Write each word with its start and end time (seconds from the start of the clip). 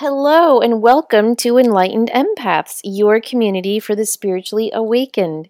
Hello, 0.00 0.60
and 0.60 0.80
welcome 0.80 1.34
to 1.34 1.58
Enlightened 1.58 2.08
Empaths, 2.14 2.78
your 2.84 3.20
community 3.20 3.80
for 3.80 3.96
the 3.96 4.06
spiritually 4.06 4.70
awakened. 4.72 5.48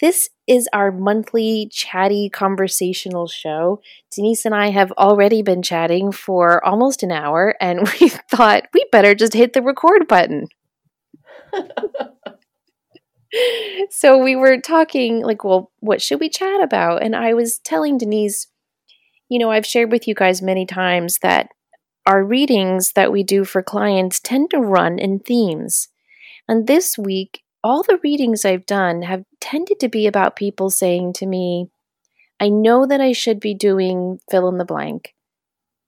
This 0.00 0.30
is 0.46 0.66
our 0.72 0.90
monthly 0.90 1.68
chatty 1.70 2.30
conversational 2.30 3.26
show. 3.26 3.82
Denise 4.10 4.46
and 4.46 4.54
I 4.54 4.70
have 4.70 4.90
already 4.92 5.42
been 5.42 5.60
chatting 5.60 6.12
for 6.12 6.64
almost 6.64 7.02
an 7.02 7.12
hour, 7.12 7.56
and 7.60 7.80
we 8.00 8.08
thought 8.08 8.68
we 8.72 8.86
better 8.90 9.14
just 9.14 9.34
hit 9.34 9.52
the 9.52 9.60
record 9.60 10.08
button. 10.08 10.46
so 13.90 14.16
we 14.16 14.34
were 14.34 14.62
talking, 14.62 15.22
like, 15.22 15.44
well, 15.44 15.70
what 15.80 16.00
should 16.00 16.20
we 16.20 16.30
chat 16.30 16.62
about? 16.62 17.02
And 17.02 17.14
I 17.14 17.34
was 17.34 17.58
telling 17.58 17.98
Denise, 17.98 18.46
you 19.28 19.38
know, 19.38 19.50
I've 19.50 19.66
shared 19.66 19.92
with 19.92 20.08
you 20.08 20.14
guys 20.14 20.40
many 20.40 20.64
times 20.64 21.18
that 21.18 21.50
our 22.06 22.24
readings 22.24 22.92
that 22.92 23.12
we 23.12 23.22
do 23.22 23.44
for 23.44 23.62
clients 23.62 24.20
tend 24.20 24.50
to 24.50 24.58
run 24.58 24.98
in 24.98 25.18
themes. 25.18 25.88
And 26.48 26.66
this 26.66 26.98
week, 26.98 27.42
all 27.62 27.82
the 27.82 27.98
readings 28.02 28.44
I've 28.44 28.66
done 28.66 29.02
have 29.02 29.24
tended 29.40 29.80
to 29.80 29.88
be 29.88 30.06
about 30.06 30.36
people 30.36 30.68
saying 30.68 31.14
to 31.14 31.26
me, 31.26 31.70
I 32.38 32.50
know 32.50 32.86
that 32.86 33.00
I 33.00 33.12
should 33.12 33.40
be 33.40 33.54
doing 33.54 34.20
fill 34.30 34.48
in 34.48 34.58
the 34.58 34.64
blank, 34.64 35.14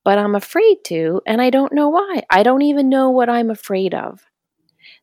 but 0.05 0.19
I'm 0.19 0.35
afraid 0.35 0.79
to, 0.85 1.21
and 1.27 1.43
I 1.43 1.51
don't 1.51 1.73
know 1.73 1.91
why. 1.91 2.23
I 2.31 2.43
don't 2.43 2.63
even 2.63 2.89
know 2.89 3.11
what 3.11 3.29
I'm 3.29 3.51
afraid 3.51 3.93
of. 3.93 4.25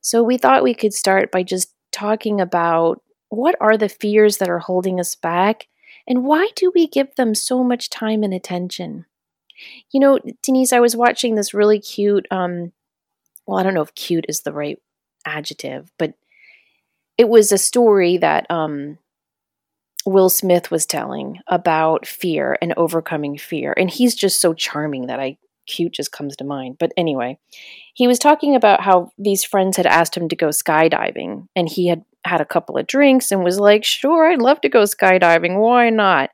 So 0.02 0.24
we 0.24 0.38
thought 0.38 0.64
we 0.64 0.74
could 0.74 0.94
start 0.94 1.32
by 1.32 1.44
just 1.44 1.74
talking 1.92 2.42
about 2.42 3.04
what 3.30 3.56
are 3.62 3.78
the 3.78 3.90
fears 3.90 4.38
that 4.38 4.50
are 4.50 4.60
holding 4.60 5.00
us 5.00 5.16
back 5.16 5.68
and 6.08 6.24
why 6.24 6.50
do 6.56 6.72
we 6.74 6.88
give 6.88 7.16
them 7.16 7.36
so 7.36 7.64
much 7.64 7.90
time 7.90 8.24
and 8.24 8.34
attention? 8.34 9.06
You 9.92 10.00
know, 10.00 10.20
Denise, 10.42 10.74
I 10.74 10.80
was 10.80 10.96
watching 10.96 11.36
this 11.36 11.54
really 11.54 11.80
cute, 11.80 12.28
um, 12.32 12.72
well, 13.46 13.60
I 13.60 13.64
don't 13.64 13.74
know 13.74 13.82
if 13.82 13.96
cute 13.96 14.26
is 14.28 14.42
the 14.42 14.54
right 14.54 14.80
adjective, 15.26 15.92
but 15.98 16.14
it 17.18 17.30
was 17.30 17.52
a 17.52 17.58
story 17.58 18.18
that 18.18 18.50
um, 18.50 18.98
Will 20.06 20.30
Smith 20.30 20.72
was 20.72 20.86
telling 20.86 21.40
about 21.48 22.06
fear 22.06 22.58
and 22.62 22.74
overcoming 22.76 23.38
fear. 23.38 23.74
And 23.78 23.90
he's 23.90 24.16
just 24.16 24.42
so 24.42 24.54
charming 24.54 25.08
that 25.08 25.20
I 25.20 25.38
cute 25.66 25.94
just 25.94 26.12
comes 26.12 26.36
to 26.38 26.44
mind. 26.44 26.78
But 26.80 26.92
anyway, 26.98 27.38
he 27.94 28.08
was 28.08 28.20
talking 28.20 28.56
about 28.56 28.82
how 28.82 29.12
these 29.18 29.44
friends 29.44 29.78
had 29.78 29.86
asked 29.86 30.18
him 30.18 30.28
to 30.30 30.36
go 30.36 30.50
skydiving 30.50 31.48
and 31.56 31.70
he 31.70 31.88
had 31.88 32.04
had 32.26 32.42
a 32.42 32.46
couple 32.46 32.78
of 32.78 32.88
drinks 32.88 33.32
and 33.32 33.44
was 33.44 33.60
like, 33.60 33.84
"Sure, 33.84 34.32
I'd 34.32 34.42
love 34.42 34.62
to 34.62 34.70
go 34.70 34.84
skydiving. 34.84 35.60
Why 35.60 35.90
not?" 35.90 36.32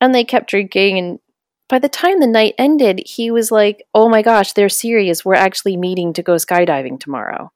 And 0.00 0.14
they 0.14 0.24
kept 0.24 0.50
drinking 0.50 0.98
and 0.98 1.18
by 1.68 1.78
the 1.78 1.88
time 1.88 2.20
the 2.20 2.26
night 2.26 2.54
ended, 2.58 3.02
he 3.06 3.30
was 3.30 3.50
like, 3.50 3.84
Oh 3.94 4.08
my 4.08 4.22
gosh, 4.22 4.52
they're 4.52 4.68
serious. 4.68 5.24
We're 5.24 5.34
actually 5.34 5.76
meeting 5.76 6.12
to 6.14 6.22
go 6.22 6.34
skydiving 6.34 7.00
tomorrow. 7.00 7.52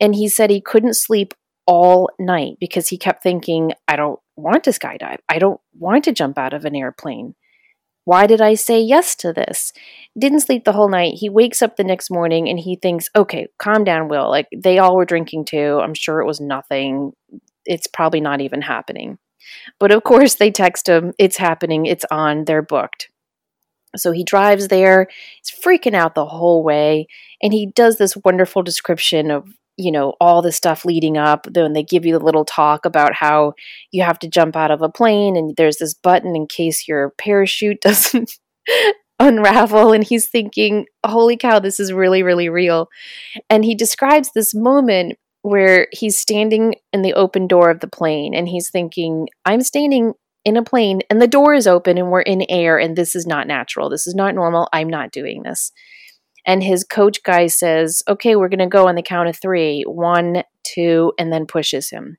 And 0.00 0.14
he 0.14 0.28
said 0.28 0.50
he 0.50 0.60
couldn't 0.60 0.94
sleep 0.94 1.34
all 1.66 2.10
night 2.18 2.56
because 2.60 2.88
he 2.88 2.98
kept 2.98 3.22
thinking, 3.22 3.72
I 3.88 3.96
don't 3.96 4.20
want 4.36 4.64
to 4.64 4.70
skydive. 4.70 5.18
I 5.28 5.38
don't 5.38 5.60
want 5.78 6.04
to 6.04 6.12
jump 6.12 6.36
out 6.38 6.52
of 6.52 6.64
an 6.64 6.76
airplane. 6.76 7.34
Why 8.04 8.26
did 8.26 8.42
I 8.42 8.54
say 8.54 8.80
yes 8.80 9.14
to 9.16 9.32
this? 9.32 9.72
Didn't 10.18 10.40
sleep 10.40 10.64
the 10.64 10.72
whole 10.72 10.90
night. 10.90 11.14
He 11.14 11.30
wakes 11.30 11.62
up 11.62 11.76
the 11.76 11.84
next 11.84 12.10
morning 12.10 12.50
and 12.50 12.58
he 12.58 12.76
thinks, 12.76 13.08
okay, 13.16 13.46
calm 13.58 13.82
down, 13.82 14.08
Will. 14.08 14.28
Like 14.28 14.46
they 14.54 14.78
all 14.78 14.96
were 14.96 15.06
drinking 15.06 15.46
too. 15.46 15.80
I'm 15.82 15.94
sure 15.94 16.20
it 16.20 16.26
was 16.26 16.40
nothing. 16.40 17.12
It's 17.64 17.86
probably 17.86 18.20
not 18.20 18.42
even 18.42 18.60
happening. 18.60 19.18
But 19.78 19.90
of 19.90 20.04
course, 20.04 20.34
they 20.34 20.50
text 20.50 20.88
him, 20.88 21.12
it's 21.18 21.36
happening, 21.36 21.86
it's 21.86 22.04
on, 22.10 22.44
they're 22.44 22.62
booked. 22.62 23.10
So 23.96 24.12
he 24.12 24.24
drives 24.24 24.68
there, 24.68 25.08
he's 25.42 25.60
freaking 25.60 25.94
out 25.94 26.14
the 26.14 26.26
whole 26.26 26.62
way, 26.62 27.06
and 27.42 27.52
he 27.52 27.66
does 27.66 27.96
this 27.98 28.16
wonderful 28.24 28.62
description 28.62 29.30
of, 29.30 29.48
you 29.76 29.90
know, 29.90 30.14
all 30.20 30.42
the 30.42 30.52
stuff 30.52 30.84
leading 30.84 31.16
up. 31.16 31.46
Then 31.50 31.72
they 31.72 31.82
give 31.82 32.06
you 32.06 32.18
the 32.18 32.24
little 32.24 32.44
talk 32.44 32.84
about 32.84 33.14
how 33.14 33.54
you 33.90 34.02
have 34.02 34.18
to 34.20 34.28
jump 34.28 34.56
out 34.56 34.70
of 34.70 34.82
a 34.82 34.88
plane 34.88 35.36
and 35.36 35.54
there's 35.56 35.78
this 35.78 35.94
button 35.94 36.36
in 36.36 36.46
case 36.46 36.86
your 36.88 37.12
parachute 37.18 37.80
doesn't 37.82 38.38
unravel. 39.20 39.92
And 39.92 40.04
he's 40.04 40.28
thinking, 40.28 40.86
holy 41.04 41.36
cow, 41.36 41.58
this 41.58 41.78
is 41.78 41.92
really, 41.92 42.22
really 42.22 42.48
real. 42.48 42.88
And 43.50 43.64
he 43.64 43.74
describes 43.74 44.30
this 44.34 44.54
moment 44.54 45.18
where 45.42 45.88
he's 45.92 46.16
standing 46.16 46.74
in 46.92 47.02
the 47.02 47.12
open 47.12 47.46
door 47.46 47.68
of 47.68 47.80
the 47.80 47.86
plane 47.86 48.34
and 48.34 48.48
he's 48.48 48.70
thinking, 48.70 49.28
I'm 49.44 49.60
standing 49.60 50.14
in 50.44 50.56
a 50.56 50.62
plane 50.62 51.00
and 51.08 51.20
the 51.22 51.26
door 51.26 51.54
is 51.54 51.66
open 51.66 51.96
and 51.96 52.10
we're 52.10 52.20
in 52.20 52.44
air 52.48 52.78
and 52.78 52.96
this 52.96 53.14
is 53.14 53.26
not 53.26 53.46
natural. 53.46 53.88
This 53.88 54.06
is 54.06 54.14
not 54.14 54.34
normal. 54.34 54.68
I'm 54.72 54.88
not 54.88 55.10
doing 55.10 55.42
this. 55.42 55.72
And 56.46 56.62
his 56.62 56.84
coach 56.84 57.22
guy 57.22 57.46
says, 57.46 58.02
okay, 58.06 58.36
we're 58.36 58.50
going 58.50 58.58
to 58.58 58.66
go 58.66 58.86
on 58.86 58.96
the 58.96 59.02
count 59.02 59.28
of 59.28 59.36
three 59.36 59.82
one, 59.86 60.42
two, 60.62 61.12
and 61.18 61.32
then 61.32 61.46
pushes 61.46 61.88
him. 61.88 62.18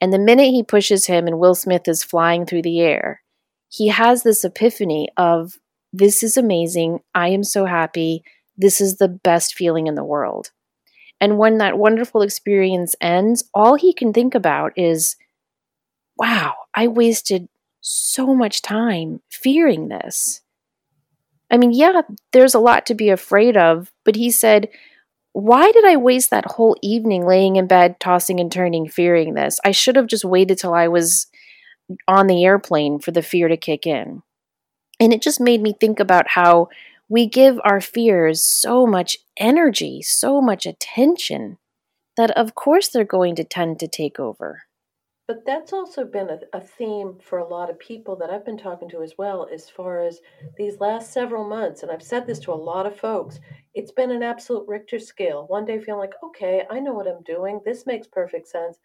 And 0.00 0.12
the 0.12 0.18
minute 0.18 0.50
he 0.50 0.62
pushes 0.62 1.06
him 1.06 1.26
and 1.26 1.38
Will 1.38 1.54
Smith 1.54 1.88
is 1.88 2.04
flying 2.04 2.44
through 2.44 2.62
the 2.62 2.80
air, 2.80 3.22
he 3.70 3.88
has 3.88 4.22
this 4.22 4.44
epiphany 4.44 5.08
of, 5.16 5.54
this 5.92 6.22
is 6.22 6.36
amazing. 6.36 7.00
I 7.14 7.28
am 7.28 7.42
so 7.42 7.64
happy. 7.64 8.22
This 8.56 8.80
is 8.80 8.98
the 8.98 9.08
best 9.08 9.54
feeling 9.54 9.86
in 9.86 9.94
the 9.94 10.04
world. 10.04 10.50
And 11.20 11.38
when 11.38 11.58
that 11.58 11.78
wonderful 11.78 12.22
experience 12.22 12.94
ends, 13.00 13.42
all 13.54 13.74
he 13.74 13.92
can 13.92 14.12
think 14.12 14.34
about 14.34 14.72
is, 14.76 15.16
wow, 16.18 16.54
I 16.74 16.88
wasted 16.88 17.48
so 17.80 18.34
much 18.34 18.62
time 18.62 19.20
fearing 19.30 19.88
this. 19.88 20.42
I 21.50 21.56
mean, 21.56 21.72
yeah, 21.72 22.02
there's 22.32 22.54
a 22.54 22.58
lot 22.58 22.86
to 22.86 22.94
be 22.94 23.08
afraid 23.08 23.56
of, 23.56 23.92
but 24.04 24.16
he 24.16 24.30
said, 24.30 24.68
why 25.32 25.70
did 25.70 25.84
I 25.84 25.96
waste 25.96 26.30
that 26.30 26.44
whole 26.44 26.76
evening 26.82 27.24
laying 27.24 27.56
in 27.56 27.66
bed, 27.66 28.00
tossing 28.00 28.40
and 28.40 28.50
turning, 28.50 28.88
fearing 28.88 29.34
this? 29.34 29.60
I 29.64 29.70
should 29.70 29.96
have 29.96 30.08
just 30.08 30.24
waited 30.24 30.58
till 30.58 30.74
I 30.74 30.88
was 30.88 31.26
on 32.06 32.26
the 32.26 32.44
airplane 32.44 32.98
for 32.98 33.12
the 33.12 33.22
fear 33.22 33.48
to 33.48 33.56
kick 33.56 33.86
in. 33.86 34.22
And 35.00 35.12
it 35.12 35.22
just 35.22 35.40
made 35.40 35.62
me 35.62 35.72
think 35.72 36.00
about 36.00 36.30
how 36.30 36.68
we 37.08 37.26
give 37.26 37.58
our 37.64 37.80
fears 37.80 38.42
so 38.42 38.86
much 38.86 39.16
energy, 39.38 40.02
so 40.02 40.40
much 40.40 40.66
attention, 40.66 41.58
that 42.16 42.30
of 42.32 42.54
course 42.54 42.88
they're 42.88 43.04
going 43.04 43.36
to 43.36 43.44
tend 43.44 43.78
to 43.80 43.88
take 43.88 44.18
over. 44.18 44.64
But 45.28 45.44
that's 45.44 45.74
also 45.74 46.06
been 46.06 46.30
a, 46.30 46.40
a, 46.54 46.60
theme 46.60 47.18
for 47.20 47.36
a 47.36 47.46
lot 47.46 47.68
of 47.68 47.78
people 47.78 48.16
that 48.16 48.30
I've 48.30 48.46
been 48.46 48.56
talking 48.56 48.88
to 48.88 49.02
as 49.02 49.18
well, 49.18 49.46
as 49.52 49.68
far 49.68 50.00
as 50.00 50.22
these 50.56 50.80
last 50.80 51.12
several 51.12 51.46
months. 51.46 51.82
And 51.82 51.92
I've 51.92 52.02
said 52.02 52.26
this 52.26 52.38
to 52.40 52.52
a 52.52 52.54
lot 52.54 52.86
of 52.86 52.98
folks. 52.98 53.38
It's 53.74 53.92
been 53.92 54.10
an 54.10 54.22
absolute 54.22 54.66
Richter 54.66 54.98
scale. 54.98 55.44
One 55.48 55.66
day 55.66 55.78
feeling 55.80 56.00
like, 56.00 56.14
okay, 56.24 56.64
I 56.70 56.80
know 56.80 56.94
what 56.94 57.06
I'm 57.06 57.22
doing. 57.24 57.60
This 57.62 57.84
makes 57.84 58.06
perfect 58.06 58.48
sense. 58.48 58.78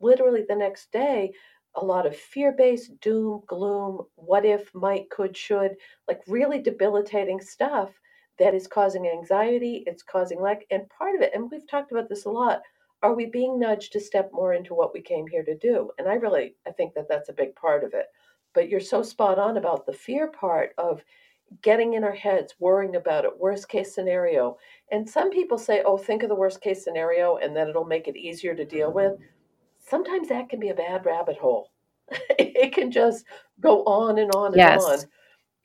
Literally 0.00 0.46
the 0.48 0.56
next 0.56 0.90
day, 0.92 1.30
a 1.76 1.84
lot 1.84 2.06
of 2.06 2.16
fear 2.16 2.52
based 2.52 2.98
doom, 3.02 3.42
gloom, 3.46 4.06
what 4.14 4.46
if, 4.46 4.74
might, 4.74 5.10
could, 5.10 5.36
should, 5.36 5.76
like 6.08 6.22
really 6.26 6.62
debilitating 6.62 7.38
stuff 7.38 7.90
that 8.38 8.54
is 8.54 8.66
causing 8.66 9.08
anxiety. 9.08 9.84
It's 9.86 10.02
causing 10.02 10.40
lack. 10.40 10.62
And 10.70 10.88
part 10.88 11.14
of 11.14 11.20
it, 11.20 11.32
and 11.34 11.50
we've 11.50 11.68
talked 11.68 11.92
about 11.92 12.08
this 12.08 12.24
a 12.24 12.30
lot 12.30 12.62
are 13.02 13.14
we 13.14 13.26
being 13.26 13.58
nudged 13.58 13.92
to 13.92 14.00
step 14.00 14.30
more 14.32 14.54
into 14.54 14.74
what 14.74 14.94
we 14.94 15.00
came 15.00 15.26
here 15.26 15.42
to 15.44 15.56
do? 15.56 15.90
And 15.98 16.08
I 16.08 16.14
really 16.14 16.54
I 16.66 16.70
think 16.70 16.94
that 16.94 17.08
that's 17.08 17.28
a 17.28 17.34
big 17.34 17.54
part 17.56 17.84
of 17.84 17.94
it. 17.94 18.06
But 18.54 18.68
you're 18.68 18.80
so 18.80 19.02
spot 19.02 19.38
on 19.38 19.56
about 19.56 19.86
the 19.86 19.92
fear 19.92 20.28
part 20.28 20.72
of 20.78 21.02
getting 21.62 21.94
in 21.94 22.04
our 22.04 22.14
heads, 22.14 22.54
worrying 22.58 22.96
about 22.96 23.24
it, 23.24 23.38
worst 23.38 23.68
case 23.68 23.94
scenario. 23.94 24.56
And 24.90 25.08
some 25.08 25.30
people 25.30 25.58
say, 25.58 25.82
"Oh, 25.84 25.98
think 25.98 26.22
of 26.22 26.28
the 26.28 26.34
worst 26.34 26.60
case 26.60 26.84
scenario 26.84 27.36
and 27.36 27.56
then 27.56 27.68
it'll 27.68 27.84
make 27.84 28.08
it 28.08 28.16
easier 28.16 28.54
to 28.54 28.64
deal 28.64 28.92
with." 28.92 29.14
Sometimes 29.80 30.28
that 30.28 30.48
can 30.48 30.60
be 30.60 30.68
a 30.68 30.74
bad 30.74 31.04
rabbit 31.04 31.36
hole. 31.36 31.72
it 32.38 32.72
can 32.72 32.90
just 32.90 33.24
go 33.60 33.82
on 33.84 34.18
and 34.18 34.34
on 34.34 34.48
and 34.48 34.56
yes. 34.56 34.84
on. 34.84 34.98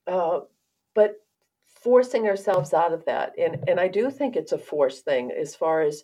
Uh, 0.07 0.39
but 0.95 1.15
forcing 1.65 2.27
ourselves 2.27 2.73
out 2.73 2.93
of 2.93 3.05
that, 3.05 3.33
and 3.37 3.63
and 3.67 3.79
I 3.79 3.87
do 3.87 4.09
think 4.09 4.35
it's 4.35 4.53
a 4.53 4.57
force 4.57 5.01
thing 5.01 5.31
as 5.31 5.55
far 5.55 5.81
as 5.81 6.03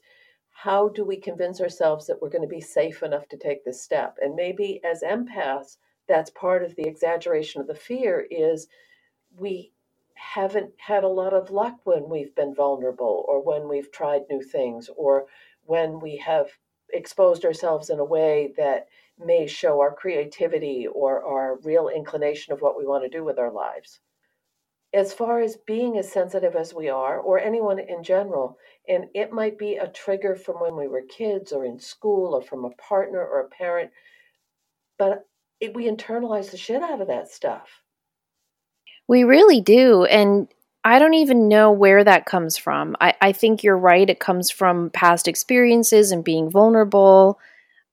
how 0.54 0.90
do 0.90 1.06
we 1.06 1.18
convince 1.18 1.62
ourselves 1.62 2.08
that 2.08 2.22
we're 2.22 2.30
going 2.30 2.44
to 2.44 2.48
be 2.48 2.62
safe 2.62 3.04
enough 3.04 3.30
to 3.30 3.38
take 3.38 3.66
this 3.66 3.82
step? 3.84 4.18
And 4.22 4.36
maybe 4.36 4.82
as 4.86 5.04
empaths, 5.04 5.78
that's 6.08 6.32
part 6.32 6.64
of 6.64 6.76
the 6.76 6.88
exaggeration 6.88 7.62
of 7.62 7.68
the 7.68 7.76
fear 7.76 8.28
is 8.32 8.68
we 9.38 9.74
haven't 10.16 10.72
had 10.78 11.04
a 11.04 11.10
lot 11.10 11.34
of 11.34 11.52
luck 11.52 11.76
when 11.86 12.10
we've 12.10 12.36
been 12.36 12.56
vulnerable 12.56 13.26
or 13.28 13.44
when 13.44 13.70
we've 13.70 13.92
tried 13.92 14.24
new 14.30 14.42
things 14.42 14.90
or 14.98 15.28
when 15.66 16.00
we 16.00 16.18
have 16.18 16.48
exposed 16.94 17.46
ourselves 17.46 17.90
in 17.90 18.00
a 18.00 18.06
way 18.06 18.54
that 18.58 18.88
may 19.20 19.48
show 19.48 19.82
our 19.82 19.94
creativity 19.94 20.88
or 20.88 21.24
our 21.26 21.58
real 21.64 21.90
inclination 21.90 22.54
of 22.54 22.62
what 22.62 22.78
we 22.78 22.86
want 22.88 23.04
to 23.04 23.10
do 23.10 23.24
with 23.24 23.40
our 23.40 23.52
lives 23.52 24.00
as 24.94 25.14
far 25.14 25.40
as 25.42 25.58
being 25.68 25.98
as 25.98 26.12
sensitive 26.12 26.56
as 26.56 26.74
we 26.74 26.90
are, 26.90 27.20
or 27.20 27.40
anyone 27.40 27.80
in 27.80 28.04
general, 28.04 28.58
and 28.88 29.06
it 29.14 29.32
might 29.32 29.58
be 29.58 29.76
a 29.76 29.88
trigger 29.88 30.36
from 30.36 30.60
when 30.60 30.76
we 30.76 30.88
were 30.88 31.04
kids 31.04 31.52
or 31.52 31.66
in 31.66 31.80
school 31.80 32.34
or 32.34 32.42
from 32.42 32.66
a 32.66 32.70
partner 32.72 33.20
or 33.20 33.42
a 33.42 33.50
parent, 33.50 33.92
but 34.98 35.26
it, 35.60 35.74
we 35.74 35.90
internalize 35.90 36.52
the 36.52 36.58
shit 36.58 36.82
out 36.82 37.02
of 37.02 37.08
that 37.08 37.30
stuff. 37.30 37.70
We 39.08 39.24
really 39.24 39.62
do. 39.62 40.06
And 40.06 40.48
I 40.84 41.00
don't 41.00 41.14
even 41.14 41.48
know 41.48 41.72
where 41.72 42.04
that 42.04 42.26
comes 42.26 42.58
from. 42.58 42.96
I, 43.00 43.14
I 43.22 43.32
think 43.32 43.64
you're 43.64 43.78
right. 43.78 44.10
It 44.10 44.20
comes 44.20 44.52
from 44.52 44.90
past 44.90 45.28
experiences 45.28 46.12
and 46.12 46.24
being 46.24 46.50
vulnerable. 46.50 47.40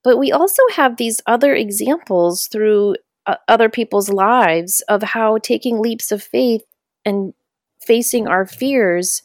But 0.02 0.18
we 0.18 0.32
also 0.32 0.62
have 0.74 0.96
these 0.96 1.20
other 1.26 1.54
examples 1.54 2.48
through 2.48 2.96
uh, 3.26 3.36
other 3.46 3.68
people's 3.68 4.08
lives 4.08 4.80
of 4.88 5.02
how 5.02 5.38
taking 5.38 5.80
leaps 5.80 6.10
of 6.10 6.22
faith 6.22 6.62
and 7.04 7.32
facing 7.80 8.26
our 8.26 8.46
fears 8.46 9.22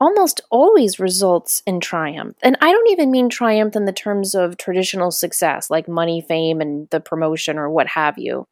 almost 0.00 0.40
always 0.50 0.98
results 0.98 1.62
in 1.66 1.78
triumph. 1.78 2.36
And 2.42 2.56
I 2.60 2.72
don't 2.72 2.90
even 2.90 3.10
mean 3.10 3.28
triumph 3.28 3.76
in 3.76 3.84
the 3.84 3.92
terms 3.92 4.34
of 4.34 4.56
traditional 4.56 5.10
success, 5.10 5.70
like 5.70 5.88
money, 5.88 6.20
fame, 6.20 6.60
and 6.60 6.88
the 6.90 7.00
promotion 7.00 7.58
or 7.58 7.68
what 7.68 7.88
have 7.88 8.18
you. 8.18 8.46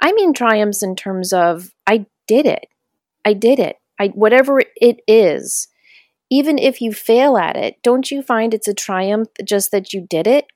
I 0.00 0.12
mean 0.12 0.34
triumphs 0.34 0.82
in 0.82 0.96
terms 0.96 1.32
of 1.32 1.70
I 1.86 2.06
did 2.26 2.46
it. 2.46 2.66
I 3.24 3.32
did 3.32 3.58
it. 3.58 3.76
I 3.98 4.08
whatever 4.08 4.62
it 4.76 5.00
is. 5.06 5.68
Even 6.30 6.58
if 6.58 6.80
you 6.80 6.92
fail 6.92 7.36
at 7.36 7.56
it, 7.56 7.76
don't 7.82 8.10
you 8.10 8.22
find 8.22 8.54
it's 8.54 8.68
a 8.68 8.74
triumph 8.74 9.28
just 9.44 9.70
that 9.70 9.92
you 9.92 10.06
did 10.08 10.26
it? 10.26 10.46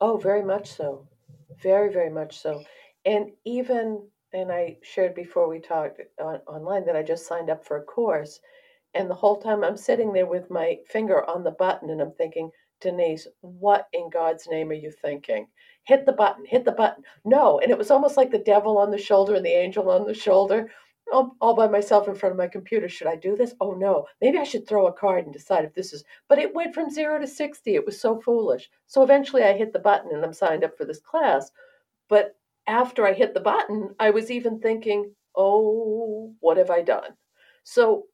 Oh, 0.00 0.16
very 0.16 0.42
much 0.42 0.70
so. 0.70 1.06
Very, 1.62 1.92
very 1.92 2.10
much 2.10 2.38
so. 2.38 2.62
And 3.04 3.32
even, 3.44 4.02
and 4.32 4.50
I 4.50 4.78
shared 4.82 5.14
before 5.14 5.48
we 5.48 5.60
talked 5.60 6.00
on, 6.20 6.36
online 6.46 6.86
that 6.86 6.96
I 6.96 7.02
just 7.02 7.26
signed 7.26 7.50
up 7.50 7.64
for 7.66 7.76
a 7.76 7.82
course. 7.82 8.40
And 8.96 9.10
the 9.10 9.14
whole 9.14 9.36
time 9.36 9.62
I'm 9.62 9.76
sitting 9.76 10.12
there 10.12 10.26
with 10.26 10.50
my 10.50 10.78
finger 10.88 11.28
on 11.28 11.44
the 11.44 11.50
button 11.52 11.90
and 11.90 12.00
I'm 12.00 12.12
thinking, 12.12 12.50
Denise, 12.80 13.26
what 13.40 13.88
in 13.92 14.10
God's 14.10 14.48
name 14.48 14.70
are 14.70 14.74
you 14.74 14.90
thinking? 14.90 15.46
Hit 15.84 16.06
the 16.06 16.12
button, 16.12 16.44
hit 16.46 16.64
the 16.64 16.72
button. 16.72 17.04
No. 17.24 17.60
And 17.60 17.70
it 17.70 17.78
was 17.78 17.90
almost 17.90 18.16
like 18.16 18.30
the 18.30 18.38
devil 18.38 18.78
on 18.78 18.90
the 18.90 18.98
shoulder 18.98 19.34
and 19.34 19.44
the 19.44 19.50
angel 19.50 19.90
on 19.90 20.06
the 20.06 20.14
shoulder 20.14 20.70
all, 21.12 21.36
all 21.40 21.54
by 21.54 21.68
myself 21.68 22.08
in 22.08 22.14
front 22.14 22.32
of 22.32 22.38
my 22.38 22.48
computer. 22.48 22.88
Should 22.88 23.06
I 23.06 23.16
do 23.16 23.36
this? 23.36 23.54
Oh 23.60 23.72
no, 23.72 24.06
maybe 24.20 24.38
I 24.38 24.44
should 24.44 24.66
throw 24.66 24.86
a 24.86 24.92
card 24.92 25.24
and 25.24 25.32
decide 25.32 25.64
if 25.64 25.74
this 25.74 25.92
is. 25.92 26.04
But 26.28 26.38
it 26.38 26.54
went 26.54 26.74
from 26.74 26.90
zero 26.90 27.18
to 27.18 27.26
60. 27.26 27.74
It 27.74 27.86
was 27.86 28.00
so 28.00 28.20
foolish. 28.20 28.68
So 28.86 29.02
eventually 29.02 29.44
I 29.44 29.56
hit 29.56 29.72
the 29.72 29.78
button 29.78 30.10
and 30.12 30.24
I'm 30.24 30.32
signed 30.32 30.64
up 30.64 30.76
for 30.76 30.84
this 30.84 31.00
class. 31.00 31.50
But 32.08 32.36
after 32.66 33.06
I 33.06 33.12
hit 33.12 33.34
the 33.34 33.40
button, 33.40 33.94
I 34.00 34.10
was 34.10 34.30
even 34.30 34.58
thinking, 34.58 35.12
oh, 35.36 36.34
what 36.40 36.56
have 36.56 36.70
I 36.70 36.82
done? 36.82 37.12
So, 37.62 38.04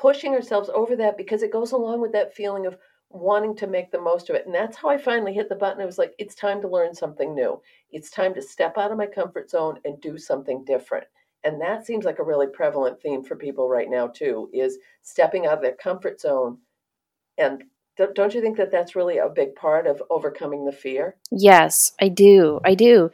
pushing 0.00 0.34
ourselves 0.34 0.70
over 0.74 0.96
that 0.96 1.16
because 1.16 1.42
it 1.42 1.52
goes 1.52 1.72
along 1.72 2.00
with 2.00 2.12
that 2.12 2.34
feeling 2.34 2.66
of 2.66 2.76
wanting 3.10 3.56
to 3.56 3.66
make 3.66 3.90
the 3.90 4.00
most 4.00 4.28
of 4.28 4.36
it. 4.36 4.44
And 4.46 4.54
that's 4.54 4.76
how 4.76 4.88
I 4.90 4.98
finally 4.98 5.32
hit 5.32 5.48
the 5.48 5.54
button. 5.54 5.80
It 5.80 5.86
was 5.86 5.98
like, 5.98 6.14
it's 6.18 6.34
time 6.34 6.60
to 6.60 6.68
learn 6.68 6.94
something 6.94 7.34
new. 7.34 7.60
It's 7.90 8.10
time 8.10 8.34
to 8.34 8.42
step 8.42 8.76
out 8.76 8.92
of 8.92 8.98
my 8.98 9.06
comfort 9.06 9.50
zone 9.50 9.80
and 9.84 10.00
do 10.00 10.18
something 10.18 10.64
different 10.64 11.06
and 11.44 11.60
that 11.60 11.86
seems 11.86 12.04
like 12.04 12.18
a 12.18 12.24
really 12.24 12.46
prevalent 12.46 13.00
theme 13.00 13.22
for 13.22 13.36
people 13.36 13.68
right 13.68 13.90
now 13.90 14.08
too 14.08 14.48
is 14.52 14.78
stepping 15.02 15.46
out 15.46 15.54
of 15.54 15.62
their 15.62 15.74
comfort 15.74 16.20
zone 16.20 16.58
and 17.36 17.64
don't 18.14 18.34
you 18.34 18.40
think 18.40 18.56
that 18.56 18.70
that's 18.70 18.94
really 18.94 19.18
a 19.18 19.28
big 19.28 19.54
part 19.56 19.86
of 19.86 20.02
overcoming 20.10 20.64
the 20.64 20.72
fear 20.72 21.16
yes 21.30 21.92
i 22.00 22.08
do 22.08 22.60
i 22.64 22.74
do 22.74 23.10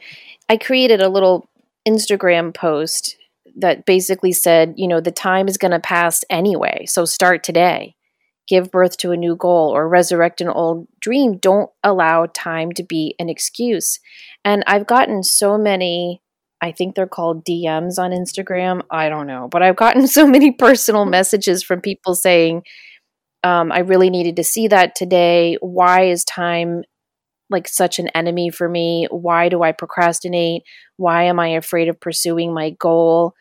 i 0.48 0.56
created 0.56 1.00
a 1.00 1.08
little 1.08 1.48
instagram 1.86 2.54
post 2.54 3.16
that 3.56 3.84
basically 3.86 4.32
said 4.32 4.74
you 4.76 4.88
know 4.88 5.00
the 5.00 5.10
time 5.10 5.48
is 5.48 5.56
going 5.56 5.70
to 5.70 5.80
pass 5.80 6.24
anyway 6.30 6.84
so 6.86 7.04
start 7.04 7.42
today 7.42 7.94
give 8.46 8.70
birth 8.70 8.96
to 8.96 9.10
a 9.10 9.16
new 9.16 9.36
goal 9.36 9.70
or 9.74 9.88
resurrect 9.88 10.40
an 10.40 10.48
old 10.48 10.86
dream 11.00 11.38
don't 11.38 11.70
allow 11.82 12.26
time 12.26 12.72
to 12.72 12.82
be 12.82 13.14
an 13.18 13.28
excuse 13.28 14.00
and 14.44 14.62
i've 14.66 14.86
gotten 14.86 15.22
so 15.22 15.56
many 15.56 16.20
I 16.64 16.72
think 16.72 16.94
they're 16.94 17.06
called 17.06 17.44
DMs 17.44 17.98
on 17.98 18.10
Instagram. 18.10 18.80
I 18.90 19.10
don't 19.10 19.26
know. 19.26 19.48
But 19.50 19.62
I've 19.62 19.76
gotten 19.76 20.06
so 20.18 20.26
many 20.26 20.50
personal 20.50 21.04
messages 21.04 21.62
from 21.62 21.82
people 21.82 22.14
saying, 22.14 22.62
um, 23.42 23.70
I 23.70 23.80
really 23.80 24.08
needed 24.08 24.36
to 24.36 24.44
see 24.44 24.68
that 24.68 24.94
today. 24.94 25.58
Why 25.60 26.04
is 26.04 26.24
time 26.24 26.82
like 27.50 27.68
such 27.68 27.98
an 27.98 28.08
enemy 28.08 28.50
for 28.50 28.68
me? 28.68 29.06
Why 29.10 29.48
do 29.48 29.62
I 29.62 29.72
procrastinate? 29.72 30.62
Why 30.96 31.24
am 31.24 31.38
I 31.38 31.48
afraid 31.48 31.88
of 31.88 32.00
pursuing 32.00 32.52
my 32.52 32.70
goal? 32.70 33.34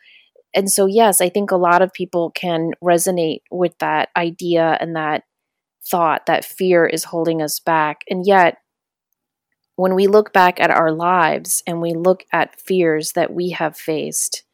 And 0.54 0.70
so, 0.70 0.86
yes, 0.86 1.20
I 1.20 1.28
think 1.28 1.50
a 1.50 1.56
lot 1.56 1.82
of 1.82 1.92
people 1.92 2.30
can 2.30 2.70
resonate 2.82 3.40
with 3.50 3.76
that 3.78 4.10
idea 4.16 4.78
and 4.80 4.94
that 4.94 5.24
thought 5.84 6.26
that 6.26 6.44
fear 6.44 6.86
is 6.86 7.04
holding 7.04 7.42
us 7.42 7.58
back. 7.58 8.02
And 8.08 8.24
yet, 8.26 8.58
when 9.76 9.94
we 9.94 10.06
look 10.06 10.32
back 10.32 10.60
at 10.60 10.70
our 10.70 10.92
lives 10.92 11.62
and 11.66 11.80
we 11.80 11.92
look 11.92 12.24
at 12.32 12.60
fears 12.60 13.12
that 13.12 13.32
we 13.32 13.50
have 13.50 13.76
faced, 13.76 14.44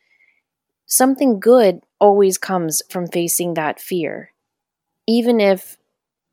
something 0.87 1.38
good 1.38 1.81
always 2.00 2.38
comes 2.38 2.82
from 2.88 3.06
facing 3.06 3.55
that 3.55 3.79
fear, 3.79 4.32
even 5.06 5.38
if 5.38 5.76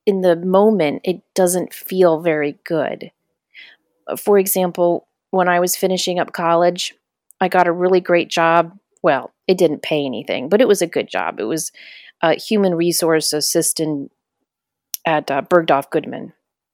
in 0.07 0.21
the 0.21 0.35
moment 0.35 1.01
it 1.03 1.21
doesn't 1.35 1.71
feel 1.71 2.21
very 2.21 2.57
good. 2.63 3.11
For 4.17 4.39
example, 4.39 5.07
when 5.29 5.47
I 5.47 5.59
was 5.59 5.75
finishing 5.75 6.17
up 6.17 6.33
college, 6.33 6.95
I 7.39 7.47
got 7.49 7.67
a 7.67 7.71
really 7.71 8.01
great 8.01 8.29
job. 8.29 8.75
Well, 9.03 9.31
it 9.47 9.59
didn't 9.59 9.83
pay 9.83 10.03
anything, 10.03 10.49
but 10.49 10.61
it 10.61 10.67
was 10.67 10.81
a 10.81 10.87
good 10.87 11.07
job. 11.07 11.39
It 11.39 11.43
was 11.43 11.71
a 12.23 12.33
human 12.33 12.73
resource 12.73 13.33
assistant 13.33 14.11
at 15.05 15.29
uh, 15.29 15.43
Bergdorf 15.43 15.91
Goodman 15.91 16.33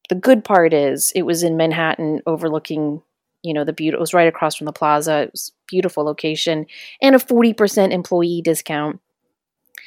the 0.10 0.16
good 0.16 0.44
part 0.44 0.74
is 0.74 1.12
it 1.16 1.24
was 1.24 1.44
in 1.44 1.58
Manhattan 1.58 2.22
overlooking, 2.26 3.02
you 3.42 3.54
know, 3.54 3.64
the 3.64 3.74
beautiful, 3.74 4.00
it 4.00 4.02
was 4.02 4.14
right 4.14 4.28
across 4.28 4.56
from 4.56 4.66
the 4.66 4.74
plaza. 4.74 5.24
It 5.24 5.32
was 5.32 5.52
beautiful 5.68 6.04
location 6.04 6.66
and 7.02 7.16
a 7.16 7.20
40% 7.20 7.92
employee 7.92 8.42
discount. 8.44 9.00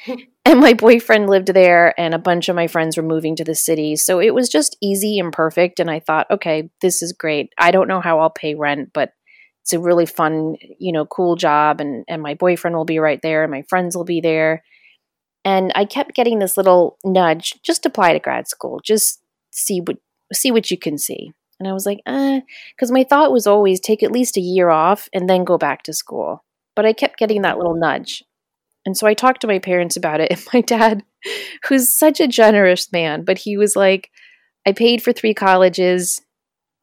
and 0.45 0.59
my 0.59 0.73
boyfriend 0.73 1.29
lived 1.29 1.53
there 1.53 1.93
and 1.99 2.13
a 2.13 2.19
bunch 2.19 2.49
of 2.49 2.55
my 2.55 2.67
friends 2.67 2.97
were 2.97 3.03
moving 3.03 3.35
to 3.35 3.43
the 3.43 3.55
city. 3.55 3.95
So 3.95 4.19
it 4.19 4.33
was 4.33 4.49
just 4.49 4.77
easy 4.81 5.19
and 5.19 5.31
perfect. 5.31 5.79
And 5.79 5.89
I 5.89 5.99
thought, 5.99 6.29
okay, 6.31 6.69
this 6.81 7.01
is 7.01 7.13
great. 7.13 7.51
I 7.57 7.71
don't 7.71 7.87
know 7.87 8.01
how 8.01 8.19
I'll 8.19 8.29
pay 8.29 8.55
rent, 8.55 8.91
but 8.93 9.11
it's 9.63 9.73
a 9.73 9.79
really 9.79 10.05
fun, 10.05 10.55
you 10.79 10.91
know, 10.91 11.05
cool 11.05 11.35
job. 11.35 11.81
And, 11.81 12.05
and 12.07 12.21
my 12.21 12.35
boyfriend 12.35 12.75
will 12.75 12.85
be 12.85 12.99
right 12.99 13.21
there 13.21 13.43
and 13.43 13.51
my 13.51 13.63
friends 13.63 13.95
will 13.97 14.05
be 14.05 14.21
there. 14.21 14.63
And 15.43 15.71
I 15.75 15.85
kept 15.85 16.15
getting 16.15 16.39
this 16.39 16.57
little 16.57 16.97
nudge 17.03 17.53
just 17.63 17.85
apply 17.85 18.13
to 18.13 18.19
grad 18.19 18.47
school, 18.47 18.79
just 18.83 19.21
see 19.51 19.79
what 19.79 19.97
see 20.33 20.51
what 20.51 20.69
you 20.69 20.77
can 20.77 20.97
see. 20.97 21.31
And 21.59 21.67
I 21.67 21.73
was 21.73 21.85
like, 21.85 21.99
eh, 22.05 22.41
because 22.75 22.91
my 22.91 23.03
thought 23.03 23.31
was 23.31 23.47
always 23.47 23.79
take 23.79 24.03
at 24.03 24.11
least 24.11 24.37
a 24.37 24.41
year 24.41 24.69
off 24.69 25.09
and 25.13 25.29
then 25.29 25.43
go 25.43 25.57
back 25.57 25.83
to 25.83 25.93
school. 25.93 26.43
But 26.75 26.85
I 26.85 26.93
kept 26.93 27.17
getting 27.17 27.41
that 27.41 27.57
little 27.57 27.75
nudge. 27.75 28.23
And 28.87 28.95
so 28.95 29.05
I 29.05 29.15
talked 29.15 29.41
to 29.41 29.47
my 29.47 29.59
parents 29.59 29.97
about 29.97 30.21
it. 30.21 30.31
And 30.31 30.47
my 30.53 30.61
dad, 30.61 31.03
who's 31.67 31.93
such 31.93 32.21
a 32.21 32.27
generous 32.27 32.89
man, 32.93 33.25
but 33.25 33.37
he 33.37 33.57
was 33.57 33.75
like, 33.75 34.09
I 34.65 34.71
paid 34.71 35.03
for 35.03 35.11
three 35.11 35.33
colleges. 35.33 36.21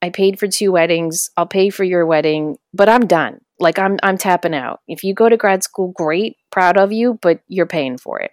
I 0.02 0.10
paid 0.10 0.38
for 0.38 0.46
two 0.46 0.70
weddings. 0.70 1.30
I'll 1.38 1.46
pay 1.46 1.70
for 1.70 1.82
your 1.82 2.04
wedding, 2.04 2.58
but 2.74 2.90
I'm 2.90 3.06
done. 3.06 3.40
Like 3.58 3.78
I'm 3.78 3.96
I'm 4.02 4.18
tapping 4.18 4.54
out. 4.54 4.80
If 4.86 5.02
you 5.02 5.14
go 5.14 5.30
to 5.30 5.38
grad 5.38 5.62
school, 5.62 5.92
great, 5.96 6.36
proud 6.52 6.76
of 6.76 6.92
you, 6.92 7.18
but 7.22 7.40
you're 7.48 7.64
paying 7.64 7.96
for 7.96 8.20
it. 8.20 8.32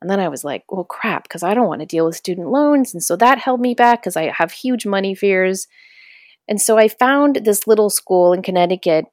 And 0.00 0.10
then 0.10 0.18
I 0.18 0.26
was 0.26 0.42
like, 0.42 0.64
well, 0.68 0.82
crap, 0.82 1.24
because 1.24 1.44
I 1.44 1.54
don't 1.54 1.68
want 1.68 1.82
to 1.82 1.86
deal 1.86 2.06
with 2.06 2.16
student 2.16 2.48
loans. 2.48 2.92
And 2.92 3.04
so 3.04 3.14
that 3.16 3.38
held 3.38 3.60
me 3.60 3.74
back 3.74 4.02
because 4.02 4.16
I 4.16 4.32
have 4.36 4.50
huge 4.50 4.84
money 4.84 5.14
fears. 5.14 5.68
And 6.48 6.60
so 6.60 6.76
I 6.76 6.88
found 6.88 7.36
this 7.44 7.68
little 7.68 7.90
school 7.90 8.32
in 8.32 8.42
Connecticut 8.42 9.04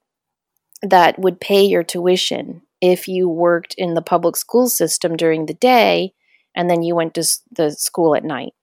that 0.82 1.20
would 1.20 1.40
pay 1.40 1.64
your 1.64 1.84
tuition 1.84 2.64
if 2.86 3.08
you 3.08 3.28
worked 3.28 3.74
in 3.80 3.96
the 3.96 4.02
public 4.02 4.36
school 4.36 4.70
system 4.70 5.18
during 5.18 5.48
the 5.48 5.56
day 5.56 6.14
and 6.56 6.70
then 6.70 6.84
you 6.84 6.96
went 6.96 7.16
to 7.16 7.24
the 7.52 7.72
school 7.72 8.16
at 8.16 8.24
night. 8.24 8.54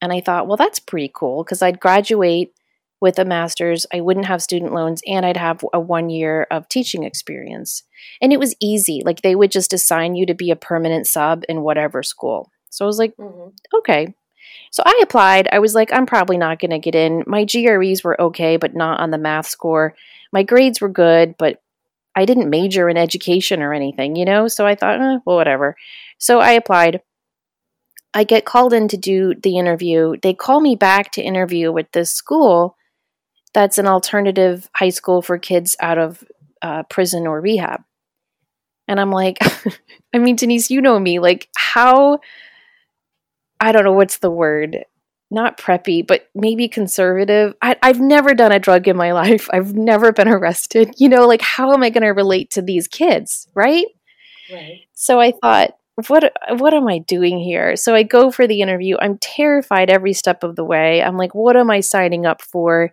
And 0.00 0.12
I 0.12 0.22
thought, 0.22 0.46
well, 0.46 0.56
that's 0.56 0.80
pretty 0.80 1.10
cool 1.14 1.44
because 1.44 1.60
I'd 1.60 1.78
graduate 1.78 2.52
with 3.02 3.18
a 3.18 3.24
master's, 3.26 3.86
I 3.92 4.00
wouldn't 4.00 4.24
have 4.26 4.40
student 4.42 4.72
loans, 4.72 5.02
and 5.06 5.26
I'd 5.26 5.36
have 5.36 5.62
a 5.74 5.78
one 5.78 6.08
year 6.08 6.46
of 6.50 6.68
teaching 6.68 7.04
experience. 7.04 7.82
And 8.22 8.32
it 8.32 8.40
was 8.40 8.56
easy. 8.60 9.02
Like 9.04 9.20
they 9.20 9.34
would 9.34 9.50
just 9.50 9.74
assign 9.74 10.14
you 10.14 10.24
to 10.24 10.34
be 10.34 10.50
a 10.50 10.56
permanent 10.56 11.06
sub 11.06 11.44
in 11.48 11.60
whatever 11.60 12.02
school. 12.02 12.50
So 12.70 12.86
I 12.86 12.88
was 12.88 12.98
like, 12.98 13.14
mm-hmm. 13.16 13.50
okay. 13.78 14.14
So 14.70 14.82
I 14.86 15.00
applied. 15.02 15.48
I 15.52 15.58
was 15.58 15.74
like, 15.74 15.92
I'm 15.92 16.06
probably 16.06 16.38
not 16.38 16.58
going 16.58 16.70
to 16.70 16.78
get 16.78 16.94
in. 16.94 17.24
My 17.26 17.44
GREs 17.44 18.02
were 18.02 18.20
okay, 18.20 18.56
but 18.56 18.74
not 18.74 19.00
on 19.00 19.10
the 19.10 19.18
math 19.18 19.46
score. 19.46 19.94
My 20.32 20.42
grades 20.42 20.80
were 20.80 20.88
good, 20.88 21.34
but 21.38 21.60
I 22.16 22.24
didn't 22.24 22.50
major 22.50 22.88
in 22.88 22.96
education 22.96 23.62
or 23.62 23.72
anything, 23.72 24.16
you 24.16 24.24
know? 24.24 24.48
So 24.48 24.66
I 24.66 24.74
thought, 24.74 25.00
eh, 25.00 25.18
well, 25.24 25.36
whatever. 25.36 25.76
So 26.18 26.40
I 26.40 26.52
applied. 26.52 27.02
I 28.14 28.24
get 28.24 28.46
called 28.46 28.72
in 28.72 28.88
to 28.88 28.96
do 28.96 29.34
the 29.34 29.58
interview. 29.58 30.14
They 30.22 30.32
call 30.32 30.60
me 30.60 30.74
back 30.74 31.12
to 31.12 31.22
interview 31.22 31.70
with 31.70 31.92
this 31.92 32.10
school 32.10 32.76
that's 33.56 33.78
an 33.78 33.86
alternative 33.86 34.68
high 34.74 34.90
school 34.90 35.22
for 35.22 35.38
kids 35.38 35.76
out 35.80 35.96
of 35.96 36.22
uh, 36.60 36.82
prison 36.90 37.26
or 37.26 37.40
rehab. 37.40 37.80
And 38.86 39.00
I'm 39.00 39.10
like, 39.10 39.38
I 40.14 40.18
mean, 40.18 40.36
Denise, 40.36 40.70
you 40.70 40.82
know 40.82 40.98
me. 40.98 41.20
Like, 41.20 41.48
how, 41.56 42.20
I 43.58 43.72
don't 43.72 43.84
know 43.84 43.94
what's 43.94 44.18
the 44.18 44.30
word, 44.30 44.84
not 45.30 45.58
preppy, 45.58 46.06
but 46.06 46.28
maybe 46.34 46.68
conservative. 46.68 47.54
I, 47.60 47.76
I've 47.82 48.00
never 48.00 48.34
done 48.34 48.52
a 48.52 48.58
drug 48.58 48.88
in 48.88 48.96
my 48.96 49.12
life. 49.22 49.48
I've 49.52 49.74
never 49.74 50.12
been 50.12 50.28
arrested. 50.28 50.94
You 50.98 51.08
know, 51.08 51.26
like, 51.26 51.42
how 51.42 51.72
am 51.72 51.82
I 51.82 51.90
going 51.90 52.04
to 52.04 52.10
relate 52.10 52.50
to 52.52 52.62
these 52.62 52.88
kids? 52.88 53.48
Right. 53.54 53.86
Right. 54.52 54.82
So 54.94 55.20
I 55.20 55.32
thought, 55.32 55.70
what 56.08 56.32
what 56.58 56.74
am 56.74 56.88
I 56.88 56.98
doing 56.98 57.38
here? 57.38 57.74
So 57.74 57.94
I 57.94 58.02
go 58.02 58.30
for 58.30 58.46
the 58.46 58.60
interview. 58.60 58.96
I'm 59.00 59.18
terrified 59.18 59.90
every 59.90 60.12
step 60.12 60.44
of 60.44 60.54
the 60.54 60.64
way. 60.64 61.02
I'm 61.02 61.16
like, 61.16 61.34
what 61.34 61.56
am 61.56 61.70
I 61.70 61.80
signing 61.80 62.26
up 62.26 62.42
for? 62.42 62.92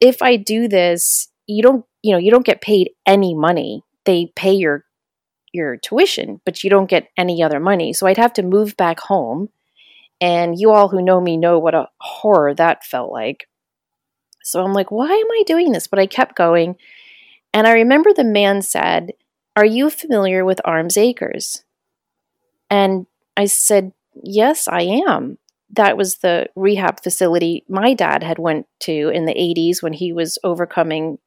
If 0.00 0.20
I 0.20 0.36
do 0.36 0.68
this, 0.68 1.28
you 1.46 1.62
don't, 1.62 1.84
you 2.02 2.12
know, 2.12 2.18
you 2.18 2.30
don't 2.30 2.44
get 2.44 2.60
paid 2.60 2.90
any 3.06 3.34
money. 3.34 3.82
They 4.04 4.30
pay 4.36 4.52
your 4.52 4.84
your 5.52 5.76
tuition, 5.76 6.40
but 6.44 6.62
you 6.62 6.68
don't 6.68 6.90
get 6.90 7.08
any 7.16 7.42
other 7.42 7.60
money. 7.60 7.92
So 7.92 8.06
I'd 8.06 8.18
have 8.18 8.32
to 8.34 8.42
move 8.42 8.76
back 8.76 9.00
home. 9.00 9.48
And 10.24 10.58
you 10.58 10.70
all 10.70 10.88
who 10.88 11.02
know 11.02 11.20
me 11.20 11.36
know 11.36 11.58
what 11.58 11.74
a 11.74 11.90
horror 12.00 12.54
that 12.54 12.82
felt 12.82 13.12
like. 13.12 13.46
So 14.42 14.64
I'm 14.64 14.72
like, 14.72 14.90
why 14.90 15.10
am 15.10 15.30
I 15.30 15.42
doing 15.46 15.72
this? 15.72 15.86
But 15.86 15.98
I 15.98 16.06
kept 16.06 16.34
going. 16.34 16.76
And 17.52 17.66
I 17.66 17.72
remember 17.72 18.10
the 18.10 18.24
man 18.24 18.62
said, 18.62 19.10
Are 19.54 19.66
you 19.66 19.90
familiar 19.90 20.42
with 20.42 20.62
Arms 20.64 20.96
Acres? 20.96 21.64
And 22.70 23.06
I 23.36 23.44
said, 23.44 23.92
Yes, 24.14 24.66
I 24.66 24.80
am. 25.06 25.36
That 25.68 25.98
was 25.98 26.16
the 26.16 26.46
rehab 26.56 27.02
facility 27.02 27.62
my 27.68 27.92
dad 27.92 28.22
had 28.22 28.38
went 28.38 28.66
to 28.84 29.10
in 29.10 29.26
the 29.26 29.34
80s 29.34 29.82
when 29.82 29.92
he 29.92 30.10
was 30.10 30.38
overcoming 30.42 31.18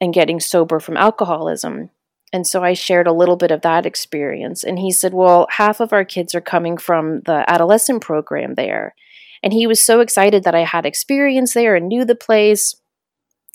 and 0.00 0.12
getting 0.12 0.40
sober 0.40 0.80
from 0.80 0.96
alcoholism. 0.96 1.90
And 2.32 2.46
so 2.46 2.62
I 2.62 2.74
shared 2.74 3.06
a 3.06 3.12
little 3.12 3.36
bit 3.36 3.50
of 3.50 3.62
that 3.62 3.86
experience. 3.86 4.64
And 4.64 4.78
he 4.78 4.90
said, 4.90 5.14
Well, 5.14 5.46
half 5.50 5.80
of 5.80 5.92
our 5.92 6.04
kids 6.04 6.34
are 6.34 6.40
coming 6.40 6.76
from 6.76 7.20
the 7.20 7.44
adolescent 7.48 8.02
program 8.02 8.54
there. 8.54 8.94
And 9.42 9.52
he 9.52 9.66
was 9.66 9.80
so 9.80 10.00
excited 10.00 10.44
that 10.44 10.54
I 10.54 10.64
had 10.64 10.86
experience 10.86 11.54
there 11.54 11.76
and 11.76 11.88
knew 11.88 12.04
the 12.04 12.14
place. 12.14 12.74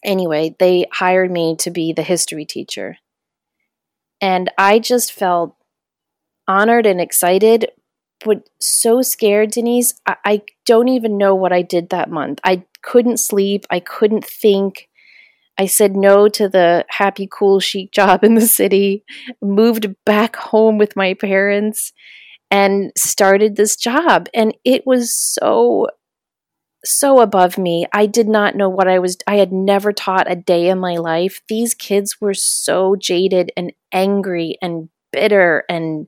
Anyway, 0.04 0.56
they 0.58 0.86
hired 0.92 1.32
me 1.32 1.56
to 1.58 1.70
be 1.70 1.94
the 1.94 2.04
history 2.04 2.46
teacher. 2.46 2.98
And 4.22 4.50
I 4.58 4.80
just 4.80 5.12
felt 5.12 5.56
honored 6.48 6.86
and 6.86 7.02
excited, 7.02 7.72
but 8.24 8.48
so 8.60 9.02
scared, 9.02 9.52
Denise. 9.52 9.94
I, 10.06 10.16
I 10.24 10.42
don't 10.66 10.90
even 10.90 11.18
know 11.18 11.36
what 11.36 11.52
I 11.52 11.62
did 11.62 11.90
that 11.90 12.10
month. 12.10 12.40
I 12.44 12.64
couldn't 12.84 13.18
sleep. 13.18 13.66
I 13.70 13.80
couldn't 13.80 14.26
think. 14.26 14.88
I 15.62 15.68
said 15.68 15.96
no 15.96 16.28
to 16.28 16.50
the 16.50 16.86
happy, 16.90 17.30
cool, 17.32 17.60
chic 17.60 17.92
job 18.00 18.24
in 18.24 18.34
the 18.34 18.48
city, 18.48 19.04
moved 19.44 19.94
back 20.08 20.36
home 20.36 20.80
with 20.80 20.96
my 20.96 21.14
parents, 21.14 21.94
and 22.50 22.92
started 22.98 23.56
this 23.56 23.76
job. 23.76 24.28
And 24.34 24.58
it 24.66 24.88
was 24.88 25.14
so, 25.14 25.88
so 26.84 27.20
above 27.20 27.60
me. 27.60 27.86
I 27.94 28.08
did 28.08 28.28
not 28.28 28.56
know 28.56 28.70
what 28.70 28.88
I 28.88 28.98
was, 28.98 29.18
I 29.28 29.36
had 29.36 29.54
never 29.54 29.94
taught 29.94 30.32
a 30.32 30.36
day 30.36 30.68
in 30.68 30.80
my 30.80 30.96
life. 30.96 31.42
These 31.48 31.76
kids 31.76 32.20
were 32.20 32.34
so 32.34 32.96
jaded 32.96 33.52
and 33.56 33.72
angry 33.94 34.58
and 34.64 34.90
bitter. 35.12 35.64
And 35.70 36.08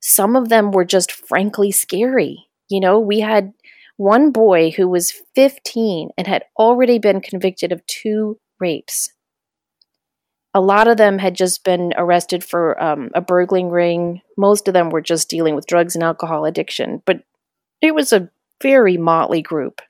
some 0.00 0.34
of 0.34 0.48
them 0.48 0.72
were 0.72 0.84
just 0.84 1.12
frankly 1.12 1.70
scary. 1.70 2.48
You 2.68 2.80
know, 2.80 2.98
we 2.98 3.20
had 3.20 3.52
one 3.96 4.32
boy 4.32 4.72
who 4.72 4.88
was 4.88 5.12
15 5.36 6.10
and 6.18 6.26
had 6.26 6.44
already 6.58 6.98
been 6.98 7.20
convicted 7.20 7.70
of 7.70 7.86
two 7.86 8.38
rapes 8.62 9.10
a 10.54 10.60
lot 10.60 10.88
of 10.88 10.96
them 10.96 11.18
had 11.18 11.34
just 11.34 11.64
been 11.64 11.94
arrested 11.96 12.44
for 12.44 12.80
um, 12.82 13.10
a 13.14 13.20
burgling 13.20 13.70
ring. 13.70 14.20
Most 14.36 14.68
of 14.68 14.74
them 14.74 14.90
were 14.90 15.00
just 15.00 15.30
dealing 15.30 15.54
with 15.54 15.66
drugs 15.66 15.94
and 15.94 16.04
alcohol 16.04 16.44
addiction, 16.44 17.02
but 17.06 17.22
it 17.80 17.94
was 17.94 18.12
a 18.12 18.30
very 18.62 18.96
motley 18.96 19.40
group. 19.40 19.80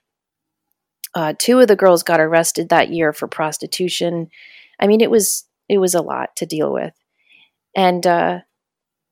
Uh, 1.14 1.34
two 1.38 1.58
of 1.60 1.68
the 1.68 1.76
girls 1.76 2.02
got 2.02 2.20
arrested 2.20 2.68
that 2.68 2.90
year 2.90 3.12
for 3.12 3.26
prostitution. 3.26 4.30
I 4.78 4.86
mean, 4.86 5.00
it 5.00 5.10
was 5.10 5.44
it 5.68 5.78
was 5.78 5.94
a 5.94 6.02
lot 6.02 6.36
to 6.36 6.46
deal 6.46 6.72
with, 6.72 6.94
and 7.76 8.06
uh, 8.06 8.40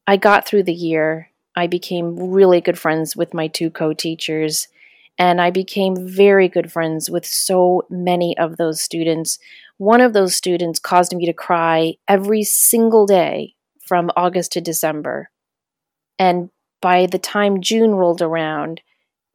I 0.07 0.17
got 0.17 0.47
through 0.47 0.63
the 0.63 0.73
year. 0.73 1.31
I 1.57 1.67
became 1.67 2.31
really 2.31 2.61
good 2.61 2.79
friends 2.79 3.17
with 3.17 3.35
my 3.35 3.49
two 3.49 3.71
co-teachers, 3.71 4.69
and 5.19 5.41
I 5.41 5.51
became 5.51 5.97
very 5.97 6.49
good 6.49 6.73
friends 6.73 7.11
with 7.11 7.27
so 7.27 7.87
many 7.91 8.37
of 8.39 8.57
those 8.57 8.81
students 8.81 9.39
one 9.81 10.03
of 10.03 10.13
those 10.13 10.37
students 10.37 10.79
caused 10.79 11.17
me 11.17 11.25
to 11.25 11.33
cry 11.33 11.95
every 12.07 12.43
single 12.43 13.07
day 13.07 13.55
from 13.81 14.11
August 14.15 14.53
to 14.53 14.61
December. 14.61 15.31
And 16.19 16.51
by 16.83 17.07
the 17.07 17.19
time 17.19 17.63
June 17.63 17.93
rolled 17.93 18.21
around, 18.21 18.83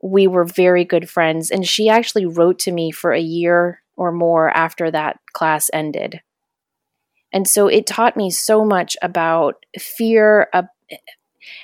we 0.03 0.27
were 0.27 0.46
very 0.46 0.86
good 0.86 1.10
friends. 1.10 1.50
And 1.50 1.67
she 1.67 1.89
actually 1.89 2.27
wrote 2.27 2.60
to 2.60 2.72
me 2.72 2.91
for 2.91 3.12
a 3.12 3.20
year 3.20 3.82
or 3.98 4.12
more 4.12 4.55
after 4.55 4.91
that 4.91 5.17
class 5.34 5.72
ended. 5.74 6.22
And 7.34 7.48
so 7.48 7.67
it 7.67 7.88
taught 7.88 8.15
me 8.15 8.29
so 8.29 8.63
much 8.63 8.96
about 9.01 9.65
fear. 9.79 10.48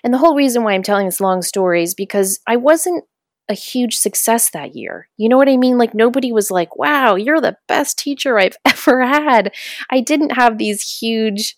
and 0.03 0.11
the 0.11 0.17
whole 0.17 0.35
reason 0.35 0.63
why 0.63 0.73
I'm 0.73 0.81
telling 0.81 1.05
this 1.05 1.21
long 1.21 1.43
story 1.43 1.83
is 1.83 1.93
because 1.93 2.39
I 2.47 2.55
wasn't 2.55 3.03
a 3.51 3.53
huge 3.53 3.97
success 3.97 4.49
that 4.49 4.75
year. 4.75 5.09
You 5.17 5.29
know 5.29 5.37
what 5.37 5.49
I 5.49 5.57
mean? 5.57 5.77
Like 5.77 5.93
nobody 5.93 6.31
was 6.31 6.49
like, 6.49 6.77
wow, 6.77 7.15
you're 7.15 7.41
the 7.41 7.57
best 7.67 7.99
teacher 7.99 8.39
I've 8.39 8.57
ever 8.65 9.05
had. 9.05 9.53
I 9.89 9.99
didn't 9.99 10.31
have 10.31 10.57
these 10.57 10.99
huge 10.99 11.55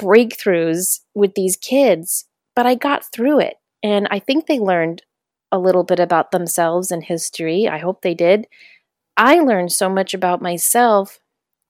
breakthroughs 0.00 1.00
with 1.14 1.34
these 1.34 1.56
kids, 1.56 2.26
but 2.56 2.66
I 2.66 2.74
got 2.74 3.10
through 3.12 3.40
it. 3.40 3.54
And 3.82 4.08
I 4.10 4.18
think 4.18 4.46
they 4.46 4.58
learned 4.58 5.02
a 5.52 5.58
little 5.58 5.84
bit 5.84 6.00
about 6.00 6.32
themselves 6.32 6.90
and 6.90 7.04
history. 7.04 7.68
I 7.68 7.78
hope 7.78 8.02
they 8.02 8.14
did. 8.14 8.46
I 9.16 9.36
learned 9.36 9.72
so 9.72 9.88
much 9.88 10.14
about 10.14 10.42
myself. 10.42 11.20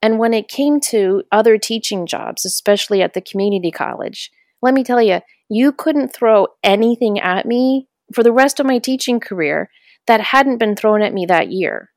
And 0.01 0.19
when 0.19 0.33
it 0.33 0.49
came 0.49 0.81
to 0.81 1.25
other 1.31 1.59
teaching 1.59 2.07
jobs, 2.07 2.45
especially 2.45 3.03
at 3.03 3.15
the 3.15 3.21
community 3.21 3.71
college, 3.71 4.31
let 4.63 4.73
me 4.75 4.83
tell 4.83 5.03
you, 5.03 5.21
you 5.49 5.73
couldn't 5.73 6.15
throw 6.15 6.47
anything 6.63 7.21
at 7.21 7.45
me 7.45 7.89
for 8.13 8.23
the 8.23 8.33
rest 8.33 8.61
of 8.61 8.67
my 8.67 8.79
teaching 8.79 9.21
career 9.21 9.71
that 10.07 10.21
hadn't 10.21 10.59
been 10.59 10.77
thrown 10.77 11.03
at 11.03 11.15
me 11.15 11.27
that 11.27 11.51
year. 11.51 11.91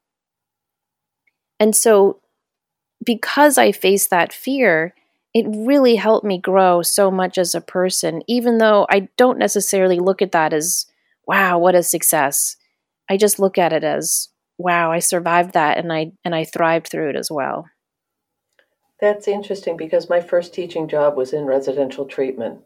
And 1.60 1.76
so, 1.76 2.22
because 3.04 3.58
I 3.58 3.72
faced 3.72 4.10
that 4.10 4.34
fear, 4.34 4.94
it 5.34 5.46
really 5.48 5.96
helped 5.96 6.26
me 6.26 6.40
grow 6.40 6.82
so 6.82 7.12
much 7.12 7.38
as 7.38 7.54
a 7.54 7.62
person, 7.62 8.22
even 8.28 8.58
though 8.58 8.88
I 8.90 9.10
don't 9.18 9.38
necessarily 9.38 10.00
look 10.00 10.22
at 10.22 10.32
that 10.32 10.54
as, 10.54 10.86
wow, 11.28 11.60
what 11.60 11.76
a 11.76 11.84
success. 11.84 12.56
I 13.10 13.18
just 13.18 13.40
look 13.40 13.58
at 13.58 13.74
it 13.74 13.84
as, 13.84 14.30
wow, 14.58 14.92
I 14.92 15.00
survived 15.00 15.54
that 15.54 15.78
and 15.78 15.92
I 15.92 16.14
and 16.24 16.34
I 16.34 16.46
thrived 16.46 16.88
through 16.88 17.10
it 17.10 17.16
as 17.16 17.30
well. 17.30 17.66
That's 19.02 19.28
interesting 19.28 19.76
because 19.76 20.10
my 20.10 20.22
first 20.22 20.54
teaching 20.54 20.88
job 20.88 21.18
was 21.18 21.34
in 21.34 21.46
residential 21.46 22.06
treatment 22.06 22.62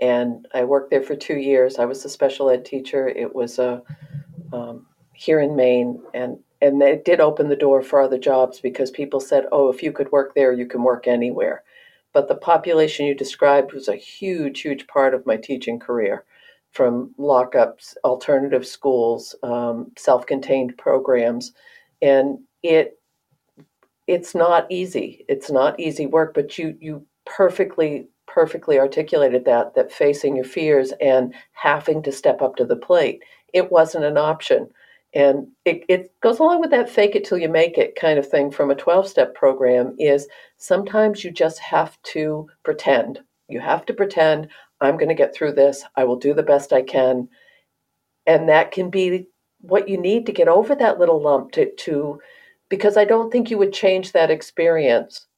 and 0.00 0.46
I 0.54 0.64
worked 0.64 0.90
there 0.90 1.02
for 1.02 1.16
two 1.16 1.36
years. 1.36 1.78
I 1.78 1.84
was 1.84 2.04
a 2.04 2.08
special 2.08 2.50
ed 2.50 2.64
teacher. 2.64 3.08
It 3.08 3.34
was 3.34 3.58
a 3.58 3.82
uh, 4.52 4.56
um, 4.56 4.86
here 5.14 5.40
in 5.40 5.56
Maine, 5.56 6.00
and 6.12 6.38
and 6.60 6.82
it 6.82 7.04
did 7.04 7.20
open 7.20 7.48
the 7.48 7.56
door 7.56 7.82
for 7.82 8.00
other 8.00 8.18
jobs 8.18 8.60
because 8.60 8.90
people 8.90 9.20
said, 9.20 9.46
"Oh, 9.52 9.70
if 9.70 9.82
you 9.82 9.92
could 9.92 10.10
work 10.12 10.34
there, 10.34 10.52
you 10.52 10.66
can 10.66 10.82
work 10.82 11.06
anywhere." 11.06 11.62
But 12.12 12.28
the 12.28 12.36
population 12.36 13.06
you 13.06 13.14
described 13.14 13.72
was 13.72 13.88
a 13.88 13.96
huge, 13.96 14.60
huge 14.60 14.86
part 14.86 15.14
of 15.14 15.26
my 15.26 15.36
teaching 15.36 15.80
career, 15.80 16.24
from 16.70 17.14
lockups, 17.18 17.96
alternative 18.04 18.66
schools, 18.66 19.34
um, 19.42 19.90
self-contained 19.96 20.76
programs, 20.78 21.52
and 22.02 22.38
it 22.62 22.98
it's 24.06 24.34
not 24.34 24.66
easy. 24.70 25.24
It's 25.28 25.50
not 25.50 25.78
easy 25.80 26.06
work, 26.06 26.34
but 26.34 26.58
you 26.58 26.76
you 26.80 27.06
perfectly 27.24 28.08
perfectly 28.34 28.80
articulated 28.80 29.44
that 29.44 29.76
that 29.76 29.92
facing 29.92 30.34
your 30.34 30.44
fears 30.44 30.92
and 31.00 31.32
having 31.52 32.02
to 32.02 32.10
step 32.10 32.42
up 32.42 32.56
to 32.56 32.64
the 32.64 32.76
plate. 32.76 33.22
It 33.52 33.70
wasn't 33.70 34.04
an 34.04 34.18
option. 34.18 34.68
And 35.14 35.46
it, 35.64 35.84
it 35.88 36.12
goes 36.20 36.40
along 36.40 36.60
with 36.60 36.72
that 36.72 36.90
fake 36.90 37.14
it 37.14 37.24
till 37.24 37.38
you 37.38 37.48
make 37.48 37.78
it 37.78 37.94
kind 37.94 38.18
of 38.18 38.28
thing 38.28 38.50
from 38.50 38.72
a 38.72 38.74
12 38.74 39.06
step 39.06 39.36
program 39.36 39.94
is 40.00 40.26
sometimes 40.56 41.22
you 41.22 41.30
just 41.30 41.60
have 41.60 41.96
to 42.14 42.48
pretend. 42.64 43.20
You 43.48 43.60
have 43.60 43.86
to 43.86 43.94
pretend 43.94 44.48
i'm 44.80 44.96
going 44.96 45.08
to 45.08 45.14
get 45.14 45.32
through 45.32 45.52
this. 45.52 45.84
I 45.94 46.02
will 46.02 46.16
do 46.16 46.34
the 46.34 46.42
best 46.42 46.72
i 46.72 46.82
can. 46.82 47.28
And 48.26 48.48
that 48.48 48.72
can 48.72 48.90
be 48.90 49.28
what 49.60 49.88
you 49.88 49.96
need 49.96 50.26
to 50.26 50.32
get 50.32 50.48
over 50.48 50.74
that 50.74 50.98
little 50.98 51.22
lump 51.22 51.52
to, 51.52 51.72
to 51.72 52.20
because 52.68 52.96
i 52.96 53.04
don't 53.04 53.30
think 53.30 53.48
you 53.48 53.58
would 53.58 53.72
change 53.72 54.10
that 54.10 54.32
experience. 54.32 55.28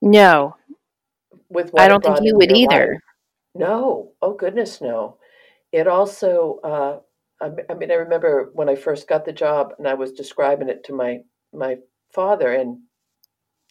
No 0.00 0.54
with 1.54 1.72
what 1.72 1.82
I 1.82 1.88
don't 1.88 2.02
think 2.02 2.18
you 2.22 2.36
would 2.36 2.52
either. 2.52 2.94
Life. 2.94 3.00
No, 3.54 4.12
oh 4.20 4.34
goodness, 4.34 4.80
no. 4.80 5.18
It 5.72 5.86
also, 5.86 6.58
uh, 6.62 6.98
I, 7.40 7.50
I 7.70 7.74
mean, 7.74 7.90
I 7.90 7.94
remember 7.94 8.50
when 8.52 8.68
I 8.68 8.74
first 8.74 9.08
got 9.08 9.24
the 9.24 9.32
job, 9.32 9.72
and 9.78 9.88
I 9.88 9.94
was 9.94 10.12
describing 10.12 10.68
it 10.68 10.84
to 10.84 10.92
my 10.92 11.18
my 11.52 11.76
father, 12.12 12.52
and 12.52 12.78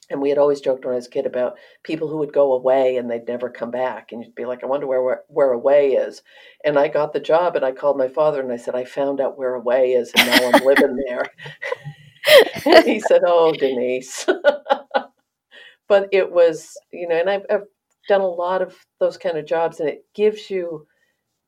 and 0.09 0.21
we 0.21 0.29
had 0.29 0.37
always 0.37 0.61
joked 0.61 0.85
when 0.85 0.93
I 0.93 0.97
was 0.97 1.07
a 1.07 1.09
kid 1.09 1.25
about 1.25 1.57
people 1.83 2.07
who 2.07 2.17
would 2.17 2.33
go 2.33 2.53
away 2.53 2.97
and 2.97 3.09
they'd 3.09 3.27
never 3.27 3.49
come 3.49 3.71
back, 3.71 4.11
and 4.11 4.23
you'd 4.23 4.35
be 4.35 4.45
like, 4.45 4.63
I 4.63 4.67
wonder 4.67 4.87
where 4.87 5.01
where, 5.01 5.23
where 5.27 5.51
away 5.51 5.91
is. 5.93 6.21
And 6.63 6.79
I 6.79 6.87
got 6.87 7.13
the 7.13 7.19
job, 7.19 7.55
and 7.55 7.65
I 7.65 7.71
called 7.71 7.97
my 7.97 8.07
father, 8.07 8.41
and 8.41 8.51
I 8.51 8.57
said, 8.57 8.75
I 8.75 8.85
found 8.85 9.19
out 9.19 9.37
where 9.37 9.55
away 9.55 9.93
is, 9.93 10.11
and 10.15 10.27
now 10.27 10.51
I'm 10.53 10.65
living 10.65 10.97
there. 11.07 11.25
and 12.65 12.85
he 12.85 12.99
said, 12.99 13.21
Oh, 13.25 13.53
Denise. 13.53 14.25
but 15.87 16.09
it 16.11 16.31
was, 16.31 16.77
you 16.91 17.07
know, 17.07 17.15
and 17.15 17.29
I've, 17.29 17.45
I've 17.49 17.63
done 18.07 18.21
a 18.21 18.27
lot 18.27 18.61
of 18.61 18.75
those 18.99 19.17
kind 19.17 19.37
of 19.37 19.45
jobs, 19.45 19.79
and 19.79 19.89
it 19.89 20.05
gives 20.13 20.49
you 20.49 20.87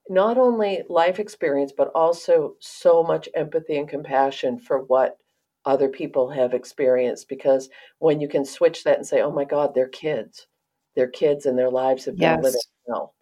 not 0.09 0.37
only 0.37 0.83
life 0.89 1.19
experience, 1.19 1.73
but 1.75 1.91
also 1.95 2.55
so 2.59 3.03
much 3.03 3.27
empathy 3.33 3.77
and 3.77 3.89
compassion 3.89 4.59
for 4.59 4.83
what 4.83 5.17
other 5.65 5.89
people 5.89 6.29
have 6.29 6.53
experienced. 6.53 7.27
Because 7.27 7.69
when 7.99 8.21
you 8.21 8.27
can 8.27 8.45
switch 8.45 8.83
that 8.83 8.97
and 8.97 9.07
say, 9.07 9.21
oh 9.21 9.31
my 9.31 9.45
God, 9.45 9.73
they're 9.73 9.87
kids, 9.87 10.47
they're 10.95 11.07
kids 11.07 11.45
and 11.45 11.57
their 11.57 11.71
lives 11.71 12.05
have 12.05 12.15
been 12.15 12.21
yes. 12.21 12.43
living 12.43 12.61
hell. 12.87 13.15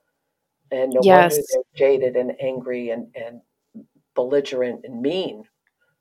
And 0.71 0.91
no 0.93 1.01
yes. 1.03 1.31
wonder 1.31 1.45
they're 1.53 1.87
jaded 1.87 2.15
and 2.17 2.33
angry 2.41 2.89
and, 2.89 3.07
and 3.15 3.41
belligerent 4.15 4.81
and 4.83 5.01
mean. 5.01 5.45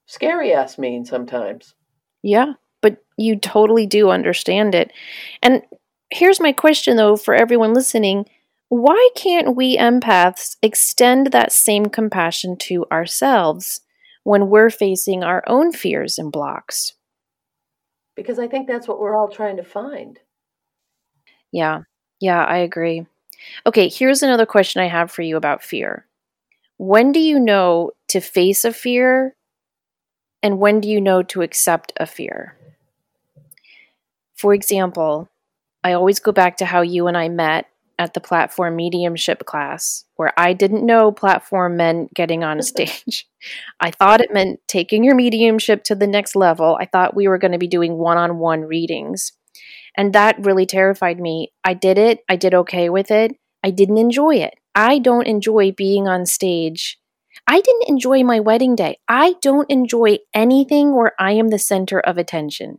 Scary 0.07 0.53
ass 0.53 0.79
mean 0.79 1.05
sometimes. 1.05 1.75
Yeah, 2.23 2.55
but 2.81 2.97
you 3.17 3.37
totally 3.37 3.87
do 3.87 4.11
understand 4.11 4.75
it. 4.75 4.93
And 5.43 5.63
here's 6.13 6.41
my 6.41 6.53
question 6.53 6.97
though 6.97 7.17
for 7.17 7.35
everyone 7.35 7.75
listening 7.75 8.27
why 8.73 9.11
can't 9.15 9.55
we 9.55 9.77
empaths 9.77 10.57
extend 10.63 11.27
that 11.27 11.53
same 11.53 11.91
compassion 11.91 12.57
to 12.57 12.87
ourselves 12.91 13.83
when 14.25 14.49
we're 14.49 14.71
facing 14.71 15.23
our 15.23 15.45
own 15.47 15.73
fears 15.73 16.19
and 16.19 16.33
blocks? 16.33 16.95
Because 18.17 18.39
I 18.39 18.49
think 18.49 18.67
that's 18.67 18.89
what 18.89 18.99
we're 18.99 19.15
all 19.15 19.29
trying 19.29 19.59
to 19.59 19.63
find. 19.63 20.19
Yeah, 21.53 21.83
yeah, 22.19 22.43
I 22.43 22.57
agree. 22.59 23.07
Okay, 23.67 23.91
here's 23.91 24.23
another 24.23 24.47
question 24.47 24.81
I 24.81 24.89
have 24.89 25.11
for 25.11 25.21
you 25.21 25.37
about 25.37 25.63
fear. 25.63 26.07
When 26.79 27.13
do 27.13 27.21
you 27.21 27.39
know 27.39 27.91
to 28.09 28.21
face 28.23 28.65
a 28.65 28.73
fear 28.73 29.37
and 30.43 30.59
when 30.59 30.81
do 30.81 30.89
you 30.89 30.99
know 30.99 31.23
to 31.25 31.43
accept 31.43 31.93
a 31.99 32.07
fear? 32.07 32.57
For 34.35 34.55
example, 34.55 35.29
I 35.85 35.93
always 35.93 36.21
go 36.21 36.33
back 36.33 36.57
to 36.59 36.65
how 36.65 36.83
you 36.83 37.07
and 37.07 37.17
I 37.17 37.29
met 37.29 37.67
at 37.99 38.15
the 38.15 38.21
platform 38.21 38.77
mediumship 38.77 39.45
class, 39.45 40.05
where 40.17 40.33
I 40.37 40.53
didn't 40.53 40.87
know 40.87 41.13
platform 41.13 41.77
meant 41.77 42.15
getting 42.15 42.43
on 42.43 42.59
a 42.59 42.63
stage. 42.73 43.27
I 43.81 43.91
thought 43.91 44.21
it 44.21 44.33
meant 44.33 44.61
taking 44.69 45.05
your 45.05 45.15
mediumship 45.15 45.85
to 45.85 45.95
the 45.95 46.07
next 46.07 46.35
level. 46.35 46.77
I 46.81 46.87
thought 46.87 47.17
we 47.17 47.29
were 47.29 47.39
going 47.39 47.53
to 47.53 47.59
be 47.59 47.69
doing 47.69 47.95
one 47.99 48.17
on 48.17 48.39
one 48.39 48.63
readings. 48.63 49.33
And 49.97 50.15
that 50.15 50.45
really 50.45 50.67
terrified 50.67 51.21
me. 51.21 51.53
I 51.65 51.75
did 51.75 51.99
it, 51.99 52.21
I 52.29 52.37
did 52.37 52.55
okay 52.55 52.89
with 52.89 53.11
it. 53.11 53.33
I 53.63 53.71
didn't 53.71 53.99
enjoy 53.99 54.37
it. 54.37 54.55
I 54.75 54.99
don't 54.99 55.27
enjoy 55.27 55.73
being 55.73 56.09
on 56.09 56.27
stage. 56.27 56.99
I 57.47 57.61
didn't 57.61 57.89
enjoy 57.89 58.25
my 58.25 58.41
wedding 58.41 58.75
day. 58.75 58.99
I 59.09 59.35
don't 59.43 59.71
enjoy 59.71 60.19
anything 60.35 60.97
where 60.97 61.13
I 61.19 61.33
am 61.33 61.49
the 61.49 61.59
center 61.59 62.01
of 62.01 62.19
attention. 62.19 62.79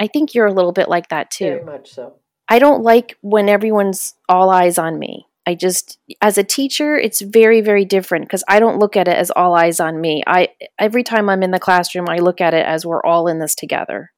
I 0.00 0.06
think 0.06 0.34
you're 0.34 0.46
a 0.46 0.52
little 0.52 0.72
bit 0.72 0.88
like 0.88 1.08
that 1.08 1.30
too. 1.30 1.44
Very 1.44 1.64
much 1.64 1.92
so. 1.92 2.14
I 2.48 2.58
don't 2.58 2.82
like 2.82 3.16
when 3.22 3.48
everyone's 3.48 4.14
all 4.28 4.50
eyes 4.50 4.78
on 4.78 4.98
me. 4.98 5.26
I 5.46 5.54
just 5.54 5.98
as 6.22 6.38
a 6.38 6.44
teacher, 6.44 6.96
it's 6.96 7.20
very 7.20 7.60
very 7.60 7.84
different 7.84 8.24
because 8.26 8.44
I 8.48 8.60
don't 8.60 8.78
look 8.78 8.96
at 8.96 9.08
it 9.08 9.16
as 9.16 9.30
all 9.30 9.54
eyes 9.54 9.80
on 9.80 10.00
me. 10.00 10.22
I 10.26 10.48
every 10.78 11.02
time 11.02 11.28
I'm 11.28 11.42
in 11.42 11.50
the 11.50 11.58
classroom, 11.60 12.08
I 12.08 12.18
look 12.18 12.40
at 12.40 12.54
it 12.54 12.64
as 12.66 12.86
we're 12.86 13.04
all 13.04 13.28
in 13.28 13.38
this 13.38 13.54
together. 13.54 14.10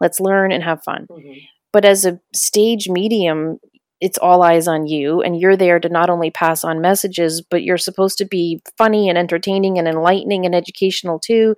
Let's 0.00 0.20
learn 0.20 0.52
and 0.52 0.62
have 0.62 0.82
fun. 0.82 1.06
Mm-hmm. 1.10 1.38
But 1.72 1.84
as 1.84 2.04
a 2.04 2.20
stage 2.34 2.88
medium, 2.88 3.58
it's 4.00 4.18
all 4.18 4.42
eyes 4.42 4.68
on 4.68 4.86
you 4.86 5.22
and 5.22 5.40
you're 5.40 5.56
there 5.56 5.80
to 5.80 5.88
not 5.88 6.10
only 6.10 6.30
pass 6.30 6.64
on 6.64 6.80
messages, 6.80 7.42
but 7.42 7.62
you're 7.62 7.78
supposed 7.78 8.18
to 8.18 8.26
be 8.26 8.60
funny 8.76 9.08
and 9.08 9.16
entertaining 9.16 9.78
and 9.78 9.88
enlightening 9.88 10.44
and 10.44 10.54
educational 10.54 11.18
too. 11.18 11.54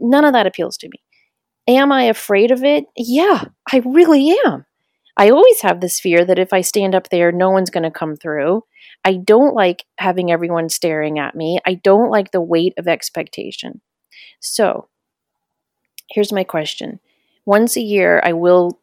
None 0.00 0.24
of 0.24 0.32
that 0.32 0.46
appeals 0.46 0.76
to 0.78 0.88
me. 0.88 1.02
Am 1.66 1.92
I 1.92 2.04
afraid 2.04 2.50
of 2.50 2.64
it? 2.64 2.86
Yeah, 2.96 3.44
I 3.70 3.82
really 3.84 4.34
am. 4.46 4.64
I 5.18 5.30
always 5.30 5.62
have 5.62 5.80
this 5.80 5.98
fear 5.98 6.24
that 6.24 6.38
if 6.38 6.52
I 6.52 6.60
stand 6.60 6.94
up 6.94 7.08
there, 7.08 7.32
no 7.32 7.50
one's 7.50 7.70
going 7.70 7.82
to 7.82 7.90
come 7.90 8.14
through. 8.14 8.64
I 9.04 9.14
don't 9.14 9.54
like 9.54 9.84
having 9.98 10.30
everyone 10.30 10.68
staring 10.68 11.18
at 11.18 11.34
me. 11.34 11.58
I 11.66 11.74
don't 11.74 12.10
like 12.10 12.30
the 12.30 12.40
weight 12.40 12.74
of 12.78 12.86
expectation. 12.86 13.80
So, 14.38 14.88
here's 16.08 16.32
my 16.32 16.44
question. 16.44 17.00
Once 17.44 17.76
a 17.76 17.80
year, 17.80 18.20
I 18.24 18.32
will 18.32 18.78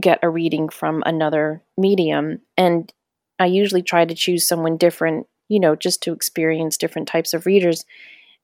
get 0.00 0.20
a 0.22 0.30
reading 0.30 0.68
from 0.68 1.02
another 1.04 1.62
medium, 1.76 2.40
and 2.56 2.92
I 3.40 3.46
usually 3.46 3.82
try 3.82 4.04
to 4.04 4.14
choose 4.14 4.46
someone 4.46 4.76
different, 4.76 5.26
you 5.48 5.58
know, 5.58 5.74
just 5.74 6.00
to 6.04 6.12
experience 6.12 6.76
different 6.76 7.08
types 7.08 7.34
of 7.34 7.44
readers. 7.44 7.84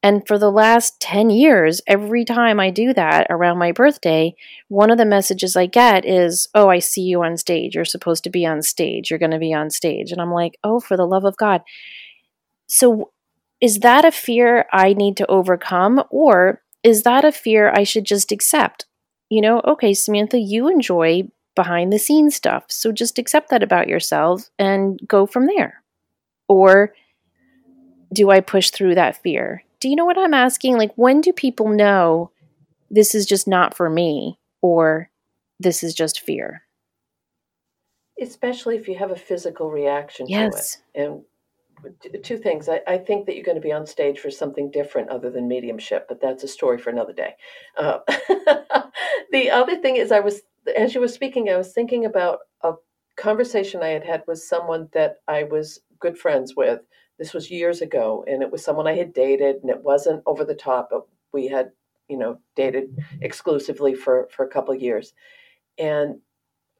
And 0.02 0.26
for 0.28 0.38
the 0.38 0.50
last 0.50 1.00
10 1.00 1.30
years, 1.30 1.80
every 1.86 2.24
time 2.24 2.60
I 2.60 2.70
do 2.70 2.94
that 2.94 3.26
around 3.30 3.58
my 3.58 3.72
birthday, 3.72 4.34
one 4.68 4.90
of 4.90 4.98
the 4.98 5.04
messages 5.04 5.56
I 5.56 5.66
get 5.66 6.04
is, 6.04 6.48
Oh, 6.54 6.68
I 6.68 6.78
see 6.78 7.02
you 7.02 7.22
on 7.24 7.36
stage. 7.36 7.74
You're 7.74 7.84
supposed 7.84 8.22
to 8.24 8.30
be 8.30 8.46
on 8.46 8.62
stage. 8.62 9.10
You're 9.10 9.18
going 9.18 9.32
to 9.32 9.38
be 9.38 9.52
on 9.52 9.70
stage. 9.70 10.12
And 10.12 10.20
I'm 10.20 10.32
like, 10.32 10.56
Oh, 10.62 10.78
for 10.78 10.96
the 10.96 11.06
love 11.06 11.24
of 11.24 11.36
God. 11.36 11.62
So 12.68 13.10
is 13.60 13.80
that 13.80 14.04
a 14.04 14.12
fear 14.12 14.66
I 14.72 14.92
need 14.92 15.16
to 15.16 15.26
overcome? 15.26 16.04
Or 16.10 16.62
is 16.84 17.02
that 17.02 17.24
a 17.24 17.32
fear 17.32 17.72
I 17.74 17.82
should 17.82 18.04
just 18.04 18.30
accept? 18.30 18.86
You 19.30 19.40
know, 19.40 19.60
okay, 19.66 19.94
Samantha, 19.94 20.38
you 20.38 20.68
enjoy 20.68 21.24
behind 21.56 21.92
the 21.92 21.98
scenes 21.98 22.36
stuff. 22.36 22.66
So 22.68 22.92
just 22.92 23.18
accept 23.18 23.50
that 23.50 23.64
about 23.64 23.88
yourself 23.88 24.48
and 24.60 25.00
go 25.08 25.26
from 25.26 25.46
there. 25.46 25.82
Or 26.48 26.94
do 28.12 28.30
I 28.30 28.40
push 28.40 28.70
through 28.70 28.94
that 28.94 29.20
fear? 29.20 29.64
Do 29.80 29.88
you 29.88 29.96
know 29.96 30.04
what 30.04 30.18
I'm 30.18 30.34
asking? 30.34 30.76
Like, 30.76 30.92
when 30.96 31.20
do 31.20 31.32
people 31.32 31.68
know 31.68 32.30
this 32.90 33.14
is 33.14 33.26
just 33.26 33.46
not 33.46 33.76
for 33.76 33.88
me 33.88 34.38
or 34.62 35.10
this 35.60 35.82
is 35.82 35.94
just 35.94 36.20
fear? 36.20 36.62
Especially 38.20 38.76
if 38.76 38.88
you 38.88 38.96
have 38.98 39.12
a 39.12 39.16
physical 39.16 39.70
reaction 39.70 40.26
yes. 40.28 40.78
to 40.94 41.00
it. 41.00 41.06
And 41.06 41.22
two 42.22 42.38
things. 42.38 42.68
I, 42.68 42.80
I, 42.88 42.98
think 42.98 43.26
that 43.26 43.34
you're 43.34 43.44
going 43.44 43.56
to 43.56 43.60
be 43.62 43.72
on 43.72 43.86
stage 43.86 44.18
for 44.18 44.30
something 44.30 44.70
different 44.70 45.10
other 45.10 45.30
than 45.30 45.46
mediumship, 45.46 46.06
but 46.08 46.20
that's 46.20 46.42
a 46.42 46.48
story 46.48 46.78
for 46.78 46.90
another 46.90 47.12
day. 47.12 47.34
Uh, 47.76 47.98
the 49.30 49.50
other 49.50 49.76
thing 49.76 49.96
is, 49.96 50.10
I 50.10 50.18
was, 50.18 50.42
as 50.76 50.94
you 50.94 51.00
were 51.00 51.08
speaking, 51.08 51.48
I 51.48 51.56
was 51.56 51.72
thinking 51.72 52.04
about 52.04 52.40
a 52.62 52.74
conversation 53.16 53.82
I 53.82 53.88
had 53.88 54.04
had 54.04 54.24
with 54.26 54.40
someone 54.40 54.88
that 54.92 55.18
I 55.28 55.44
was 55.44 55.80
good 56.00 56.18
friends 56.18 56.54
with 56.56 56.80
this 57.18 57.34
was 57.34 57.50
years 57.50 57.82
ago, 57.82 58.24
and 58.28 58.42
it 58.42 58.50
was 58.50 58.64
someone 58.64 58.86
I 58.86 58.96
had 58.96 59.12
dated, 59.12 59.56
and 59.56 59.70
it 59.70 59.82
wasn't 59.82 60.22
over 60.26 60.44
the 60.44 60.54
top, 60.54 60.88
but 60.90 61.06
we 61.32 61.48
had, 61.48 61.72
you 62.08 62.16
know, 62.16 62.38
dated 62.56 62.96
exclusively 63.20 63.94
for 63.94 64.28
for 64.30 64.44
a 64.44 64.50
couple 64.50 64.74
years, 64.74 65.14
and 65.78 66.20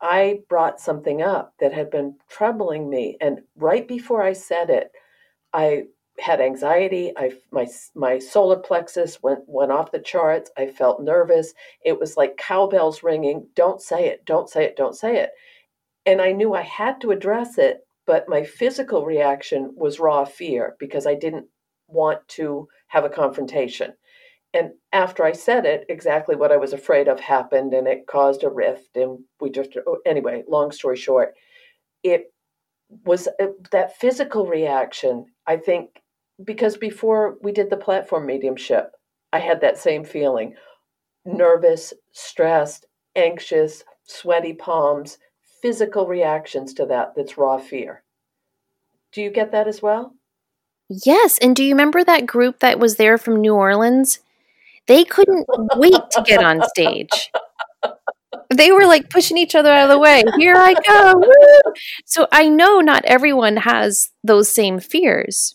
I 0.01 0.41
brought 0.49 0.81
something 0.81 1.23
up 1.23 1.55
that 1.61 1.73
had 1.73 1.91
been 1.91 2.17
troubling 2.29 2.89
me, 2.91 3.17
and 3.21 3.41
right 3.57 3.87
before 3.87 4.23
I 4.23 4.33
said 4.35 4.71
it, 4.71 4.93
I 5.53 5.85
had 6.21 6.41
anxiety. 6.41 7.13
I 7.17 7.33
my 7.51 7.67
my 7.95 8.19
solar 8.19 8.59
plexus 8.59 9.23
went 9.23 9.41
went 9.47 9.73
off 9.73 9.93
the 9.93 10.01
charts. 10.01 10.51
I 10.57 10.67
felt 10.67 11.03
nervous. 11.03 11.55
It 11.85 11.99
was 11.99 12.17
like 12.17 12.37
cowbells 12.37 13.03
ringing. 13.03 13.49
Don't 13.55 13.81
say 13.81 14.07
it. 14.09 14.25
Don't 14.25 14.49
say 14.49 14.65
it. 14.65 14.77
Don't 14.77 14.97
say 14.97 15.17
it. 15.19 15.31
And 16.07 16.21
I 16.21 16.33
knew 16.33 16.55
I 16.55 16.63
had 16.63 17.01
to 17.03 17.11
address 17.13 17.59
it 17.59 17.87
but 18.09 18.27
my 18.27 18.43
physical 18.43 19.05
reaction 19.05 19.75
was 19.77 20.01
raw 20.01 20.25
fear 20.25 20.77
because 20.81 21.07
I 21.07 21.15
didn't 21.15 21.45
want 21.89 22.27
to 22.29 22.67
have 22.87 23.05
a 23.05 23.11
confrontation. 23.11 23.93
And 24.55 24.71
after 24.95 25.25
I 25.25 25.33
said 25.33 25.67
it, 25.67 25.85
exactly 25.91 26.35
what 26.35 26.51
I 26.51 26.57
was 26.57 26.73
afraid 26.73 27.07
of 27.07 27.21
happened 27.21 27.75
and 27.75 27.87
it 27.87 28.07
caused 28.07 28.45
a 28.45 28.49
rift. 28.49 28.97
And 28.97 29.19
we 29.43 29.51
just, 29.51 29.77
oh, 29.87 29.99
anyway, 30.07 30.43
long 30.49 30.73
story 30.73 30.97
short, 30.97 31.35
it 32.03 32.33
was 33.05 33.29
uh, 33.39 33.49
that 33.73 33.99
physical 33.99 34.47
reaction. 34.47 35.27
I 35.47 35.59
think 35.59 36.01
because 36.43 36.79
before 36.79 37.37
we 37.43 37.53
did 37.53 37.69
the 37.69 37.77
platform 37.77 38.25
mediumship, 38.25 38.91
I 39.35 39.41
had 39.41 39.61
that 39.61 39.77
same 39.77 40.05
feeling 40.05 40.55
nervous, 41.27 41.93
stressed, 42.13 42.87
anxious, 43.17 43.85
sweaty 44.05 44.55
palms, 44.55 45.19
physical 45.63 46.07
reactions 46.07 46.75
to 46.75 46.87
that 46.87 47.15
that's 47.17 47.39
raw 47.39 47.59
fear. 47.59 48.03
Do 49.13 49.23
you 49.23 49.31
get 49.31 49.53
that 49.53 49.67
as 49.67 49.83
well? 49.83 50.15
Yes. 50.89 51.39
And 51.39 51.55
do 51.55 51.63
you 51.63 51.75
remember 51.75 52.05
that 52.05 52.27
group 52.27 52.61
that 52.61 52.79
was 52.79 52.97
there 52.97 53.19
from 53.19 53.41
New 53.41 53.55
Orleans? 53.55 54.21
They 54.87 55.05
couldn't 55.05 55.47
wait 55.77 55.93
to 56.13 56.23
get 56.25 56.43
on 56.43 56.63
stage. 56.69 57.31
They 58.55 58.73
were 58.73 58.87
like 58.87 59.11
pushing 59.11 59.37
each 59.37 59.55
other 59.55 59.71
out 59.71 59.85
of 59.85 59.91
the 59.91 59.99
way. 59.99 60.23
Here 60.39 60.55
I 60.57 60.75
go. 60.87 61.19
Woo! 61.19 61.73
So 62.07 62.27
I 62.33 62.49
know 62.49 62.81
not 62.81 63.05
everyone 63.05 63.59
has 63.59 64.11
those 64.25 64.51
same 64.51 64.81
fears. 64.81 65.55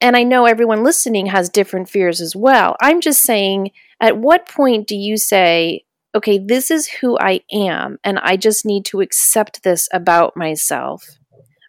And 0.00 0.16
I 0.16 0.22
know 0.22 0.46
everyone 0.46 0.84
listening 0.84 1.26
has 1.26 1.48
different 1.48 1.88
fears 1.88 2.20
as 2.20 2.34
well. 2.34 2.76
I'm 2.80 3.00
just 3.00 3.22
saying, 3.22 3.72
at 4.00 4.16
what 4.16 4.48
point 4.48 4.86
do 4.86 4.96
you 4.96 5.16
say, 5.16 5.84
okay, 6.14 6.38
this 6.38 6.70
is 6.70 6.88
who 6.88 7.18
I 7.18 7.40
am, 7.52 7.98
and 8.02 8.18
I 8.18 8.36
just 8.36 8.66
need 8.66 8.84
to 8.86 9.00
accept 9.00 9.62
this 9.62 9.88
about 9.92 10.36
myself, 10.36 11.06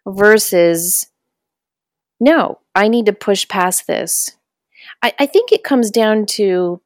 versus, 0.06 1.06
no, 2.18 2.58
I 2.74 2.88
need 2.88 3.06
to 3.06 3.12
push 3.12 3.46
past 3.48 3.86
this. 3.86 4.36
I, 5.02 5.12
I 5.18 5.26
think 5.26 5.52
it 5.52 5.64
comes 5.64 5.90
down 5.90 6.26
to, 6.26 6.80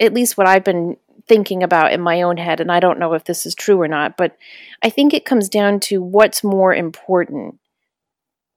at 0.00 0.12
least 0.12 0.36
what 0.36 0.46
I've 0.46 0.64
been 0.64 0.96
thinking 1.28 1.62
about 1.62 1.92
in 1.92 2.00
my 2.00 2.22
own 2.22 2.36
head, 2.36 2.60
and 2.60 2.70
I 2.70 2.80
don't 2.80 2.98
know 2.98 3.14
if 3.14 3.24
this 3.24 3.46
is 3.46 3.54
true 3.54 3.80
or 3.80 3.88
not, 3.88 4.16
but 4.16 4.36
I 4.82 4.90
think 4.90 5.14
it 5.14 5.24
comes 5.24 5.48
down 5.48 5.80
to 5.80 6.02
what's 6.02 6.44
more 6.44 6.74
important 6.74 7.58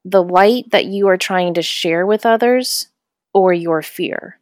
the 0.07 0.23
light 0.23 0.69
that 0.71 0.85
you 0.85 1.07
are 1.07 1.17
trying 1.17 1.55
to 1.55 1.63
share 1.63 2.05
with 2.05 2.27
others 2.27 2.89
or 3.33 3.51
your 3.51 3.81
fear. 3.81 4.39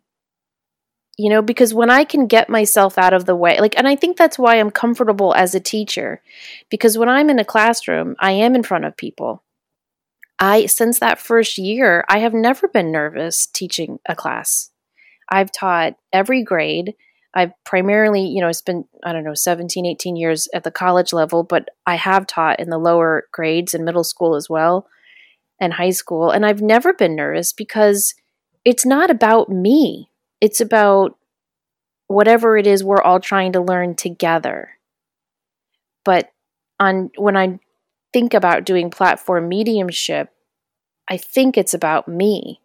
You 1.18 1.30
know, 1.30 1.44
because 1.44 1.76
when 1.76 1.92
I 1.92 2.06
can 2.06 2.26
get 2.26 2.50
myself 2.50 2.98
out 2.98 3.14
of 3.14 3.26
the 3.26 3.36
way, 3.36 3.60
like, 3.60 3.78
and 3.78 3.88
I 3.88 3.96
think 3.96 4.18
that's 4.18 4.40
why 4.40 4.60
I'm 4.60 4.72
comfortable 4.72 5.36
as 5.36 5.54
a 5.54 5.60
teacher, 5.60 6.22
because 6.70 6.98
when 6.98 7.08
I'm 7.08 7.30
in 7.30 7.38
a 7.38 7.46
classroom, 7.46 8.16
I 8.20 8.32
am 8.32 8.56
in 8.56 8.64
front 8.64 8.86
of 8.86 8.98
people. 8.98 9.44
I, 10.40 10.66
since 10.66 11.00
that 11.00 11.20
first 11.20 11.60
year, 11.60 12.04
I 12.10 12.20
have 12.20 12.34
never 12.34 12.68
been 12.68 12.92
nervous 12.92 13.46
teaching 13.46 14.00
a 14.08 14.16
class. 14.16 14.72
I've 15.30 15.52
taught 15.52 15.96
every 16.12 16.44
grade. 16.44 16.96
I've 17.34 17.52
primarily, 17.64 18.26
you 18.26 18.42
know, 18.42 18.52
spent, 18.52 18.88
I 19.04 19.14
don't 19.14 19.24
know, 19.24 19.34
17, 19.34 19.86
18 19.86 20.16
years 20.16 20.48
at 20.54 20.64
the 20.64 20.72
college 20.72 21.14
level, 21.14 21.44
but 21.44 21.70
I 21.86 21.96
have 21.96 22.28
taught 22.28 22.60
in 22.60 22.70
the 22.70 22.78
lower 22.78 23.28
grades 23.32 23.74
and 23.74 23.86
middle 23.86 24.04
school 24.04 24.36
as 24.36 24.50
well 24.50 24.88
and 25.60 25.74
high 25.74 25.92
school. 25.92 26.30
And 26.30 26.46
I've 26.46 26.62
never 26.62 26.94
been 26.94 27.16
nervous 27.16 27.54
because 27.54 28.16
it's 28.66 28.86
not 28.86 29.10
about 29.10 29.50
me, 29.50 30.10
it's 30.44 30.60
about 30.60 31.18
whatever 32.08 32.58
it 32.58 32.68
is 32.68 32.84
we're 32.84 33.02
all 33.02 33.22
trying 33.22 33.54
to 33.54 33.62
learn 33.62 33.96
together. 33.96 34.72
But 36.04 36.34
on 36.82 37.12
when 37.18 37.38
I 37.38 37.60
think 38.12 38.34
about 38.34 38.66
doing 38.66 38.90
platform 38.90 39.48
mediumship, 39.48 40.32
I 41.10 41.16
think 41.16 41.58
it's 41.58 41.74
about 41.74 42.10
me. 42.10 42.60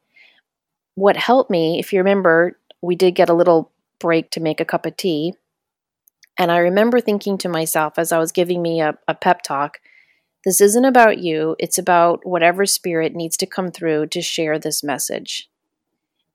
What 0.97 1.17
helped 1.17 1.53
me, 1.53 1.79
if 1.79 1.93
you 1.93 2.01
remember, 2.01 2.59
we 2.83 2.97
did 2.97 3.14
get 3.14 3.29
a 3.29 3.35
little 3.35 3.71
break 4.01 4.33
to 4.33 4.41
make 4.41 4.61
a 4.61 4.64
cup 4.64 4.85
of 4.85 4.97
tea. 4.97 5.35
And 6.37 6.51
I 6.51 6.59
remember 6.59 7.01
thinking 7.01 7.38
to 7.38 7.49
myself 7.49 7.97
as 7.97 8.11
I 8.11 8.19
was 8.19 8.33
giving 8.33 8.61
me 8.61 8.81
a, 8.81 8.99
a 9.07 9.14
pep 9.14 9.43
talk, 9.43 9.79
this 10.45 10.61
isn't 10.61 10.85
about 10.85 11.19
you, 11.19 11.55
it's 11.61 11.79
about 11.79 12.27
whatever 12.27 12.67
spirit 12.67 13.14
needs 13.14 13.37
to 13.37 13.47
come 13.47 13.71
through 13.71 14.09
to 14.09 14.21
share 14.21 14.59
this 14.59 14.83
message. 14.83 15.49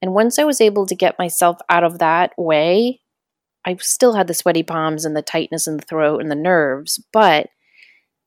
And 0.03 0.13
once 0.13 0.37
I 0.37 0.43
was 0.43 0.59
able 0.59 0.85
to 0.87 0.95
get 0.95 1.17
myself 1.17 1.59
out 1.69 1.85
of 1.85 1.99
that 1.99 2.33
way, 2.37 2.99
I 3.63 3.77
still 3.77 4.15
had 4.15 4.27
the 4.27 4.33
sweaty 4.33 4.61
palms 4.61 5.05
and 5.05 5.15
the 5.15 5.21
tightness 5.21 5.65
in 5.65 5.77
the 5.77 5.83
throat 5.83 6.19
and 6.19 6.29
the 6.29 6.35
nerves, 6.35 7.01
but 7.13 7.47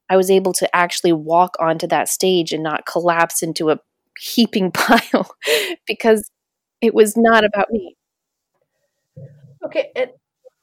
I 0.08 0.16
was 0.16 0.30
able 0.30 0.54
to 0.54 0.74
actually 0.74 1.12
walk 1.12 1.54
onto 1.60 1.86
that 1.88 2.08
stage 2.08 2.54
and 2.54 2.62
not 2.62 2.86
collapse 2.86 3.42
into 3.42 3.68
a 3.68 3.78
heaping 4.18 4.72
pile 4.74 5.36
because 5.86 6.30
it 6.80 6.94
was 6.94 7.14
not 7.14 7.44
about 7.44 7.70
me. 7.70 7.94
Okay, 9.62 9.90
and 9.94 10.12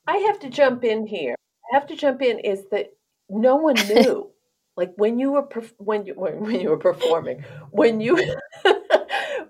I 0.08 0.17
have 0.17 0.39
to 0.39 0.49
jump 0.49 0.84
in 0.84 1.06
here. 1.06 1.36
I 1.71 1.76
have 1.76 1.86
to 1.89 1.95
jump 1.95 2.23
in 2.23 2.39
is 2.39 2.63
that 2.71 2.88
no 3.30 3.58
one 3.58 3.76
knew. 3.88 4.32
like 4.76 4.93
when 4.95 5.19
you 5.19 5.34
were 5.34 5.43
perf- 5.45 5.76
when 5.78 6.08
you 6.08 6.15
when, 6.15 6.39
when 6.39 6.60
you 6.60 6.69
were 6.71 6.78
performing, 6.78 7.45
when 7.69 8.02
you 8.02 8.17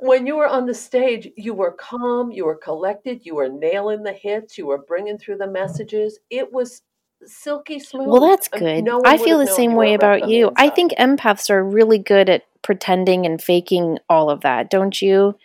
when 0.03 0.27
you 0.27 0.35
were 0.35 0.47
on 0.47 0.65
the 0.65 0.73
stage, 0.73 1.29
you 1.37 1.53
were 1.53 1.71
mm-hmm. 1.71 1.97
calm, 1.97 2.31
you 2.31 2.45
were 2.45 2.57
collected, 2.57 3.25
you 3.25 3.35
were 3.35 3.49
nailing 3.49 4.03
the 4.03 4.11
hits, 4.11 4.57
you 4.57 4.67
were 4.67 4.83
bringing 4.85 5.17
through 5.17 5.37
the 5.37 5.47
messages. 5.47 6.19
It 6.29 6.51
was 6.51 6.81
silky 7.25 7.79
smooth. 7.79 8.09
Well, 8.09 8.19
that's 8.19 8.49
good. 8.49 8.83
No 8.83 9.01
I 9.05 9.17
feel 9.17 9.37
the 9.37 9.47
same 9.47 9.75
way 9.75 9.93
about 9.93 10.27
you. 10.27 10.51
I 10.57 10.69
think 10.69 10.91
empaths 10.93 11.49
are 11.49 11.63
really 11.63 11.99
good 11.99 12.29
at 12.29 12.43
pretending 12.61 13.25
and 13.25 13.41
faking 13.41 13.99
all 14.09 14.29
of 14.29 14.41
that, 14.41 14.69
don't 14.69 15.01
you? 15.01 15.35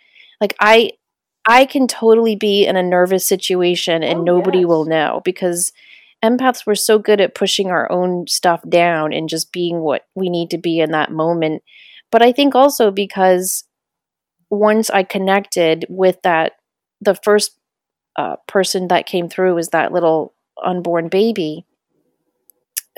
Like 0.41 0.55
I 0.59 0.91
I 1.47 1.65
can 1.65 1.87
totally 1.87 2.35
be 2.35 2.65
in 2.65 2.75
a 2.75 2.83
nervous 2.83 3.25
situation 3.25 4.03
and 4.03 4.19
oh, 4.19 4.23
nobody 4.23 4.59
yes. 4.59 4.67
will 4.67 4.85
know 4.85 5.21
because 5.23 5.71
empaths 6.21 6.65
were 6.65 6.75
so 6.75 6.99
good 6.99 7.21
at 7.21 7.33
pushing 7.33 7.67
our 7.69 7.89
own 7.89 8.27
stuff 8.27 8.61
down 8.67 9.13
and 9.13 9.29
just 9.29 9.53
being 9.53 9.79
what 9.79 10.05
we 10.15 10.29
need 10.29 10.49
to 10.49 10.57
be 10.57 10.81
in 10.81 10.91
that 10.91 11.13
moment. 11.13 11.63
But 12.11 12.21
I 12.21 12.33
think 12.33 12.55
also 12.55 12.91
because 12.91 13.63
once 14.49 14.89
I 14.89 15.03
connected 15.03 15.85
with 15.89 16.21
that, 16.23 16.53
the 17.01 17.15
first 17.15 17.57
uh, 18.15 18.37
person 18.47 18.87
that 18.87 19.05
came 19.05 19.29
through 19.29 19.55
was 19.55 19.69
that 19.69 19.91
little 19.91 20.33
unborn 20.63 21.07
baby 21.07 21.65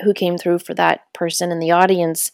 who 0.02 0.12
came 0.12 0.36
through 0.36 0.58
for 0.58 0.74
that 0.74 1.12
person 1.12 1.52
in 1.52 1.58
the 1.58 1.70
audience. 1.70 2.32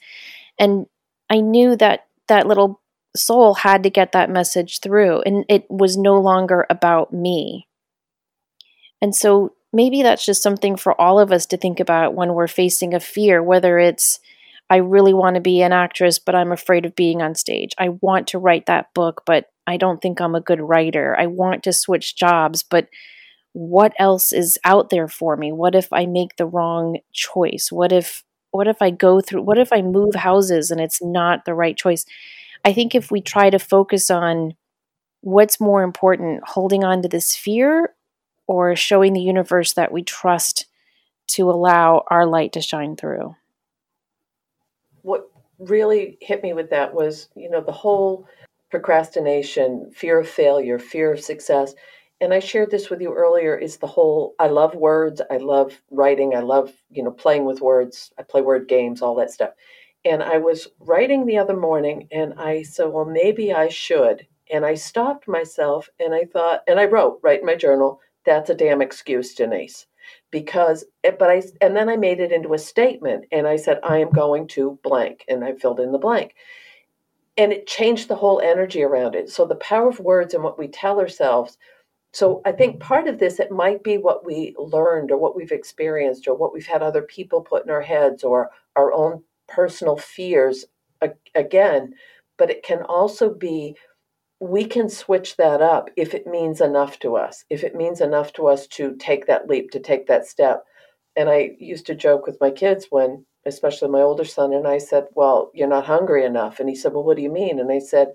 And 0.58 0.86
I 1.28 1.40
knew 1.40 1.76
that 1.76 2.06
that 2.28 2.46
little 2.46 2.80
soul 3.16 3.54
had 3.54 3.82
to 3.82 3.90
get 3.90 4.12
that 4.12 4.30
message 4.30 4.80
through, 4.80 5.22
and 5.22 5.44
it 5.48 5.70
was 5.70 5.96
no 5.96 6.20
longer 6.20 6.66
about 6.70 7.12
me. 7.12 7.66
And 9.02 9.14
so 9.14 9.54
maybe 9.72 10.02
that's 10.02 10.24
just 10.24 10.42
something 10.42 10.76
for 10.76 10.98
all 11.00 11.20
of 11.20 11.32
us 11.32 11.46
to 11.46 11.56
think 11.56 11.80
about 11.80 12.14
when 12.14 12.34
we're 12.34 12.48
facing 12.48 12.94
a 12.94 13.00
fear, 13.00 13.42
whether 13.42 13.78
it's 13.78 14.20
I 14.70 14.76
really 14.76 15.14
want 15.14 15.34
to 15.34 15.40
be 15.40 15.62
an 15.62 15.72
actress, 15.72 16.18
but 16.18 16.34
I'm 16.34 16.52
afraid 16.52 16.84
of 16.84 16.94
being 16.94 17.22
on 17.22 17.34
stage. 17.34 17.72
I 17.78 17.90
want 18.00 18.28
to 18.28 18.38
write 18.38 18.66
that 18.66 18.92
book, 18.94 19.22
but 19.24 19.46
I 19.66 19.76
don't 19.76 20.00
think 20.00 20.20
I'm 20.20 20.34
a 20.34 20.40
good 20.40 20.60
writer. 20.60 21.16
I 21.18 21.26
want 21.26 21.62
to 21.64 21.72
switch 21.72 22.16
jobs, 22.16 22.62
but 22.62 22.88
what 23.52 23.92
else 23.98 24.32
is 24.32 24.58
out 24.64 24.90
there 24.90 25.08
for 25.08 25.36
me? 25.36 25.52
What 25.52 25.74
if 25.74 25.92
I 25.92 26.06
make 26.06 26.36
the 26.36 26.46
wrong 26.46 26.98
choice? 27.12 27.72
What 27.72 27.92
if 27.92 28.24
what 28.50 28.66
if 28.68 28.80
I 28.80 28.90
go 28.90 29.20
through 29.20 29.42
what 29.42 29.58
if 29.58 29.72
I 29.72 29.82
move 29.82 30.14
houses 30.14 30.70
and 30.70 30.80
it's 30.80 31.02
not 31.02 31.44
the 31.44 31.54
right 31.54 31.76
choice? 31.76 32.04
I 32.64 32.72
think 32.72 32.94
if 32.94 33.10
we 33.10 33.20
try 33.20 33.50
to 33.50 33.58
focus 33.58 34.10
on 34.10 34.54
what's 35.22 35.60
more 35.60 35.82
important, 35.82 36.42
holding 36.46 36.84
on 36.84 37.02
to 37.02 37.08
this 37.08 37.34
fear 37.34 37.94
or 38.46 38.76
showing 38.76 39.12
the 39.12 39.20
universe 39.20 39.72
that 39.74 39.92
we 39.92 40.02
trust 40.02 40.66
to 41.28 41.50
allow 41.50 42.04
our 42.10 42.26
light 42.26 42.52
to 42.52 42.60
shine 42.60 42.96
through 42.96 43.34
really 45.58 46.18
hit 46.20 46.42
me 46.42 46.52
with 46.52 46.70
that 46.70 46.94
was, 46.94 47.28
you 47.34 47.50
know, 47.50 47.60
the 47.60 47.72
whole 47.72 48.26
procrastination, 48.70 49.90
fear 49.94 50.20
of 50.20 50.28
failure, 50.28 50.78
fear 50.78 51.12
of 51.12 51.20
success. 51.20 51.74
And 52.20 52.34
I 52.34 52.40
shared 52.40 52.70
this 52.70 52.90
with 52.90 53.00
you 53.00 53.14
earlier 53.14 53.56
is 53.56 53.76
the 53.76 53.86
whole 53.86 54.34
I 54.38 54.48
love 54.48 54.74
words, 54.74 55.22
I 55.30 55.38
love 55.38 55.80
writing, 55.90 56.34
I 56.34 56.40
love, 56.40 56.72
you 56.90 57.02
know, 57.02 57.10
playing 57.12 57.44
with 57.44 57.60
words. 57.60 58.12
I 58.18 58.22
play 58.22 58.42
word 58.42 58.68
games, 58.68 59.02
all 59.02 59.14
that 59.16 59.30
stuff. 59.30 59.50
And 60.04 60.22
I 60.22 60.38
was 60.38 60.68
writing 60.80 61.26
the 61.26 61.38
other 61.38 61.56
morning 61.56 62.08
and 62.12 62.34
I 62.38 62.62
said, 62.62 62.86
well, 62.86 63.04
maybe 63.04 63.52
I 63.52 63.68
should. 63.68 64.26
And 64.50 64.64
I 64.64 64.74
stopped 64.74 65.28
myself 65.28 65.88
and 66.00 66.14
I 66.14 66.24
thought, 66.24 66.62
and 66.66 66.80
I 66.80 66.86
wrote 66.86 67.20
right 67.22 67.40
in 67.40 67.46
my 67.46 67.54
journal, 67.56 68.00
that's 68.24 68.50
a 68.50 68.54
damn 68.54 68.82
excuse, 68.82 69.34
Denise 69.34 69.86
because 70.30 70.84
eh, 71.04 71.12
but 71.18 71.30
I 71.30 71.42
and 71.60 71.76
then 71.76 71.88
I 71.88 71.96
made 71.96 72.20
it 72.20 72.32
into 72.32 72.54
a 72.54 72.58
statement 72.58 73.26
and 73.32 73.46
I 73.46 73.56
said 73.56 73.80
I 73.82 73.98
am 73.98 74.10
going 74.10 74.46
to 74.48 74.78
blank 74.82 75.24
and 75.28 75.44
I 75.44 75.54
filled 75.54 75.80
in 75.80 75.92
the 75.92 75.98
blank. 75.98 76.34
And 77.36 77.52
it 77.52 77.68
changed 77.68 78.08
the 78.08 78.16
whole 78.16 78.40
energy 78.40 78.82
around 78.82 79.14
it. 79.14 79.30
So 79.30 79.46
the 79.46 79.54
power 79.56 79.88
of 79.88 80.00
words 80.00 80.34
and 80.34 80.42
what 80.42 80.58
we 80.58 80.68
tell 80.68 80.98
ourselves. 80.98 81.56
So 82.12 82.42
I 82.44 82.52
think 82.52 82.80
part 82.80 83.06
of 83.06 83.18
this 83.18 83.38
it 83.38 83.50
might 83.52 83.84
be 83.84 83.96
what 83.96 84.24
we 84.24 84.54
learned 84.58 85.10
or 85.12 85.18
what 85.18 85.36
we've 85.36 85.52
experienced 85.52 86.26
or 86.26 86.34
what 86.34 86.52
we've 86.52 86.66
had 86.66 86.82
other 86.82 87.02
people 87.02 87.42
put 87.42 87.64
in 87.64 87.70
our 87.70 87.82
heads 87.82 88.24
or 88.24 88.50
our 88.76 88.92
own 88.92 89.22
personal 89.46 89.96
fears 89.96 90.64
again, 91.34 91.94
but 92.36 92.50
it 92.50 92.62
can 92.62 92.82
also 92.82 93.32
be 93.32 93.76
we 94.40 94.64
can 94.64 94.88
switch 94.88 95.36
that 95.36 95.60
up 95.60 95.90
if 95.96 96.14
it 96.14 96.26
means 96.26 96.60
enough 96.60 96.98
to 97.00 97.16
us, 97.16 97.44
if 97.50 97.64
it 97.64 97.74
means 97.74 98.00
enough 98.00 98.32
to 98.34 98.46
us 98.46 98.66
to 98.68 98.94
take 98.96 99.26
that 99.26 99.48
leap, 99.48 99.70
to 99.72 99.80
take 99.80 100.06
that 100.06 100.26
step. 100.26 100.64
And 101.16 101.28
I 101.28 101.56
used 101.58 101.86
to 101.86 101.94
joke 101.94 102.26
with 102.26 102.40
my 102.40 102.50
kids 102.50 102.86
when, 102.90 103.24
especially 103.46 103.88
my 103.88 104.00
older 104.00 104.24
son, 104.24 104.52
and 104.52 104.68
I 104.68 104.78
said, 104.78 105.06
Well, 105.14 105.50
you're 105.54 105.68
not 105.68 105.86
hungry 105.86 106.24
enough. 106.24 106.60
And 106.60 106.68
he 106.68 106.76
said, 106.76 106.92
Well, 106.92 107.02
what 107.02 107.16
do 107.16 107.22
you 107.22 107.32
mean? 107.32 107.58
And 107.58 107.72
I 107.72 107.80
said, 107.80 108.12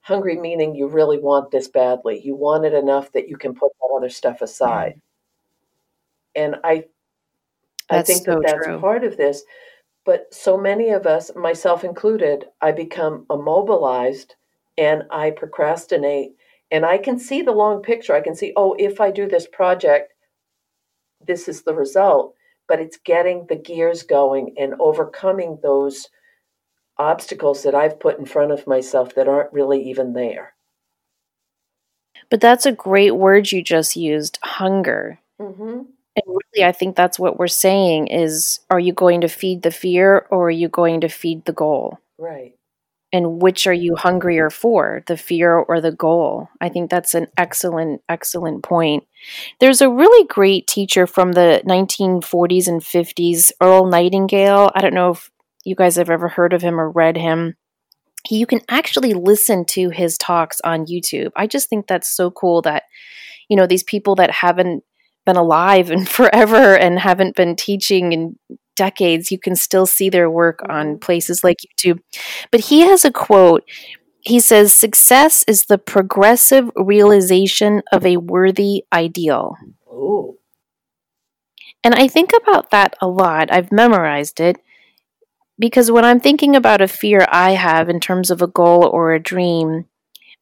Hungry 0.00 0.36
meaning 0.36 0.74
you 0.74 0.86
really 0.86 1.18
want 1.18 1.50
this 1.50 1.68
badly. 1.68 2.22
You 2.24 2.36
want 2.36 2.64
it 2.64 2.72
enough 2.72 3.12
that 3.12 3.28
you 3.28 3.36
can 3.36 3.54
put 3.54 3.72
that 3.80 3.94
other 3.94 4.08
stuff 4.08 4.40
aside. 4.40 4.94
Mm. 4.94 5.00
And 6.36 6.56
I 6.64 6.84
that's 7.90 8.10
I 8.10 8.12
think 8.12 8.24
so 8.24 8.32
that 8.34 8.42
that's 8.46 8.66
true. 8.66 8.80
part 8.80 9.04
of 9.04 9.16
this. 9.16 9.42
But 10.04 10.32
so 10.32 10.56
many 10.56 10.90
of 10.90 11.06
us, 11.06 11.32
myself 11.34 11.82
included, 11.82 12.46
I 12.60 12.72
become 12.72 13.26
immobilized 13.28 14.36
and 14.78 15.04
I 15.10 15.30
procrastinate 15.30 16.32
and 16.70 16.84
I 16.84 16.98
can 16.98 17.18
see 17.18 17.42
the 17.42 17.52
long 17.52 17.82
picture. 17.82 18.14
I 18.14 18.20
can 18.20 18.34
see, 18.34 18.52
oh, 18.56 18.74
if 18.78 19.00
I 19.00 19.10
do 19.10 19.28
this 19.28 19.46
project, 19.46 20.12
this 21.26 21.48
is 21.48 21.62
the 21.62 21.74
result. 21.74 22.34
But 22.68 22.80
it's 22.80 22.98
getting 23.04 23.46
the 23.46 23.56
gears 23.56 24.02
going 24.02 24.54
and 24.58 24.74
overcoming 24.80 25.58
those 25.62 26.08
obstacles 26.98 27.62
that 27.62 27.74
I've 27.74 28.00
put 28.00 28.18
in 28.18 28.24
front 28.24 28.50
of 28.50 28.66
myself 28.66 29.14
that 29.14 29.28
aren't 29.28 29.52
really 29.52 29.80
even 29.88 30.14
there. 30.14 30.54
But 32.28 32.40
that's 32.40 32.66
a 32.66 32.72
great 32.72 33.12
word 33.12 33.52
you 33.52 33.62
just 33.62 33.94
used 33.94 34.38
hunger. 34.42 35.20
Mm-hmm. 35.40 35.82
And 36.16 36.24
really, 36.26 36.66
I 36.66 36.72
think 36.72 36.96
that's 36.96 37.18
what 37.18 37.38
we're 37.38 37.46
saying 37.46 38.08
is 38.08 38.60
are 38.70 38.80
you 38.80 38.92
going 38.92 39.20
to 39.20 39.28
feed 39.28 39.62
the 39.62 39.70
fear 39.70 40.26
or 40.30 40.48
are 40.48 40.50
you 40.50 40.68
going 40.68 41.02
to 41.02 41.08
feed 41.08 41.44
the 41.44 41.52
goal? 41.52 42.00
Right. 42.18 42.55
And 43.16 43.40
which 43.40 43.66
are 43.66 43.72
you 43.72 43.96
hungrier 43.96 44.50
for 44.50 45.02
the 45.06 45.16
fear 45.16 45.54
or 45.54 45.80
the 45.80 45.90
goal? 45.90 46.50
I 46.60 46.68
think 46.68 46.90
that's 46.90 47.14
an 47.14 47.28
excellent 47.38 48.02
excellent 48.10 48.62
point. 48.62 49.04
There's 49.58 49.80
a 49.80 49.88
really 49.88 50.26
great 50.28 50.66
teacher 50.66 51.06
from 51.06 51.32
the 51.32 51.62
1940s 51.66 52.68
and 52.68 52.82
50s 52.82 53.52
earl 53.62 53.86
nightingale. 53.86 54.70
I 54.74 54.82
don't 54.82 54.92
know 54.92 55.12
if 55.12 55.30
you 55.64 55.74
guys 55.74 55.96
have 55.96 56.10
ever 56.10 56.28
heard 56.28 56.52
of 56.52 56.60
him 56.60 56.78
or 56.78 56.90
read 56.90 57.16
him. 57.16 57.56
You 58.28 58.44
can 58.44 58.60
actually 58.68 59.14
listen 59.14 59.64
to 59.66 59.88
his 59.88 60.18
talks 60.18 60.60
on 60.62 60.84
youtube. 60.84 61.30
I 61.34 61.46
just 61.46 61.70
think 61.70 61.86
that's 61.86 62.14
so 62.14 62.30
cool 62.30 62.60
that 62.62 62.82
you 63.48 63.56
know 63.56 63.66
these 63.66 63.84
people 63.84 64.16
that 64.16 64.30
haven't 64.30 64.84
been 65.24 65.36
alive 65.36 65.90
and 65.90 66.06
forever 66.18 66.76
and 66.76 66.98
haven't 66.98 67.34
been 67.34 67.56
teaching 67.56 68.12
in 68.12 68.38
decades, 68.76 69.32
you 69.32 69.38
can 69.38 69.56
still 69.56 69.86
see 69.86 70.08
their 70.08 70.30
work 70.30 70.60
on 70.68 70.86
mm-hmm. 70.86 70.98
places 70.98 71.42
like 71.42 71.58
YouTube. 71.66 72.00
But 72.50 72.60
he 72.60 72.80
has 72.80 73.04
a 73.04 73.10
quote. 73.10 73.64
He 74.20 74.40
says, 74.40 74.72
Success 74.72 75.44
is 75.48 75.64
the 75.64 75.78
progressive 75.78 76.70
realization 76.76 77.82
of 77.92 78.04
a 78.04 78.18
worthy 78.18 78.84
ideal. 78.92 79.56
Ooh. 79.88 80.36
And 81.82 81.94
I 81.94 82.08
think 82.08 82.30
about 82.42 82.70
that 82.70 82.96
a 83.00 83.08
lot. 83.08 83.52
I've 83.52 83.70
memorized 83.70 84.40
it 84.40 84.56
because 85.58 85.90
when 85.90 86.04
I'm 86.04 86.20
thinking 86.20 86.54
about 86.54 86.80
a 86.80 86.88
fear 86.88 87.26
I 87.30 87.52
have 87.52 87.88
in 87.88 88.00
terms 88.00 88.30
of 88.30 88.42
a 88.42 88.46
goal 88.46 88.84
or 88.84 89.12
a 89.12 89.22
dream, 89.22 89.86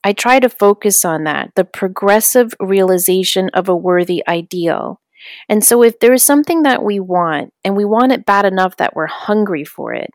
I 0.02 0.12
try 0.12 0.40
to 0.40 0.48
focus 0.48 1.04
on 1.04 1.24
that 1.24 1.52
the 1.54 1.64
progressive 1.64 2.54
realization 2.60 3.48
of 3.54 3.68
a 3.68 3.76
worthy 3.76 4.22
ideal. 4.26 5.00
And 5.48 5.64
so, 5.64 5.82
if 5.82 5.98
there 6.00 6.12
is 6.12 6.22
something 6.22 6.62
that 6.62 6.82
we 6.82 7.00
want 7.00 7.52
and 7.64 7.76
we 7.76 7.84
want 7.84 8.12
it 8.12 8.26
bad 8.26 8.44
enough 8.44 8.76
that 8.76 8.94
we're 8.94 9.06
hungry 9.06 9.64
for 9.64 9.92
it, 9.92 10.10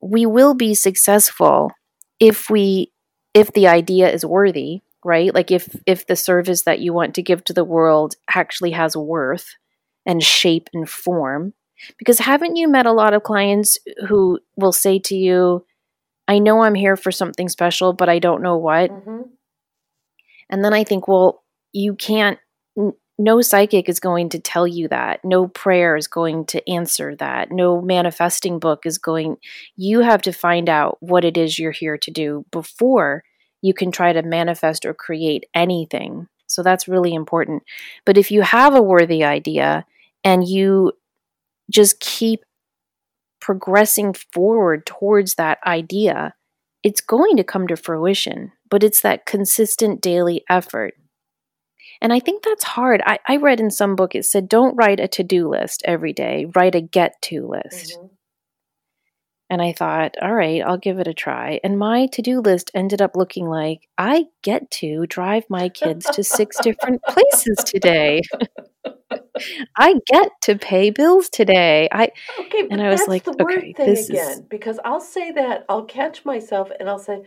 we 0.00 0.26
will 0.26 0.54
be 0.54 0.74
successful 0.74 1.72
if 2.20 2.50
we 2.50 2.92
if 3.34 3.52
the 3.52 3.68
idea 3.68 4.10
is 4.10 4.24
worthy 4.24 4.82
right? 5.04 5.34
Like 5.34 5.50
if 5.50 5.74
if 5.86 6.06
the 6.06 6.16
service 6.16 6.62
that 6.64 6.80
you 6.80 6.92
want 6.92 7.14
to 7.14 7.22
give 7.22 7.44
to 7.44 7.52
the 7.52 7.64
world 7.64 8.16
actually 8.34 8.72
has 8.72 8.96
worth 8.96 9.54
and 10.04 10.22
shape 10.22 10.68
and 10.72 10.88
form. 10.88 11.54
Because 11.96 12.18
haven't 12.18 12.56
you 12.56 12.68
met 12.68 12.86
a 12.86 12.92
lot 12.92 13.14
of 13.14 13.22
clients 13.22 13.78
who 14.08 14.40
will 14.56 14.72
say 14.72 14.98
to 14.98 15.14
you 15.14 15.64
i 16.26 16.38
know 16.40 16.62
i'm 16.62 16.74
here 16.74 16.96
for 16.96 17.12
something 17.12 17.48
special 17.48 17.92
but 17.92 18.08
i 18.08 18.18
don't 18.18 18.42
know 18.42 18.56
what. 18.56 18.90
Mm-hmm. 18.90 19.22
and 20.50 20.64
then 20.64 20.74
i 20.74 20.82
think 20.82 21.06
well 21.06 21.44
you 21.72 21.94
can't 21.94 22.40
no 23.18 23.40
psychic 23.40 23.88
is 23.88 23.98
going 23.98 24.28
to 24.30 24.38
tell 24.38 24.66
you 24.66 24.86
that. 24.88 25.24
No 25.24 25.48
prayer 25.48 25.96
is 25.96 26.06
going 26.06 26.46
to 26.46 26.70
answer 26.70 27.16
that. 27.16 27.50
No 27.50 27.82
manifesting 27.82 28.60
book 28.60 28.86
is 28.86 28.96
going. 28.96 29.38
You 29.76 30.00
have 30.00 30.22
to 30.22 30.32
find 30.32 30.68
out 30.68 30.98
what 31.00 31.24
it 31.24 31.36
is 31.36 31.58
you're 31.58 31.72
here 31.72 31.98
to 31.98 32.10
do 32.12 32.44
before 32.52 33.24
you 33.60 33.74
can 33.74 33.90
try 33.90 34.12
to 34.12 34.22
manifest 34.22 34.84
or 34.84 34.94
create 34.94 35.44
anything. 35.52 36.28
So 36.46 36.62
that's 36.62 36.86
really 36.86 37.12
important. 37.12 37.64
But 38.06 38.16
if 38.16 38.30
you 38.30 38.42
have 38.42 38.74
a 38.74 38.82
worthy 38.82 39.24
idea 39.24 39.84
and 40.22 40.46
you 40.46 40.92
just 41.70 41.98
keep 41.98 42.44
progressing 43.40 44.14
forward 44.14 44.86
towards 44.86 45.34
that 45.34 45.58
idea, 45.66 46.34
it's 46.84 47.00
going 47.00 47.36
to 47.36 47.44
come 47.44 47.66
to 47.66 47.76
fruition. 47.76 48.52
But 48.70 48.84
it's 48.84 49.00
that 49.00 49.26
consistent 49.26 50.00
daily 50.00 50.44
effort. 50.48 50.94
And 52.00 52.12
I 52.12 52.20
think 52.20 52.42
that's 52.42 52.64
hard. 52.64 53.02
I, 53.04 53.18
I 53.26 53.36
read 53.36 53.60
in 53.60 53.70
some 53.70 53.96
book 53.96 54.14
it 54.14 54.24
said, 54.24 54.48
don't 54.48 54.76
write 54.76 55.00
a 55.00 55.08
to 55.08 55.22
do 55.22 55.48
list 55.48 55.82
every 55.84 56.12
day, 56.12 56.46
write 56.54 56.74
a 56.74 56.80
get 56.80 57.20
to 57.22 57.46
list. 57.46 57.96
Mm-hmm. 57.98 58.06
And 59.50 59.62
I 59.62 59.72
thought, 59.72 60.14
all 60.20 60.34
right, 60.34 60.62
I'll 60.62 60.76
give 60.76 60.98
it 60.98 61.08
a 61.08 61.14
try. 61.14 61.58
And 61.64 61.78
my 61.78 62.06
to 62.08 62.20
do 62.20 62.40
list 62.40 62.70
ended 62.74 63.00
up 63.00 63.16
looking 63.16 63.46
like 63.46 63.88
I 63.96 64.26
get 64.42 64.70
to 64.72 65.06
drive 65.06 65.44
my 65.48 65.70
kids 65.70 66.04
to 66.12 66.22
six 66.22 66.58
different 66.62 67.00
places 67.02 67.56
today. 67.64 68.20
I 69.76 69.94
get 70.06 70.32
to 70.42 70.58
pay 70.58 70.90
bills 70.90 71.30
today. 71.30 71.88
I 71.90 72.10
okay, 72.38 72.68
and 72.70 72.82
I 72.82 72.90
was 72.90 73.06
like, 73.08 73.26
okay, 73.26 73.72
this 73.76 74.10
again, 74.10 74.30
is 74.32 74.40
because 74.42 74.78
I'll 74.84 75.00
say 75.00 75.32
that 75.32 75.64
I'll 75.68 75.84
catch 75.84 76.24
myself 76.24 76.70
and 76.78 76.88
I'll 76.88 76.98
say, 76.98 77.22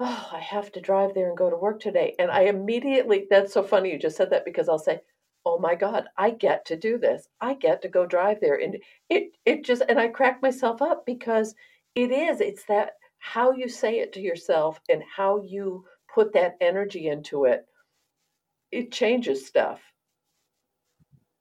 oh, 0.00 0.28
I 0.32 0.40
have 0.40 0.72
to 0.72 0.80
drive 0.80 1.14
there 1.14 1.28
and 1.28 1.36
go 1.36 1.50
to 1.50 1.56
work 1.56 1.80
today. 1.80 2.14
And 2.18 2.30
I 2.30 2.42
immediately, 2.42 3.26
that's 3.30 3.52
so 3.52 3.62
funny 3.62 3.92
you 3.92 3.98
just 3.98 4.16
said 4.16 4.30
that 4.30 4.44
because 4.44 4.68
I'll 4.68 4.78
say, 4.78 5.00
oh 5.46 5.58
my 5.58 5.74
God, 5.74 6.06
I 6.16 6.30
get 6.30 6.64
to 6.66 6.76
do 6.76 6.98
this. 6.98 7.28
I 7.40 7.54
get 7.54 7.82
to 7.82 7.88
go 7.88 8.06
drive 8.06 8.40
there. 8.40 8.56
And 8.56 8.78
it, 9.10 9.32
it 9.44 9.64
just, 9.64 9.82
and 9.88 9.98
I 9.98 10.08
crack 10.08 10.42
myself 10.42 10.82
up 10.82 11.04
because 11.06 11.54
it 11.94 12.10
is, 12.10 12.40
it's 12.40 12.64
that 12.64 12.92
how 13.18 13.52
you 13.52 13.68
say 13.68 14.00
it 14.00 14.12
to 14.14 14.20
yourself 14.20 14.80
and 14.88 15.02
how 15.16 15.40
you 15.42 15.84
put 16.12 16.32
that 16.32 16.56
energy 16.60 17.08
into 17.08 17.44
it, 17.44 17.66
it 18.72 18.90
changes 18.90 19.46
stuff. 19.46 19.80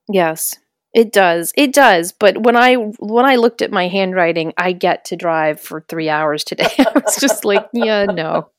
Yes. 0.09 0.55
It 0.93 1.11
does. 1.11 1.53
It 1.57 1.73
does. 1.73 2.11
But 2.11 2.43
when 2.43 2.55
I 2.55 2.75
when 2.75 3.25
I 3.25 3.35
looked 3.35 3.61
at 3.61 3.71
my 3.71 3.87
handwriting, 3.87 4.53
I 4.57 4.73
get 4.73 5.05
to 5.05 5.15
drive 5.15 5.59
for 5.59 5.81
3 5.81 6.09
hours 6.09 6.43
today. 6.43 6.69
I 6.79 6.91
was 6.93 7.17
just 7.19 7.45
like, 7.45 7.67
yeah, 7.73 8.05
no. 8.05 8.49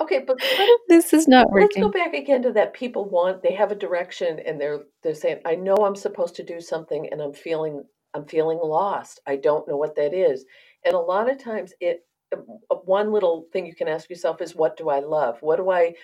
Okay, 0.00 0.22
but 0.26 0.38
this 0.88 1.12
is 1.12 1.26
not 1.26 1.50
working. 1.50 1.82
Let's 1.82 1.94
go 1.94 1.98
back 1.98 2.14
again 2.14 2.42
to 2.42 2.52
that 2.52 2.74
people 2.74 3.08
want 3.08 3.42
they 3.42 3.54
have 3.54 3.72
a 3.72 3.76
direction 3.76 4.38
and 4.44 4.60
they're 4.60 4.84
they're 5.02 5.14
saying 5.14 5.40
I 5.44 5.54
know 5.54 5.76
I'm 5.76 5.96
supposed 5.96 6.36
to 6.36 6.42
do 6.42 6.60
something 6.60 7.08
and 7.10 7.20
I'm 7.20 7.32
feeling 7.32 7.82
I'm 8.14 8.26
feeling 8.26 8.58
lost. 8.62 9.20
I 9.26 9.36
don't 9.36 9.66
know 9.66 9.76
what 9.76 9.96
that 9.96 10.14
is. 10.14 10.44
And 10.84 10.94
a 10.94 10.98
lot 10.98 11.30
of 11.30 11.42
times 11.42 11.72
it 11.80 12.00
uh, 12.34 12.74
one 12.84 13.12
little 13.12 13.46
thing 13.52 13.66
you 13.66 13.74
can 13.74 13.88
ask 13.88 14.10
yourself 14.10 14.40
is 14.42 14.54
what 14.54 14.76
do 14.76 14.88
I 14.88 15.00
love? 15.00 15.38
What 15.40 15.56
do 15.56 15.70
I 15.70 15.94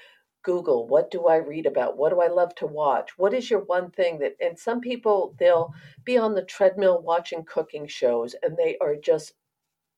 Google, 0.43 0.89
what 0.89 1.11
do 1.11 1.27
I 1.27 1.37
read 1.37 1.67
about? 1.67 1.97
What 1.97 2.11
do 2.11 2.21
I 2.21 2.29
love 2.29 2.55
to 2.57 2.67
watch? 2.67 3.11
What 3.19 3.35
is 3.35 3.51
your 3.51 3.61
one 3.61 3.91
thing 3.91 4.19
that, 4.21 4.37
and 4.41 4.59
some 4.59 4.81
people, 4.81 5.35
they'll 5.39 5.75
be 6.05 6.19
on 6.19 6.35
the 6.35 6.43
treadmill 6.45 7.01
watching 7.03 7.45
cooking 7.45 7.87
shows 7.87 8.35
and 8.43 8.57
they 8.57 8.77
are 8.81 8.97
just 8.97 9.35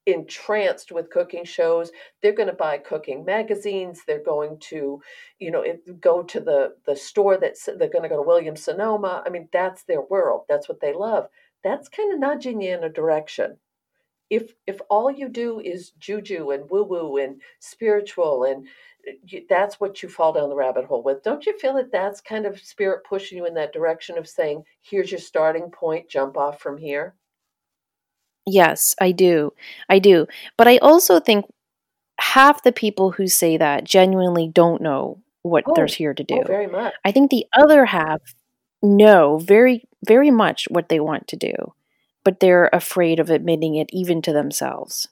entranced 0.06 0.92
with 0.92 1.10
cooking 1.10 1.44
shows. 1.44 1.90
They're 2.22 2.32
going 2.32 2.48
to 2.48 2.54
buy 2.54 2.78
cooking 2.78 3.24
magazines. 3.24 4.02
They're 4.06 4.22
going 4.22 4.58
to 4.70 5.00
you 5.38 5.50
know 5.50 5.64
go 6.00 6.22
to 6.24 6.40
the 6.40 6.74
the 6.86 6.96
store 6.96 7.36
that's 7.38 7.64
they're 7.64 7.88
going 7.88 8.02
to 8.02 8.08
go 8.08 8.16
to 8.16 8.22
williams 8.22 8.64
sonoma. 8.64 9.22
I 9.26 9.30
mean 9.30 9.48
that's 9.52 9.84
their 9.84 10.02
world. 10.02 10.42
That's 10.48 10.68
what 10.68 10.80
they 10.80 10.92
love. 10.92 11.28
That's 11.62 11.88
kind 11.88 12.12
of 12.12 12.20
nudging 12.20 12.60
you 12.60 12.74
in 12.76 12.84
a 12.84 12.88
direction. 12.88 13.58
If 14.30 14.54
if 14.66 14.80
all 14.90 15.10
you 15.10 15.28
do 15.28 15.60
is 15.60 15.92
juju 15.98 16.50
and 16.50 16.68
woo 16.68 16.84
woo 16.84 17.16
and 17.16 17.40
spiritual 17.60 18.44
and 18.44 18.66
that's 19.48 19.80
what 19.80 20.02
you 20.02 20.08
fall 20.08 20.32
down 20.32 20.48
the 20.48 20.54
rabbit 20.54 20.84
hole 20.84 21.02
with. 21.02 21.22
Don't 21.22 21.46
you 21.46 21.58
feel 21.58 21.74
that 21.74 21.92
that's 21.92 22.20
kind 22.20 22.46
of 22.46 22.60
spirit 22.60 23.04
pushing 23.08 23.38
you 23.38 23.46
in 23.46 23.54
that 23.54 23.72
direction 23.72 24.18
of 24.18 24.28
saying, 24.28 24.64
here's 24.82 25.10
your 25.10 25.20
starting 25.20 25.70
point, 25.70 26.08
jump 26.08 26.36
off 26.36 26.60
from 26.60 26.78
here? 26.78 27.14
Yes, 28.46 28.94
I 29.00 29.12
do. 29.12 29.52
I 29.88 29.98
do. 29.98 30.26
But 30.56 30.68
I 30.68 30.78
also 30.78 31.20
think 31.20 31.46
half 32.18 32.62
the 32.62 32.72
people 32.72 33.10
who 33.12 33.26
say 33.26 33.56
that 33.56 33.84
genuinely 33.84 34.48
don't 34.48 34.82
know 34.82 35.22
what 35.42 35.64
oh, 35.66 35.72
they're 35.74 35.86
here 35.86 36.14
to 36.14 36.22
oh, 36.22 36.26
do. 36.26 36.40
Oh, 36.42 36.46
very 36.46 36.66
much. 36.66 36.94
I 37.04 37.12
think 37.12 37.30
the 37.30 37.46
other 37.56 37.86
half 37.86 38.20
know 38.82 39.38
very, 39.38 39.84
very 40.06 40.30
much 40.30 40.66
what 40.70 40.88
they 40.88 41.00
want 41.00 41.28
to 41.28 41.36
do, 41.36 41.54
but 42.22 42.40
they're 42.40 42.68
afraid 42.72 43.18
of 43.18 43.30
admitting 43.30 43.76
it 43.76 43.88
even 43.92 44.20
to 44.22 44.32
themselves 44.32 45.08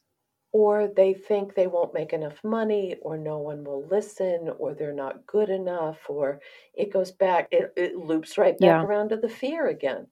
or 0.52 0.86
they 0.86 1.14
think 1.14 1.54
they 1.54 1.66
won't 1.66 1.94
make 1.94 2.12
enough 2.12 2.44
money 2.44 2.96
or 3.00 3.16
no 3.16 3.38
one 3.38 3.64
will 3.64 3.86
listen 3.86 4.50
or 4.58 4.74
they're 4.74 4.92
not 4.92 5.26
good 5.26 5.48
enough 5.48 5.98
or 6.08 6.40
it 6.74 6.92
goes 6.92 7.10
back 7.10 7.48
it, 7.50 7.72
it 7.76 7.96
loops 7.96 8.36
right 8.36 8.58
back 8.58 8.66
yeah. 8.66 8.82
around 8.82 9.08
to 9.08 9.16
the 9.16 9.28
fear 9.28 9.66
again. 9.66 10.06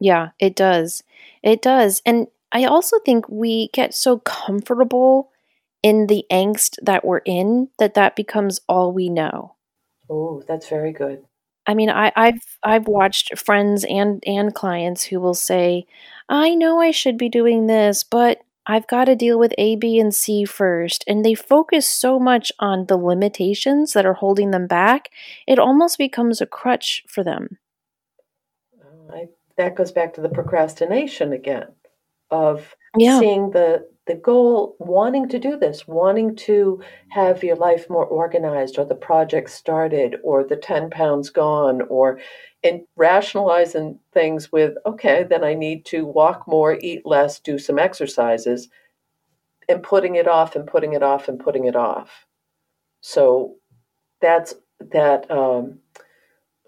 Yeah 0.00 0.30
it 0.38 0.56
does. 0.56 1.02
It 1.42 1.62
does 1.62 2.02
and 2.04 2.26
i 2.52 2.64
also 2.64 2.98
think 3.00 3.28
we 3.28 3.68
get 3.72 3.94
so 3.94 4.18
comfortable 4.18 5.30
in 5.82 6.06
the 6.06 6.24
angst 6.30 6.76
that 6.82 7.04
we're 7.04 7.18
in 7.18 7.68
that 7.78 7.94
that 7.94 8.16
becomes 8.16 8.60
all 8.68 8.92
we 8.92 9.08
know. 9.08 9.54
Oh 10.10 10.42
that's 10.46 10.68
very 10.68 10.92
good. 10.92 11.24
I 11.66 11.74
mean, 11.74 11.88
I, 11.88 12.12
I've 12.14 12.58
I've 12.62 12.88
watched 12.88 13.38
friends 13.38 13.84
and 13.88 14.22
and 14.26 14.54
clients 14.54 15.04
who 15.04 15.20
will 15.20 15.34
say, 15.34 15.86
"I 16.28 16.54
know 16.54 16.80
I 16.80 16.90
should 16.90 17.16
be 17.16 17.28
doing 17.28 17.66
this, 17.66 18.04
but 18.04 18.42
I've 18.66 18.86
got 18.86 19.04
to 19.04 19.14
deal 19.14 19.38
with 19.38 19.54
A, 19.58 19.76
B, 19.76 19.98
and 19.98 20.14
C 20.14 20.44
first. 20.44 21.04
And 21.06 21.24
they 21.24 21.34
focus 21.34 21.86
so 21.86 22.18
much 22.18 22.50
on 22.58 22.86
the 22.86 22.96
limitations 22.96 23.92
that 23.92 24.06
are 24.06 24.14
holding 24.14 24.50
them 24.50 24.66
back, 24.66 25.10
it 25.46 25.58
almost 25.58 25.98
becomes 25.98 26.40
a 26.40 26.46
crutch 26.46 27.02
for 27.08 27.22
them. 27.22 27.58
I, 29.12 29.28
that 29.56 29.74
goes 29.74 29.92
back 29.92 30.14
to 30.14 30.20
the 30.20 30.28
procrastination 30.28 31.32
again 31.32 31.68
of 32.30 32.74
yeah. 32.96 33.20
seeing 33.20 33.50
the 33.50 33.86
the 34.06 34.14
goal 34.14 34.76
wanting 34.78 35.28
to 35.28 35.38
do 35.38 35.56
this 35.56 35.88
wanting 35.88 36.36
to 36.36 36.82
have 37.08 37.42
your 37.42 37.56
life 37.56 37.88
more 37.88 38.04
organized 38.06 38.78
or 38.78 38.84
the 38.84 38.94
project 38.94 39.50
started 39.50 40.16
or 40.22 40.44
the 40.44 40.56
10 40.56 40.90
pounds 40.90 41.30
gone 41.30 41.82
or 41.88 42.20
and 42.62 42.82
rationalizing 42.96 43.98
things 44.12 44.52
with 44.52 44.74
okay 44.84 45.24
then 45.28 45.42
i 45.42 45.54
need 45.54 45.84
to 45.84 46.04
walk 46.04 46.46
more 46.46 46.78
eat 46.80 47.06
less 47.06 47.40
do 47.40 47.58
some 47.58 47.78
exercises 47.78 48.68
and 49.68 49.82
putting 49.82 50.16
it 50.16 50.28
off 50.28 50.56
and 50.56 50.66
putting 50.66 50.92
it 50.92 51.02
off 51.02 51.28
and 51.28 51.38
putting 51.38 51.64
it 51.66 51.76
off. 51.76 52.26
So 53.00 53.56
that's 54.20 54.54
that 54.92 55.30
um, 55.30 55.78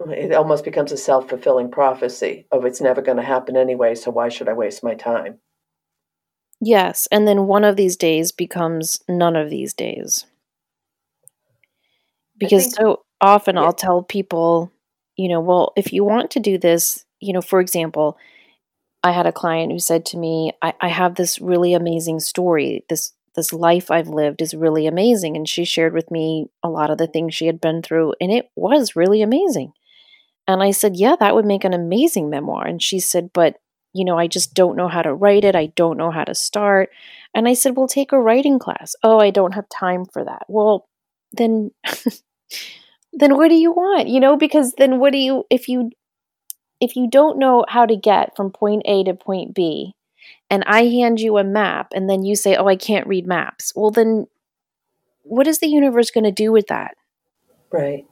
it 0.07 0.33
almost 0.33 0.63
becomes 0.63 0.91
a 0.91 0.97
self-fulfilling 0.97 1.71
prophecy 1.71 2.47
of 2.51 2.65
it's 2.65 2.81
never 2.81 3.01
going 3.01 3.17
to 3.17 3.23
happen 3.23 3.57
anyway 3.57 3.93
so 3.95 4.11
why 4.11 4.29
should 4.29 4.47
i 4.47 4.53
waste 4.53 4.83
my 4.83 4.93
time 4.93 5.39
Yes, 6.59 7.07
and 7.11 7.27
then 7.27 7.45
one 7.47 7.63
of 7.63 7.75
these 7.75 7.95
days 7.95 8.31
becomes 8.31 8.99
none 9.07 9.35
of 9.35 9.49
these 9.49 9.73
days. 9.73 10.25
Because 12.37 12.73
so 12.73 13.03
often 13.21 13.55
yeah. 13.55 13.63
I'll 13.63 13.73
tell 13.73 14.03
people, 14.03 14.71
you 15.15 15.29
know, 15.29 15.39
well, 15.39 15.73
if 15.75 15.91
you 15.93 16.03
want 16.03 16.31
to 16.31 16.39
do 16.39 16.57
this, 16.57 17.05
you 17.19 17.33
know, 17.33 17.41
for 17.41 17.59
example, 17.59 18.17
I 19.03 19.11
had 19.11 19.25
a 19.25 19.31
client 19.31 19.71
who 19.71 19.79
said 19.79 20.05
to 20.07 20.17
me, 20.17 20.51
I, 20.61 20.73
I 20.81 20.87
have 20.89 21.15
this 21.15 21.39
really 21.39 21.73
amazing 21.73 22.19
story. 22.19 22.85
This 22.89 23.13
this 23.35 23.53
life 23.53 23.91
I've 23.91 24.07
lived 24.09 24.41
is 24.41 24.55
really 24.55 24.87
amazing. 24.87 25.35
And 25.37 25.47
she 25.47 25.63
shared 25.63 25.93
with 25.93 26.09
me 26.09 26.47
a 26.63 26.69
lot 26.69 26.89
of 26.89 26.97
the 26.97 27.05
things 27.05 27.35
she 27.35 27.45
had 27.45 27.61
been 27.61 27.83
through, 27.83 28.15
and 28.19 28.31
it 28.31 28.49
was 28.55 28.95
really 28.95 29.21
amazing. 29.21 29.73
And 30.47 30.63
I 30.63 30.71
said, 30.71 30.95
Yeah, 30.95 31.15
that 31.19 31.35
would 31.35 31.45
make 31.45 31.63
an 31.63 31.73
amazing 31.73 32.29
memoir. 32.29 32.65
And 32.65 32.81
she 32.81 32.99
said, 32.99 33.31
But 33.33 33.57
you 33.97 34.05
know, 34.05 34.17
I 34.17 34.27
just 34.27 34.53
don't 34.53 34.77
know 34.77 34.87
how 34.87 35.01
to 35.01 35.13
write 35.13 35.43
it. 35.43 35.55
I 35.55 35.67
don't 35.75 35.97
know 35.97 36.11
how 36.11 36.23
to 36.23 36.35
start. 36.35 36.89
And 37.33 37.47
I 37.47 37.53
said, 37.53 37.75
Well, 37.75 37.87
take 37.87 38.11
a 38.11 38.19
writing 38.19 38.59
class. 38.59 38.95
Oh, 39.03 39.19
I 39.19 39.31
don't 39.31 39.53
have 39.53 39.69
time 39.69 40.05
for 40.05 40.23
that. 40.23 40.43
Well, 40.47 40.87
then. 41.31 41.71
then 43.13 43.35
what 43.35 43.47
do 43.47 43.55
you 43.55 43.71
want 43.71 44.09
you 44.09 44.19
know 44.19 44.37
because 44.37 44.73
then 44.73 44.99
what 44.99 45.11
do 45.11 45.17
you 45.17 45.43
if 45.49 45.67
you 45.67 45.89
if 46.79 46.95
you 46.95 47.09
don't 47.09 47.39
know 47.39 47.65
how 47.67 47.85
to 47.85 47.95
get 47.95 48.35
from 48.35 48.51
point 48.51 48.83
A 48.85 49.03
to 49.05 49.13
point 49.13 49.55
B 49.55 49.95
and 50.49 50.63
I 50.65 50.85
hand 50.85 51.19
you 51.19 51.37
a 51.37 51.43
map 51.43 51.91
and 51.93 52.09
then 52.09 52.23
you 52.23 52.35
say, 52.35 52.55
"Oh, 52.55 52.67
I 52.67 52.75
can't 52.75 53.07
read 53.07 53.27
maps." 53.27 53.73
Well, 53.75 53.91
then 53.91 54.27
what 55.23 55.47
is 55.47 55.59
the 55.59 55.67
universe 55.67 56.11
going 56.11 56.23
to 56.23 56.31
do 56.31 56.51
with 56.51 56.67
that? 56.67 56.95
Right. 57.71 58.05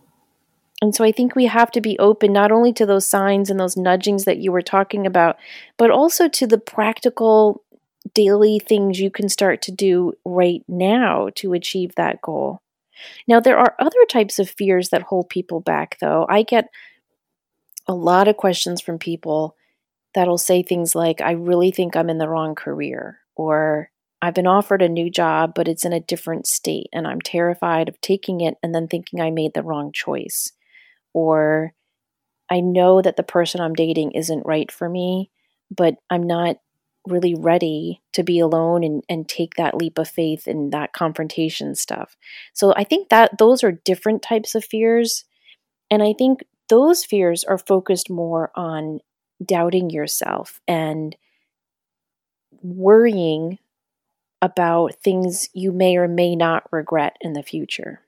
And 0.85 0.93
so 0.93 1.03
I 1.03 1.11
think 1.11 1.35
we 1.35 1.47
have 1.47 1.71
to 1.71 1.81
be 1.81 1.97
open 1.97 2.31
not 2.31 2.51
only 2.51 2.71
to 2.73 2.85
those 2.85 3.07
signs 3.07 3.49
and 3.49 3.59
those 3.59 3.75
nudgings 3.75 4.25
that 4.25 4.37
you 4.37 4.51
were 4.51 4.61
talking 4.61 5.07
about, 5.07 5.35
but 5.77 5.89
also 5.89 6.27
to 6.27 6.45
the 6.45 6.59
practical 6.59 7.63
daily 8.13 8.59
things 8.59 8.99
you 8.99 9.09
can 9.09 9.27
start 9.27 9.63
to 9.63 9.71
do 9.71 10.13
right 10.25 10.63
now 10.67 11.29
to 11.37 11.53
achieve 11.53 11.95
that 11.95 12.21
goal. 12.21 12.61
Now, 13.27 13.39
there 13.39 13.57
are 13.57 13.75
other 13.79 14.05
types 14.07 14.37
of 14.37 14.47
fears 14.47 14.89
that 14.89 15.01
hold 15.01 15.27
people 15.27 15.59
back, 15.59 15.97
though. 15.99 16.27
I 16.29 16.43
get 16.43 16.69
a 17.87 17.95
lot 17.95 18.27
of 18.27 18.37
questions 18.37 18.79
from 18.79 18.99
people 18.99 19.55
that'll 20.13 20.37
say 20.37 20.61
things 20.61 20.93
like, 20.93 21.19
I 21.19 21.31
really 21.31 21.71
think 21.71 21.95
I'm 21.95 22.11
in 22.11 22.19
the 22.19 22.29
wrong 22.29 22.53
career, 22.53 23.21
or 23.35 23.89
I've 24.21 24.35
been 24.35 24.45
offered 24.45 24.83
a 24.83 24.87
new 24.87 25.09
job, 25.09 25.53
but 25.55 25.67
it's 25.67 25.83
in 25.83 25.93
a 25.93 25.99
different 25.99 26.45
state, 26.45 26.89
and 26.93 27.07
I'm 27.07 27.21
terrified 27.21 27.89
of 27.89 27.99
taking 28.01 28.41
it 28.41 28.57
and 28.61 28.75
then 28.75 28.87
thinking 28.87 29.19
I 29.19 29.31
made 29.31 29.55
the 29.55 29.63
wrong 29.63 29.91
choice 29.91 30.51
or 31.15 31.73
I 32.51 32.59
know 32.59 33.01
that 33.01 33.15
the 33.15 33.23
person 33.23 33.61
I'm 33.61 33.73
dating 33.73 34.11
isn't 34.11 34.45
right 34.45 34.69
for 34.69 34.87
me, 34.87 35.31
but 35.75 35.95
I'm 36.09 36.23
not 36.23 36.57
really 37.07 37.33
ready 37.33 38.01
to 38.13 38.23
be 38.23 38.39
alone 38.39 38.83
and, 38.83 39.03
and 39.07 39.27
take 39.27 39.55
that 39.55 39.77
leap 39.77 39.97
of 39.97 40.09
faith 40.09 40.45
and 40.45 40.73
that 40.73 40.91
confrontation 40.91 41.73
stuff. 41.73 42.17
So 42.53 42.73
I 42.75 42.83
think 42.83 43.09
that 43.09 43.37
those 43.37 43.63
are 43.63 43.71
different 43.71 44.21
types 44.21 44.55
of 44.55 44.65
fears. 44.65 45.23
And 45.89 46.03
I 46.03 46.13
think 46.13 46.43
those 46.67 47.05
fears 47.05 47.43
are 47.45 47.57
focused 47.57 48.09
more 48.09 48.51
on 48.53 48.99
doubting 49.43 49.89
yourself 49.89 50.59
and 50.67 51.15
worrying 52.61 53.59
about 54.41 54.95
things 54.95 55.47
you 55.53 55.71
may 55.71 55.95
or 55.95 56.07
may 56.09 56.35
not 56.35 56.63
regret 56.71 57.15
in 57.21 57.33
the 57.33 57.43
future. 57.43 58.01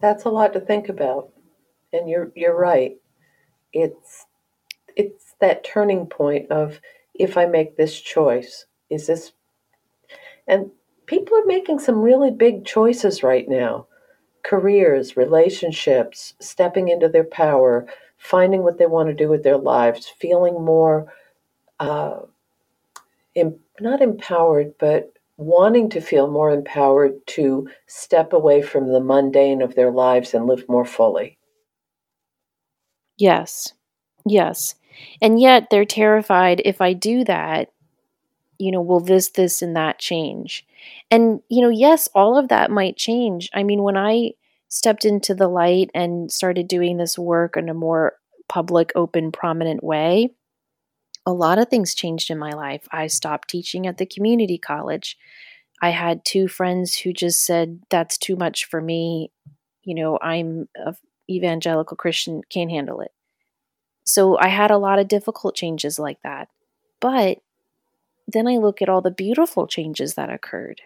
That's 0.00 0.24
a 0.24 0.28
lot 0.28 0.52
to 0.52 0.60
think 0.60 0.88
about 0.88 1.32
and 1.92 2.08
you're 2.08 2.32
you're 2.34 2.56
right. 2.56 2.96
It's 3.72 4.26
it's 4.96 5.34
that 5.40 5.64
turning 5.64 6.06
point 6.06 6.50
of 6.50 6.80
if 7.14 7.36
I 7.36 7.46
make 7.46 7.76
this 7.76 8.00
choice, 8.00 8.66
is 8.90 9.06
this 9.06 9.32
and 10.46 10.70
people 11.06 11.36
are 11.38 11.46
making 11.46 11.78
some 11.78 12.00
really 12.00 12.30
big 12.30 12.64
choices 12.64 13.22
right 13.22 13.48
now. 13.48 13.86
Careers, 14.42 15.16
relationships, 15.16 16.34
stepping 16.40 16.88
into 16.88 17.08
their 17.08 17.24
power, 17.24 17.86
finding 18.18 18.62
what 18.62 18.78
they 18.78 18.86
want 18.86 19.08
to 19.08 19.14
do 19.14 19.28
with 19.28 19.42
their 19.42 19.58
lives, 19.58 20.08
feeling 20.08 20.64
more 20.64 21.12
uh, 21.78 22.20
em- 23.36 23.60
not 23.80 24.00
empowered, 24.00 24.74
but 24.78 25.12
wanting 25.36 25.88
to 25.90 26.00
feel 26.00 26.30
more 26.30 26.50
empowered 26.50 27.26
to 27.26 27.68
step 27.86 28.32
away 28.32 28.62
from 28.62 28.88
the 28.88 29.00
mundane 29.00 29.62
of 29.62 29.74
their 29.74 29.90
lives 29.90 30.34
and 30.34 30.46
live 30.46 30.68
more 30.68 30.84
fully. 30.84 31.38
Yes. 33.18 33.72
Yes. 34.26 34.74
And 35.20 35.40
yet 35.40 35.68
they're 35.70 35.84
terrified 35.84 36.62
if 36.64 36.80
I 36.80 36.92
do 36.92 37.24
that, 37.24 37.70
you 38.58 38.72
know, 38.72 38.82
will 38.82 39.00
this, 39.00 39.30
this, 39.30 39.62
and 39.62 39.76
that 39.76 39.98
change? 39.98 40.66
And, 41.10 41.40
you 41.48 41.62
know, 41.62 41.70
yes, 41.70 42.08
all 42.14 42.38
of 42.38 42.48
that 42.48 42.70
might 42.70 42.96
change. 42.96 43.50
I 43.54 43.62
mean, 43.64 43.82
when 43.82 43.96
I 43.96 44.32
stepped 44.68 45.04
into 45.04 45.34
the 45.34 45.48
light 45.48 45.90
and 45.94 46.32
started 46.32 46.68
doing 46.68 46.96
this 46.98 47.18
work 47.18 47.56
in 47.56 47.68
a 47.68 47.74
more 47.74 48.14
public, 48.48 48.92
open, 48.96 49.32
prominent 49.32 49.84
way, 49.84 50.30
a 51.26 51.32
lot 51.32 51.58
of 51.58 51.68
things 51.68 51.94
changed 51.94 52.30
in 52.30 52.38
my 52.38 52.50
life. 52.50 52.88
I 52.90 53.06
stopped 53.06 53.48
teaching 53.48 53.86
at 53.86 53.98
the 53.98 54.06
community 54.06 54.58
college. 54.58 55.16
I 55.80 55.90
had 55.90 56.24
two 56.24 56.48
friends 56.48 56.96
who 56.96 57.12
just 57.12 57.44
said, 57.44 57.80
That's 57.90 58.18
too 58.18 58.36
much 58.36 58.66
for 58.66 58.80
me. 58.80 59.30
You 59.84 59.94
know, 59.94 60.18
I'm 60.20 60.68
a 60.76 60.94
evangelical 61.30 61.96
Christian 61.96 62.42
can't 62.48 62.70
handle 62.70 63.00
it. 63.00 63.12
So 64.04 64.38
I 64.38 64.48
had 64.48 64.70
a 64.70 64.78
lot 64.78 64.98
of 64.98 65.08
difficult 65.08 65.54
changes 65.54 65.98
like 65.98 66.18
that. 66.22 66.48
But 67.00 67.38
then 68.26 68.46
I 68.46 68.56
look 68.56 68.82
at 68.82 68.88
all 68.88 69.00
the 69.00 69.10
beautiful 69.10 69.66
changes 69.66 70.14
that 70.14 70.30
occurred. 70.30 70.82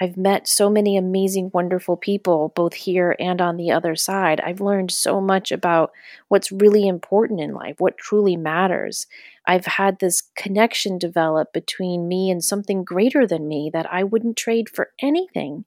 I've 0.00 0.16
met 0.16 0.46
so 0.46 0.68
many 0.68 0.96
amazing, 0.96 1.50
wonderful 1.54 1.96
people, 1.96 2.52
both 2.54 2.74
here 2.74 3.16
and 3.18 3.40
on 3.40 3.56
the 3.56 3.70
other 3.70 3.96
side. 3.96 4.40
I've 4.42 4.60
learned 4.60 4.90
so 4.90 5.22
much 5.22 5.50
about 5.50 5.90
what's 6.28 6.52
really 6.52 6.86
important 6.86 7.40
in 7.40 7.54
life, 7.54 7.76
what 7.78 7.96
truly 7.96 8.36
matters. 8.36 9.06
I've 9.46 9.64
had 9.64 9.98
this 9.98 10.22
connection 10.36 10.98
develop 10.98 11.52
between 11.54 12.08
me 12.08 12.30
and 12.30 12.44
something 12.44 12.84
greater 12.84 13.26
than 13.26 13.48
me 13.48 13.70
that 13.72 13.90
I 13.90 14.02
wouldn't 14.02 14.36
trade 14.36 14.68
for 14.68 14.90
anything. 15.00 15.64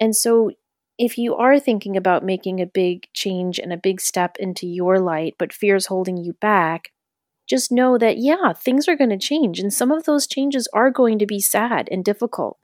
And 0.00 0.14
so 0.14 0.52
if 0.98 1.18
you 1.18 1.34
are 1.36 1.58
thinking 1.58 1.96
about 1.96 2.24
making 2.24 2.60
a 2.60 2.66
big 2.66 3.08
change 3.12 3.58
and 3.58 3.72
a 3.72 3.76
big 3.76 4.00
step 4.00 4.36
into 4.38 4.66
your 4.66 4.98
light, 4.98 5.34
but 5.38 5.52
fear 5.52 5.76
is 5.76 5.86
holding 5.86 6.16
you 6.16 6.32
back, 6.34 6.92
just 7.46 7.70
know 7.70 7.98
that, 7.98 8.18
yeah, 8.18 8.52
things 8.52 8.88
are 8.88 8.96
going 8.96 9.10
to 9.10 9.18
change. 9.18 9.60
And 9.60 9.72
some 9.72 9.92
of 9.92 10.04
those 10.04 10.26
changes 10.26 10.68
are 10.72 10.90
going 10.90 11.18
to 11.18 11.26
be 11.26 11.38
sad 11.38 11.88
and 11.92 12.04
difficult. 12.04 12.58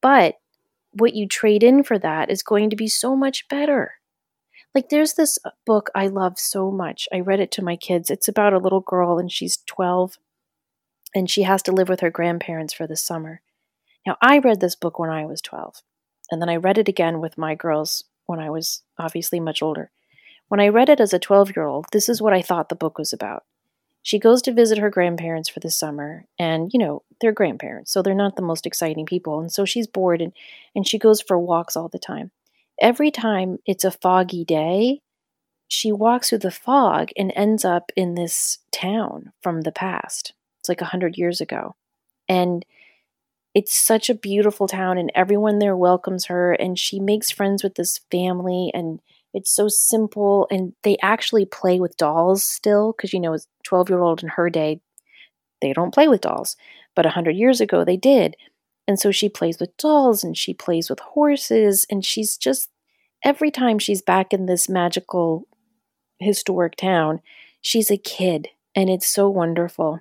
But 0.00 0.36
what 0.92 1.14
you 1.14 1.26
trade 1.26 1.62
in 1.62 1.82
for 1.82 1.98
that 1.98 2.30
is 2.30 2.42
going 2.42 2.70
to 2.70 2.76
be 2.76 2.86
so 2.86 3.16
much 3.16 3.48
better. 3.48 3.94
Like, 4.74 4.88
there's 4.88 5.14
this 5.14 5.38
uh, 5.44 5.50
book 5.64 5.90
I 5.94 6.08
love 6.08 6.38
so 6.38 6.70
much. 6.70 7.08
I 7.12 7.20
read 7.20 7.40
it 7.40 7.50
to 7.52 7.64
my 7.64 7.76
kids. 7.76 8.10
It's 8.10 8.28
about 8.28 8.52
a 8.52 8.58
little 8.58 8.80
girl, 8.80 9.18
and 9.18 9.30
she's 9.30 9.58
12, 9.66 10.18
and 11.14 11.30
she 11.30 11.42
has 11.42 11.62
to 11.62 11.72
live 11.72 11.88
with 11.88 12.00
her 12.00 12.10
grandparents 12.10 12.74
for 12.74 12.86
the 12.86 12.96
summer. 12.96 13.40
Now, 14.06 14.16
I 14.20 14.38
read 14.38 14.60
this 14.60 14.74
book 14.74 14.98
when 14.98 15.10
I 15.10 15.26
was 15.26 15.40
12. 15.40 15.82
And 16.30 16.40
then 16.40 16.48
I 16.48 16.56
read 16.56 16.78
it 16.78 16.88
again 16.88 17.20
with 17.20 17.38
my 17.38 17.54
girls 17.54 18.04
when 18.26 18.40
I 18.40 18.50
was 18.50 18.82
obviously 18.98 19.40
much 19.40 19.62
older. 19.62 19.90
When 20.48 20.60
I 20.60 20.68
read 20.68 20.88
it 20.88 21.00
as 21.00 21.12
a 21.12 21.18
12 21.18 21.56
year 21.56 21.66
old, 21.66 21.86
this 21.92 22.08
is 22.08 22.22
what 22.22 22.32
I 22.32 22.42
thought 22.42 22.68
the 22.68 22.74
book 22.74 22.98
was 22.98 23.12
about. 23.12 23.44
She 24.02 24.18
goes 24.18 24.42
to 24.42 24.52
visit 24.52 24.76
her 24.78 24.90
grandparents 24.90 25.48
for 25.48 25.60
the 25.60 25.70
summer, 25.70 26.26
and 26.38 26.70
you 26.74 26.78
know, 26.78 27.02
they're 27.20 27.32
grandparents, 27.32 27.90
so 27.90 28.02
they're 28.02 28.14
not 28.14 28.36
the 28.36 28.42
most 28.42 28.66
exciting 28.66 29.06
people. 29.06 29.40
And 29.40 29.50
so 29.50 29.64
she's 29.64 29.86
bored 29.86 30.20
and, 30.20 30.32
and 30.74 30.86
she 30.86 30.98
goes 30.98 31.22
for 31.22 31.38
walks 31.38 31.74
all 31.74 31.88
the 31.88 31.98
time. 31.98 32.30
Every 32.80 33.10
time 33.10 33.58
it's 33.64 33.84
a 33.84 33.90
foggy 33.90 34.44
day, 34.44 35.00
she 35.68 35.90
walks 35.90 36.28
through 36.28 36.38
the 36.38 36.50
fog 36.50 37.10
and 37.16 37.32
ends 37.34 37.64
up 37.64 37.90
in 37.96 38.14
this 38.14 38.58
town 38.70 39.32
from 39.40 39.62
the 39.62 39.72
past. 39.72 40.34
It's 40.60 40.68
like 40.68 40.82
a 40.82 40.86
hundred 40.86 41.16
years 41.16 41.40
ago. 41.40 41.74
And 42.28 42.64
it's 43.54 43.74
such 43.74 44.10
a 44.10 44.14
beautiful 44.14 44.66
town 44.66 44.98
and 44.98 45.12
everyone 45.14 45.58
there 45.58 45.76
welcomes 45.76 46.26
her 46.26 46.52
and 46.52 46.78
she 46.78 47.00
makes 47.00 47.30
friends 47.30 47.62
with 47.62 47.74
this 47.76 48.00
family 48.10 48.70
and 48.74 49.00
it's 49.32 49.50
so 49.54 49.68
simple 49.68 50.46
and 50.50 50.72
they 50.82 50.96
actually 51.02 51.44
play 51.44 51.80
with 51.80 51.96
dolls 51.96 52.44
still 52.44 52.92
because 52.92 53.12
you 53.12 53.20
know 53.20 53.34
as 53.34 53.46
12 53.64 53.88
year 53.90 54.00
old 54.00 54.22
in 54.22 54.28
her 54.30 54.50
day 54.50 54.80
they 55.60 55.72
don't 55.72 55.94
play 55.94 56.08
with 56.08 56.20
dolls 56.22 56.56
but 56.94 57.04
100 57.04 57.32
years 57.32 57.60
ago 57.60 57.84
they 57.84 57.96
did 57.96 58.36
And 58.88 59.00
so 59.00 59.10
she 59.12 59.28
plays 59.28 59.58
with 59.60 59.76
dolls 59.78 60.24
and 60.24 60.36
she 60.38 60.54
plays 60.54 60.90
with 60.90 61.00
horses, 61.00 61.86
and 61.90 62.04
she's 62.04 62.36
just 62.38 62.70
every 63.24 63.50
time 63.50 63.78
she's 63.80 64.02
back 64.02 64.32
in 64.34 64.46
this 64.46 64.68
magical 64.68 65.48
historic 66.20 66.76
town, 66.76 67.20
she's 67.62 67.90
a 67.90 67.98
kid, 67.98 68.48
and 68.76 68.90
it's 68.90 69.06
so 69.08 69.28
wonderful. 69.30 70.00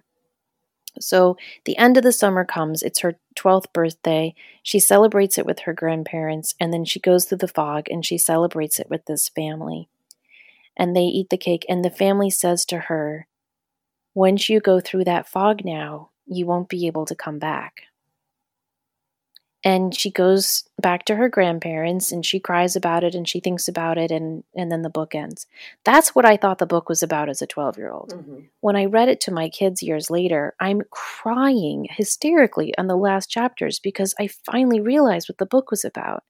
So 0.99 1.37
the 1.65 1.77
end 1.77 1.97
of 1.97 2.03
the 2.03 2.11
summer 2.11 2.45
comes. 2.45 2.83
It's 2.83 2.99
her 2.99 3.17
12th 3.35 3.71
birthday. 3.73 4.35
She 4.61 4.79
celebrates 4.79 5.37
it 5.37 5.45
with 5.45 5.59
her 5.59 5.73
grandparents, 5.73 6.55
and 6.59 6.73
then 6.73 6.85
she 6.85 6.99
goes 6.99 7.25
through 7.25 7.39
the 7.39 7.47
fog 7.47 7.87
and 7.89 8.05
she 8.05 8.17
celebrates 8.17 8.79
it 8.79 8.89
with 8.89 9.05
this 9.05 9.29
family. 9.29 9.89
And 10.77 10.95
they 10.95 11.01
eat 11.03 11.29
the 11.29 11.37
cake, 11.37 11.65
and 11.69 11.83
the 11.83 11.89
family 11.89 12.29
says 12.29 12.65
to 12.65 12.77
her, 12.79 13.27
Once 14.13 14.49
you 14.49 14.59
go 14.59 14.79
through 14.79 15.03
that 15.05 15.27
fog 15.27 15.63
now, 15.63 16.09
you 16.25 16.45
won't 16.45 16.69
be 16.69 16.87
able 16.87 17.05
to 17.05 17.15
come 17.15 17.39
back 17.39 17.83
and 19.63 19.95
she 19.95 20.11
goes 20.11 20.63
back 20.81 21.05
to 21.05 21.15
her 21.15 21.29
grandparents 21.29 22.11
and 22.11 22.25
she 22.25 22.39
cries 22.39 22.75
about 22.75 23.03
it 23.03 23.15
and 23.15 23.27
she 23.27 23.39
thinks 23.39 23.67
about 23.67 23.97
it 23.97 24.11
and 24.11 24.43
and 24.55 24.71
then 24.71 24.81
the 24.81 24.89
book 24.89 25.15
ends. 25.15 25.47
That's 25.85 26.13
what 26.13 26.25
i 26.25 26.37
thought 26.37 26.59
the 26.59 26.65
book 26.65 26.89
was 26.89 27.03
about 27.03 27.29
as 27.29 27.41
a 27.41 27.47
12 27.47 27.77
year 27.77 27.91
old 27.91 28.13
mm-hmm. 28.13 28.39
when 28.61 28.75
i 28.75 28.85
read 28.85 29.09
it 29.09 29.21
to 29.21 29.31
my 29.31 29.49
kids 29.49 29.81
years 29.83 30.09
later 30.09 30.53
i'm 30.59 30.81
crying 30.91 31.87
hysterically 31.89 32.73
on 32.77 32.87
the 32.87 32.97
last 32.97 33.29
chapters 33.29 33.79
because 33.79 34.13
i 34.19 34.27
finally 34.27 34.79
realized 34.79 35.29
what 35.29 35.37
the 35.37 35.45
book 35.45 35.71
was 35.71 35.85
about. 35.85 36.23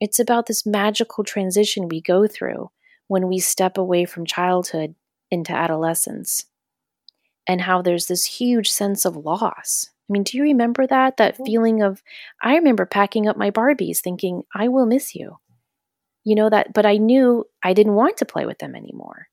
It's 0.00 0.18
about 0.18 0.46
this 0.46 0.66
magical 0.66 1.24
transition 1.24 1.88
we 1.88 2.00
go 2.00 2.26
through 2.26 2.70
when 3.06 3.28
we 3.28 3.38
step 3.38 3.78
away 3.78 4.04
from 4.04 4.26
childhood 4.26 4.94
into 5.30 5.52
adolescence 5.52 6.46
and 7.46 7.62
how 7.62 7.82
there's 7.82 8.06
this 8.06 8.24
huge 8.24 8.70
sense 8.70 9.04
of 9.04 9.16
loss 9.16 9.90
I 10.08 10.12
mean, 10.12 10.22
do 10.22 10.36
you 10.36 10.42
remember 10.42 10.86
that? 10.86 11.16
That 11.16 11.36
feeling 11.36 11.82
of, 11.82 12.02
I 12.42 12.56
remember 12.56 12.84
packing 12.84 13.26
up 13.26 13.36
my 13.36 13.50
Barbies 13.50 14.00
thinking, 14.00 14.42
I 14.54 14.68
will 14.68 14.86
miss 14.86 15.14
you. 15.14 15.38
You 16.24 16.34
know 16.34 16.50
that, 16.50 16.72
but 16.72 16.86
I 16.86 16.96
knew 16.98 17.46
I 17.62 17.72
didn't 17.72 17.94
want 17.94 18.18
to 18.18 18.26
play 18.26 18.44
with 18.44 18.58
them 18.58 18.74
anymore. 18.74 19.28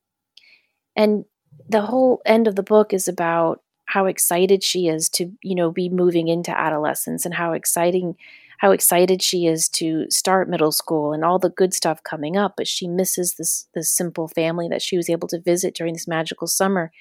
And 0.95 1.25
the 1.67 1.81
whole 1.81 2.21
end 2.25 2.47
of 2.47 2.55
the 2.55 2.63
book 2.63 2.93
is 2.93 3.07
about 3.07 3.61
how 3.85 4.05
excited 4.05 4.63
she 4.63 4.87
is 4.87 5.09
to, 5.09 5.31
you 5.41 5.55
know, 5.55 5.71
be 5.71 5.89
moving 5.89 6.29
into 6.29 6.57
adolescence 6.57 7.25
and 7.25 7.33
how 7.33 7.51
exciting 7.51 8.15
how 8.61 8.69
excited 8.69 9.23
she 9.23 9.47
is 9.47 9.67
to 9.67 10.05
start 10.11 10.47
middle 10.47 10.71
school 10.71 11.13
and 11.13 11.25
all 11.25 11.39
the 11.39 11.49
good 11.49 11.73
stuff 11.73 12.03
coming 12.03 12.37
up, 12.37 12.53
but 12.55 12.67
she 12.67 12.87
misses 12.87 13.33
this 13.33 13.67
this 13.73 13.89
simple 13.89 14.27
family 14.27 14.67
that 14.69 14.83
she 14.83 14.95
was 14.95 15.09
able 15.09 15.27
to 15.27 15.41
visit 15.41 15.73
during 15.73 15.93
this 15.93 16.07
magical 16.07 16.45
summer. 16.45 16.91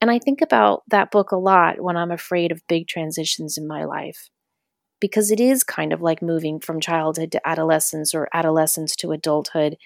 And 0.00 0.10
I 0.10 0.18
think 0.18 0.40
about 0.42 0.82
that 0.88 1.12
book 1.12 1.30
a 1.30 1.36
lot 1.36 1.80
when 1.80 1.96
I'm 1.96 2.10
afraid 2.10 2.50
of 2.50 2.66
big 2.66 2.88
transitions 2.88 3.56
in 3.56 3.68
my 3.68 3.84
life. 3.84 4.28
Because 5.00 5.30
it 5.30 5.38
is 5.38 5.62
kind 5.62 5.92
of 5.92 6.02
like 6.02 6.20
moving 6.20 6.58
from 6.58 6.80
childhood 6.80 7.30
to 7.30 7.48
adolescence 7.48 8.12
or 8.12 8.28
adolescence 8.34 8.96
to 8.96 9.12
adulthood 9.12 9.76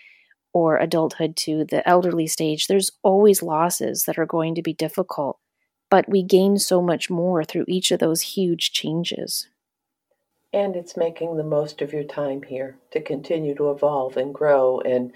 or 0.55 0.79
adulthood 0.79 1.37
to 1.37 1.67
the 1.69 1.87
elderly 1.87 2.27
stage. 2.27 2.69
There's 2.69 2.91
always 3.03 3.43
losses 3.43 4.05
that 4.05 4.19
are 4.19 4.25
going 4.25 4.55
to 4.55 4.63
be 4.63 4.73
difficult, 4.73 5.39
but 5.91 6.09
we 6.09 6.23
gain 6.23 6.57
so 6.57 6.81
much 6.81 7.11
more 7.11 7.45
through 7.45 7.67
each 7.69 7.91
of 7.91 8.01
those 8.01 8.23
huge 8.23 8.73
changes. 8.73 9.47
And 10.53 10.77
it's 10.77 10.97
making 10.97 11.37
the 11.37 11.45
most 11.45 11.83
of 11.83 11.93
your 11.93 12.05
time 12.05 12.43
here 12.43 12.79
to 12.93 13.01
continue 13.03 13.55
to 13.57 13.71
evolve 13.71 14.17
and 14.17 14.35
grow 14.35 14.81
and 14.81 15.13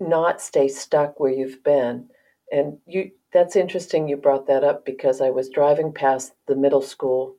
not 0.00 0.40
stay 0.40 0.68
stuck 0.68 1.18
where 1.18 1.32
you've 1.32 1.62
been. 1.64 2.08
And 2.52 2.78
you 2.86 3.10
that's 3.32 3.56
interesting 3.56 4.08
you 4.08 4.16
brought 4.16 4.46
that 4.46 4.64
up 4.64 4.84
because 4.84 5.20
I 5.20 5.30
was 5.30 5.50
driving 5.50 5.92
past 5.92 6.32
the 6.46 6.56
middle 6.56 6.80
school 6.80 7.36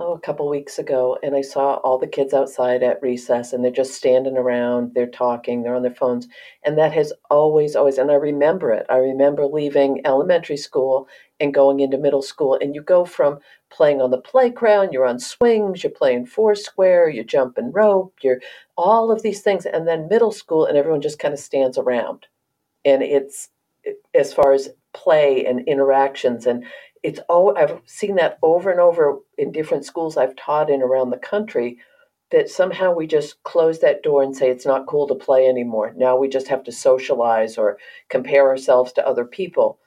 oh, 0.00 0.14
a 0.14 0.20
couple 0.20 0.48
weeks 0.48 0.78
ago 0.78 1.18
and 1.22 1.34
I 1.34 1.42
saw 1.42 1.74
all 1.76 1.98
the 1.98 2.06
kids 2.06 2.32
outside 2.32 2.82
at 2.82 3.02
recess 3.02 3.52
and 3.52 3.62
they're 3.62 3.70
just 3.70 3.94
standing 3.94 4.36
around, 4.36 4.94
they're 4.94 5.06
talking, 5.06 5.62
they're 5.62 5.74
on 5.74 5.82
their 5.82 5.94
phones. 5.94 6.26
And 6.64 6.78
that 6.78 6.92
has 6.92 7.12
always, 7.30 7.76
always, 7.76 7.98
and 7.98 8.10
I 8.10 8.14
remember 8.14 8.72
it. 8.72 8.86
I 8.88 8.96
remember 8.96 9.46
leaving 9.46 10.00
elementary 10.06 10.56
school 10.56 11.06
and 11.38 11.54
going 11.54 11.80
into 11.80 11.98
middle 11.98 12.22
school. 12.22 12.58
And 12.60 12.74
you 12.74 12.82
go 12.82 13.04
from 13.04 13.38
playing 13.70 14.00
on 14.00 14.10
the 14.10 14.20
playground, 14.20 14.92
you're 14.92 15.06
on 15.06 15.20
swings, 15.20 15.82
you're 15.82 15.92
playing 15.92 16.26
foursquare, 16.26 17.08
you're 17.08 17.24
jumping 17.24 17.70
rope, 17.70 18.14
you're 18.22 18.40
all 18.76 19.12
of 19.12 19.22
these 19.22 19.42
things. 19.42 19.66
And 19.66 19.86
then 19.86 20.08
middle 20.08 20.32
school, 20.32 20.64
and 20.64 20.76
everyone 20.76 21.02
just 21.02 21.18
kind 21.18 21.34
of 21.34 21.40
stands 21.40 21.78
around. 21.78 22.26
And 22.84 23.02
it's, 23.02 23.50
as 24.14 24.32
far 24.32 24.52
as 24.52 24.70
play 24.92 25.44
and 25.46 25.66
interactions 25.66 26.46
and 26.46 26.64
it's 27.02 27.20
oh 27.28 27.54
I've 27.56 27.80
seen 27.86 28.16
that 28.16 28.38
over 28.42 28.70
and 28.70 28.80
over 28.80 29.18
in 29.38 29.52
different 29.52 29.84
schools 29.84 30.16
I've 30.16 30.36
taught 30.36 30.70
in 30.70 30.82
around 30.82 31.10
the 31.10 31.18
country 31.18 31.78
that 32.30 32.48
somehow 32.48 32.94
we 32.94 33.06
just 33.06 33.42
close 33.42 33.80
that 33.80 34.02
door 34.02 34.22
and 34.22 34.36
say 34.36 34.50
it's 34.50 34.66
not 34.66 34.86
cool 34.86 35.08
to 35.08 35.14
play 35.14 35.46
anymore. 35.46 35.92
Now 35.96 36.16
we 36.16 36.28
just 36.28 36.48
have 36.48 36.62
to 36.64 36.72
socialize 36.72 37.58
or 37.58 37.78
compare 38.08 38.48
ourselves 38.48 38.92
to 38.92 39.06
other 39.06 39.24
people. 39.24 39.80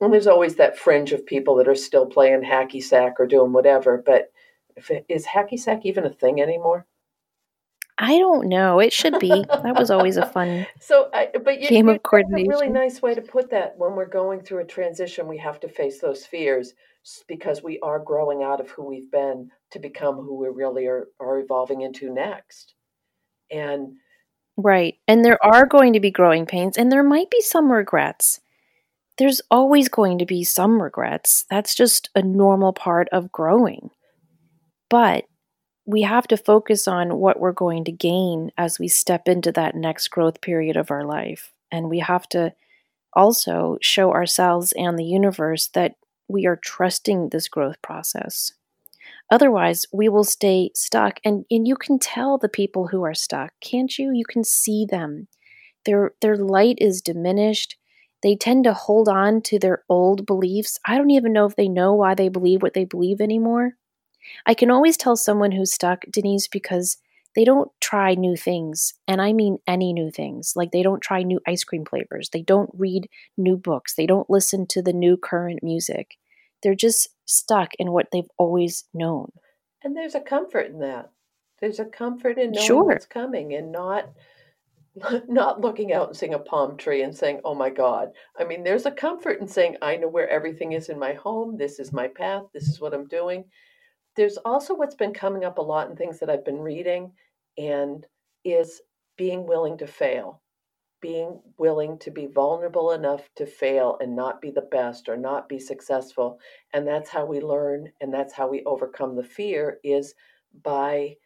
And 0.00 0.12
there's 0.12 0.26
always 0.26 0.56
that 0.56 0.78
fringe 0.78 1.12
of 1.12 1.26
people 1.26 1.54
that 1.56 1.68
are 1.68 1.74
still 1.74 2.06
playing 2.06 2.42
hacky 2.42 2.82
sack 2.82 3.14
or 3.18 3.26
doing 3.26 3.52
whatever. 3.52 4.02
But 4.04 4.32
is 5.08 5.26
hacky 5.26 5.58
sack 5.58 5.84
even 5.84 6.04
a 6.04 6.10
thing 6.10 6.40
anymore? 6.40 6.86
I 7.98 8.18
don't 8.18 8.48
know. 8.48 8.78
It 8.80 8.92
should 8.92 9.18
be. 9.18 9.44
That 9.62 9.78
was 9.78 9.90
always 9.90 10.16
a 10.16 10.26
fun 10.26 10.66
so, 10.80 11.08
I, 11.14 11.28
but 11.44 11.60
you, 11.60 11.68
game 11.68 11.88
of 11.88 12.02
coordination. 12.02 12.50
a 12.50 12.54
really 12.54 12.68
nice 12.68 13.00
way 13.00 13.14
to 13.14 13.22
put 13.22 13.50
that. 13.50 13.74
When 13.76 13.94
we're 13.94 14.06
going 14.06 14.40
through 14.40 14.60
a 14.60 14.64
transition, 14.64 15.28
we 15.28 15.38
have 15.38 15.60
to 15.60 15.68
face 15.68 16.00
those 16.00 16.26
fears 16.26 16.74
because 17.28 17.62
we 17.62 17.78
are 17.80 17.98
growing 17.98 18.42
out 18.42 18.60
of 18.60 18.70
who 18.70 18.84
we've 18.84 19.10
been 19.10 19.50
to 19.70 19.78
become 19.78 20.16
who 20.16 20.36
we 20.36 20.48
really 20.48 20.86
are, 20.86 21.08
are 21.20 21.38
evolving 21.38 21.82
into 21.82 22.12
next. 22.12 22.74
And 23.50 23.96
right, 24.56 24.94
and 25.06 25.24
there 25.24 25.42
are 25.44 25.66
going 25.66 25.92
to 25.92 26.00
be 26.00 26.10
growing 26.10 26.46
pains, 26.46 26.76
and 26.76 26.90
there 26.90 27.04
might 27.04 27.30
be 27.30 27.40
some 27.40 27.70
regrets. 27.70 28.40
There's 29.18 29.42
always 29.50 29.88
going 29.88 30.18
to 30.18 30.26
be 30.26 30.42
some 30.42 30.82
regrets. 30.82 31.44
That's 31.50 31.74
just 31.74 32.10
a 32.14 32.22
normal 32.22 32.72
part 32.72 33.08
of 33.12 33.30
growing. 33.30 33.90
But 34.88 35.24
we 35.84 36.02
have 36.02 36.28
to 36.28 36.36
focus 36.36 36.86
on 36.86 37.18
what 37.18 37.40
we're 37.40 37.52
going 37.52 37.84
to 37.84 37.92
gain 37.92 38.50
as 38.56 38.78
we 38.78 38.88
step 38.88 39.28
into 39.28 39.50
that 39.52 39.74
next 39.74 40.08
growth 40.08 40.40
period 40.40 40.76
of 40.76 40.90
our 40.90 41.04
life. 41.04 41.52
And 41.70 41.88
we 41.88 41.98
have 41.98 42.28
to 42.30 42.54
also 43.14 43.78
show 43.80 44.12
ourselves 44.12 44.72
and 44.72 44.98
the 44.98 45.04
universe 45.04 45.68
that 45.74 45.96
we 46.28 46.46
are 46.46 46.56
trusting 46.56 47.28
this 47.28 47.48
growth 47.48 47.80
process. 47.82 48.52
Otherwise, 49.30 49.86
we 49.92 50.08
will 50.08 50.24
stay 50.24 50.70
stuck. 50.74 51.18
And, 51.24 51.44
and 51.50 51.66
you 51.66 51.76
can 51.76 51.98
tell 51.98 52.38
the 52.38 52.48
people 52.48 52.88
who 52.88 53.02
are 53.02 53.14
stuck, 53.14 53.52
can't 53.60 53.98
you? 53.98 54.12
You 54.12 54.24
can 54.28 54.44
see 54.44 54.86
them. 54.88 55.28
Their, 55.84 56.12
their 56.20 56.36
light 56.36 56.78
is 56.80 57.00
diminished. 57.00 57.76
They 58.22 58.36
tend 58.36 58.64
to 58.64 58.72
hold 58.72 59.08
on 59.08 59.42
to 59.42 59.58
their 59.58 59.82
old 59.88 60.26
beliefs. 60.26 60.78
I 60.86 60.96
don't 60.96 61.10
even 61.10 61.32
know 61.32 61.46
if 61.46 61.56
they 61.56 61.68
know 61.68 61.94
why 61.94 62.14
they 62.14 62.28
believe 62.28 62.62
what 62.62 62.74
they 62.74 62.84
believe 62.84 63.20
anymore. 63.20 63.72
I 64.46 64.54
can 64.54 64.70
always 64.70 64.96
tell 64.96 65.16
someone 65.16 65.52
who's 65.52 65.72
stuck, 65.72 66.04
Denise, 66.10 66.48
because 66.48 66.98
they 67.34 67.44
don't 67.44 67.70
try 67.80 68.14
new 68.14 68.36
things. 68.36 68.94
And 69.08 69.22
I 69.22 69.32
mean 69.32 69.58
any 69.66 69.92
new 69.92 70.10
things. 70.10 70.52
Like 70.54 70.70
they 70.70 70.82
don't 70.82 71.00
try 71.00 71.22
new 71.22 71.40
ice 71.46 71.64
cream 71.64 71.84
flavors. 71.84 72.30
They 72.30 72.42
don't 72.42 72.70
read 72.74 73.08
new 73.36 73.56
books. 73.56 73.94
They 73.94 74.06
don't 74.06 74.28
listen 74.28 74.66
to 74.68 74.82
the 74.82 74.92
new 74.92 75.16
current 75.16 75.62
music. 75.62 76.18
They're 76.62 76.74
just 76.74 77.08
stuck 77.24 77.74
in 77.78 77.92
what 77.92 78.08
they've 78.12 78.30
always 78.38 78.84
known. 78.94 79.32
And 79.82 79.96
there's 79.96 80.14
a 80.14 80.20
comfort 80.20 80.70
in 80.70 80.78
that. 80.80 81.10
There's 81.60 81.80
a 81.80 81.84
comfort 81.84 82.38
in 82.38 82.52
knowing 82.52 82.66
sure. 82.66 82.84
what's 82.84 83.06
coming 83.06 83.54
and 83.54 83.72
not 83.72 84.10
not 85.28 85.60
looking 85.60 85.92
out 85.92 86.08
and 86.08 86.16
seeing 86.16 86.34
a 86.34 86.38
palm 86.38 86.76
tree 86.76 87.02
and 87.02 87.16
saying, 87.16 87.40
"Oh 87.44 87.54
my 87.54 87.70
God." 87.70 88.10
I 88.38 88.44
mean, 88.44 88.62
there's 88.62 88.84
a 88.84 88.90
comfort 88.90 89.40
in 89.40 89.48
saying, 89.48 89.76
"I 89.80 89.96
know 89.96 90.08
where 90.08 90.28
everything 90.28 90.72
is 90.72 90.90
in 90.90 90.98
my 90.98 91.14
home. 91.14 91.56
This 91.56 91.78
is 91.78 91.92
my 91.92 92.08
path. 92.08 92.44
This 92.52 92.68
is 92.68 92.80
what 92.80 92.92
I'm 92.92 93.06
doing." 93.06 93.44
There's 94.16 94.36
also 94.38 94.74
what's 94.74 94.94
been 94.94 95.14
coming 95.14 95.44
up 95.44 95.58
a 95.58 95.62
lot 95.62 95.88
in 95.88 95.96
things 95.96 96.18
that 96.20 96.30
I've 96.30 96.44
been 96.44 96.60
reading 96.60 97.12
and 97.58 98.06
is 98.44 98.80
being 99.16 99.46
willing 99.46 99.78
to 99.78 99.86
fail, 99.86 100.42
being 101.00 101.40
willing 101.58 101.98
to 101.98 102.10
be 102.10 102.26
vulnerable 102.26 102.92
enough 102.92 103.28
to 103.36 103.46
fail 103.46 103.96
and 104.00 104.14
not 104.14 104.40
be 104.40 104.50
the 104.50 104.68
best 104.70 105.08
or 105.08 105.16
not 105.16 105.48
be 105.48 105.58
successful. 105.58 106.38
And 106.72 106.86
that's 106.86 107.10
how 107.10 107.24
we 107.24 107.40
learn 107.40 107.90
and 108.00 108.12
that's 108.12 108.32
how 108.32 108.48
we 108.48 108.62
overcome 108.64 109.16
the 109.16 109.24
fear 109.24 109.78
is 109.84 110.14
by 110.62 111.16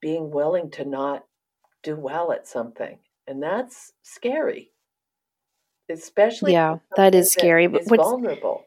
being 0.00 0.30
willing 0.30 0.70
to 0.72 0.84
not 0.84 1.24
do 1.82 1.96
well 1.96 2.32
at 2.32 2.46
something. 2.46 2.98
And 3.26 3.42
that's 3.42 3.92
scary. 4.02 4.72
Especially 5.88 6.52
Yeah, 6.52 6.78
that 6.96 7.14
is 7.14 7.32
scary, 7.32 7.68
but 7.68 7.82
what's 7.86 8.02
vulnerable. 8.02 8.64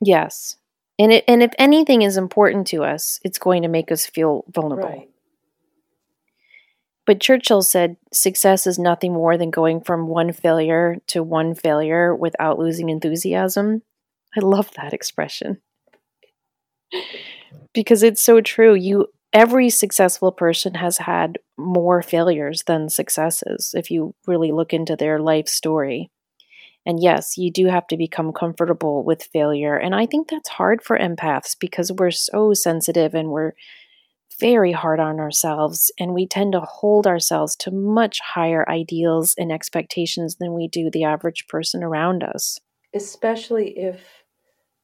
Yes. 0.00 0.56
And 1.02 1.12
it, 1.12 1.24
and 1.26 1.42
if 1.42 1.50
anything 1.58 2.02
is 2.02 2.16
important 2.16 2.68
to 2.68 2.84
us, 2.84 3.18
it's 3.24 3.38
going 3.38 3.62
to 3.62 3.68
make 3.68 3.90
us 3.90 4.06
feel 4.06 4.44
vulnerable. 4.48 4.88
Right. 4.88 5.08
But 7.06 7.20
Churchill 7.20 7.62
said 7.62 7.96
success 8.12 8.68
is 8.68 8.78
nothing 8.78 9.12
more 9.12 9.36
than 9.36 9.50
going 9.50 9.80
from 9.80 10.06
one 10.06 10.32
failure 10.32 10.98
to 11.08 11.24
one 11.24 11.56
failure 11.56 12.14
without 12.14 12.60
losing 12.60 12.88
enthusiasm. 12.88 13.82
I 14.36 14.40
love 14.40 14.70
that 14.76 14.92
expression. 14.92 15.60
because 17.74 18.04
it's 18.04 18.22
so 18.22 18.40
true. 18.40 18.74
You 18.74 19.08
every 19.32 19.70
successful 19.70 20.30
person 20.30 20.74
has 20.74 20.98
had 20.98 21.40
more 21.56 22.00
failures 22.00 22.62
than 22.68 22.88
successes 22.88 23.74
if 23.76 23.90
you 23.90 24.14
really 24.28 24.52
look 24.52 24.72
into 24.72 24.94
their 24.94 25.18
life 25.18 25.48
story. 25.48 26.12
And 26.84 27.00
yes, 27.00 27.38
you 27.38 27.50
do 27.52 27.66
have 27.66 27.86
to 27.88 27.96
become 27.96 28.32
comfortable 28.32 29.04
with 29.04 29.28
failure. 29.32 29.76
And 29.76 29.94
I 29.94 30.06
think 30.06 30.28
that's 30.28 30.48
hard 30.48 30.82
for 30.82 30.98
empaths 30.98 31.56
because 31.58 31.92
we're 31.92 32.10
so 32.10 32.54
sensitive 32.54 33.14
and 33.14 33.28
we're 33.28 33.52
very 34.40 34.72
hard 34.72 34.98
on 34.98 35.20
ourselves. 35.20 35.92
And 35.98 36.12
we 36.12 36.26
tend 36.26 36.52
to 36.52 36.60
hold 36.60 37.06
ourselves 37.06 37.54
to 37.56 37.70
much 37.70 38.20
higher 38.20 38.68
ideals 38.68 39.34
and 39.38 39.52
expectations 39.52 40.36
than 40.36 40.54
we 40.54 40.66
do 40.66 40.90
the 40.90 41.04
average 41.04 41.46
person 41.48 41.84
around 41.84 42.24
us. 42.24 42.58
Especially 42.94 43.78
if 43.78 44.00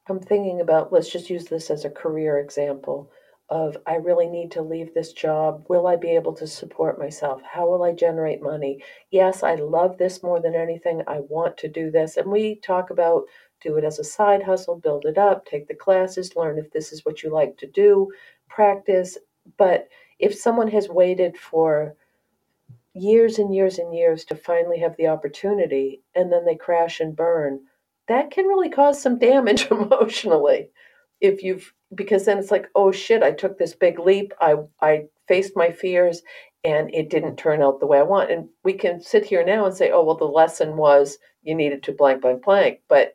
I'm 0.08 0.20
thinking 0.20 0.60
about, 0.60 0.92
let's 0.92 1.10
just 1.10 1.28
use 1.28 1.46
this 1.46 1.70
as 1.70 1.84
a 1.84 1.90
career 1.90 2.38
example 2.38 3.10
of 3.50 3.78
I 3.86 3.96
really 3.96 4.28
need 4.28 4.50
to 4.52 4.62
leave 4.62 4.92
this 4.92 5.12
job. 5.12 5.64
Will 5.68 5.86
I 5.86 5.96
be 5.96 6.10
able 6.10 6.34
to 6.34 6.46
support 6.46 6.98
myself? 6.98 7.40
How 7.42 7.66
will 7.68 7.82
I 7.82 7.92
generate 7.92 8.42
money? 8.42 8.82
Yes, 9.10 9.42
I 9.42 9.54
love 9.54 9.96
this 9.96 10.22
more 10.22 10.40
than 10.40 10.54
anything. 10.54 11.02
I 11.06 11.20
want 11.20 11.56
to 11.58 11.68
do 11.68 11.90
this. 11.90 12.16
And 12.16 12.30
we 12.30 12.56
talk 12.56 12.90
about 12.90 13.24
do 13.60 13.76
it 13.76 13.84
as 13.84 13.98
a 13.98 14.04
side 14.04 14.42
hustle, 14.42 14.76
build 14.76 15.04
it 15.06 15.18
up, 15.18 15.46
take 15.46 15.66
the 15.66 15.74
classes, 15.74 16.36
learn 16.36 16.58
if 16.58 16.70
this 16.70 16.92
is 16.92 17.04
what 17.04 17.22
you 17.22 17.30
like 17.30 17.56
to 17.58 17.66
do, 17.66 18.08
practice. 18.48 19.16
But 19.56 19.88
if 20.18 20.34
someone 20.34 20.68
has 20.68 20.88
waited 20.88 21.36
for 21.36 21.94
years 22.94 23.38
and 23.38 23.54
years 23.54 23.78
and 23.78 23.94
years 23.94 24.24
to 24.26 24.34
finally 24.36 24.78
have 24.78 24.96
the 24.96 25.08
opportunity 25.08 26.02
and 26.14 26.30
then 26.30 26.44
they 26.44 26.54
crash 26.54 27.00
and 27.00 27.16
burn, 27.16 27.60
that 28.08 28.30
can 28.30 28.46
really 28.46 28.68
cause 28.70 29.00
some 29.00 29.18
damage 29.18 29.66
emotionally 29.70 30.70
if 31.20 31.42
you've 31.42 31.72
because 31.94 32.26
then 32.26 32.38
it's 32.38 32.50
like 32.50 32.68
oh 32.74 32.92
shit 32.92 33.22
i 33.22 33.32
took 33.32 33.58
this 33.58 33.74
big 33.74 33.98
leap. 33.98 34.32
I 34.40 34.56
i 34.80 35.06
faced 35.26 35.56
my 35.56 35.70
fears 35.70 36.22
and 36.64 36.92
it 36.94 37.10
didn't 37.10 37.36
turn 37.36 37.62
out 37.62 37.80
the 37.80 37.86
way 37.86 37.98
i 37.98 38.02
want. 38.02 38.30
And 38.30 38.48
we 38.64 38.72
can 38.72 39.00
sit 39.00 39.24
here 39.24 39.44
now 39.44 39.66
and 39.66 39.74
say 39.74 39.90
oh 39.90 40.02
well 40.04 40.16
the 40.16 40.24
lesson 40.24 40.76
was 40.76 41.18
you 41.42 41.54
needed 41.54 41.82
to 41.84 41.92
blank 41.92 42.22
blank 42.22 42.44
blank. 42.44 42.80
But 42.88 43.14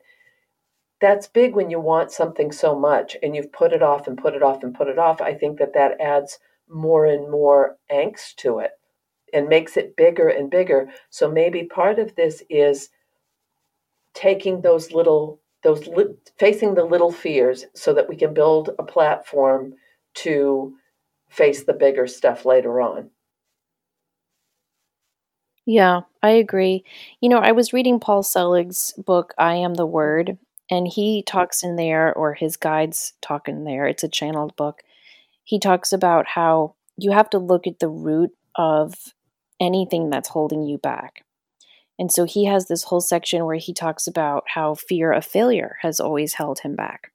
that's 1.01 1.27
big 1.27 1.53
when 1.53 1.69
you 1.69 1.79
want 1.81 2.11
something 2.11 2.51
so 2.51 2.79
much 2.79 3.17
and 3.21 3.35
you've 3.35 3.51
put 3.51 3.73
it 3.73 3.83
off 3.83 4.07
and 4.07 4.17
put 4.17 4.35
it 4.35 4.41
off 4.41 4.63
and 4.63 4.73
put 4.73 4.87
it 4.87 4.97
off. 4.97 5.21
I 5.21 5.33
think 5.33 5.59
that 5.59 5.73
that 5.73 5.99
adds 5.99 6.39
more 6.69 7.05
and 7.05 7.29
more 7.29 7.77
angst 7.91 8.35
to 8.37 8.59
it 8.59 8.71
and 9.33 9.49
makes 9.49 9.75
it 9.75 9.97
bigger 9.97 10.29
and 10.29 10.49
bigger. 10.49 10.89
So 11.09 11.29
maybe 11.29 11.65
part 11.65 11.99
of 11.99 12.15
this 12.15 12.41
is 12.49 12.89
taking 14.13 14.61
those 14.61 14.93
little 14.93 15.41
those 15.63 15.87
li- 15.87 16.15
facing 16.37 16.75
the 16.75 16.85
little 16.85 17.11
fears 17.11 17.65
so 17.73 17.93
that 17.93 18.09
we 18.09 18.15
can 18.15 18.33
build 18.33 18.69
a 18.77 18.83
platform 18.83 19.73
to 20.15 20.75
face 21.29 21.63
the 21.63 21.73
bigger 21.73 22.07
stuff 22.07 22.45
later 22.45 22.81
on. 22.81 23.09
Yeah, 25.65 26.01
I 26.21 26.31
agree. 26.31 26.83
You 27.21 27.29
know, 27.29 27.39
I 27.39 27.53
was 27.53 27.73
reading 27.73 27.99
Paul 27.99 28.23
Selig's 28.23 28.93
book, 28.97 29.33
I 29.37 29.55
Am 29.55 29.75
the 29.75 29.85
Word, 29.85 30.37
and 30.69 30.87
he 30.87 31.23
talks 31.23 31.63
in 31.63 31.77
there, 31.77 32.13
or 32.13 32.33
his 32.33 32.57
guides 32.57 33.13
talk 33.21 33.47
in 33.47 33.63
there, 33.63 33.87
it's 33.87 34.03
a 34.03 34.09
channeled 34.09 34.55
book. 34.55 34.81
He 35.43 35.59
talks 35.59 35.93
about 35.93 36.27
how 36.27 36.75
you 36.97 37.11
have 37.11 37.29
to 37.31 37.37
look 37.39 37.65
at 37.67 37.79
the 37.79 37.89
root 37.89 38.31
of 38.55 38.93
anything 39.59 40.09
that's 40.09 40.29
holding 40.29 40.63
you 40.63 40.77
back. 40.77 41.23
And 41.99 42.11
so 42.11 42.25
he 42.25 42.45
has 42.45 42.67
this 42.67 42.83
whole 42.83 43.01
section 43.01 43.45
where 43.45 43.57
he 43.57 43.73
talks 43.73 44.07
about 44.07 44.43
how 44.47 44.75
fear 44.75 45.11
of 45.11 45.25
failure 45.25 45.77
has 45.81 45.99
always 45.99 46.33
held 46.33 46.59
him 46.59 46.75
back. 46.75 47.11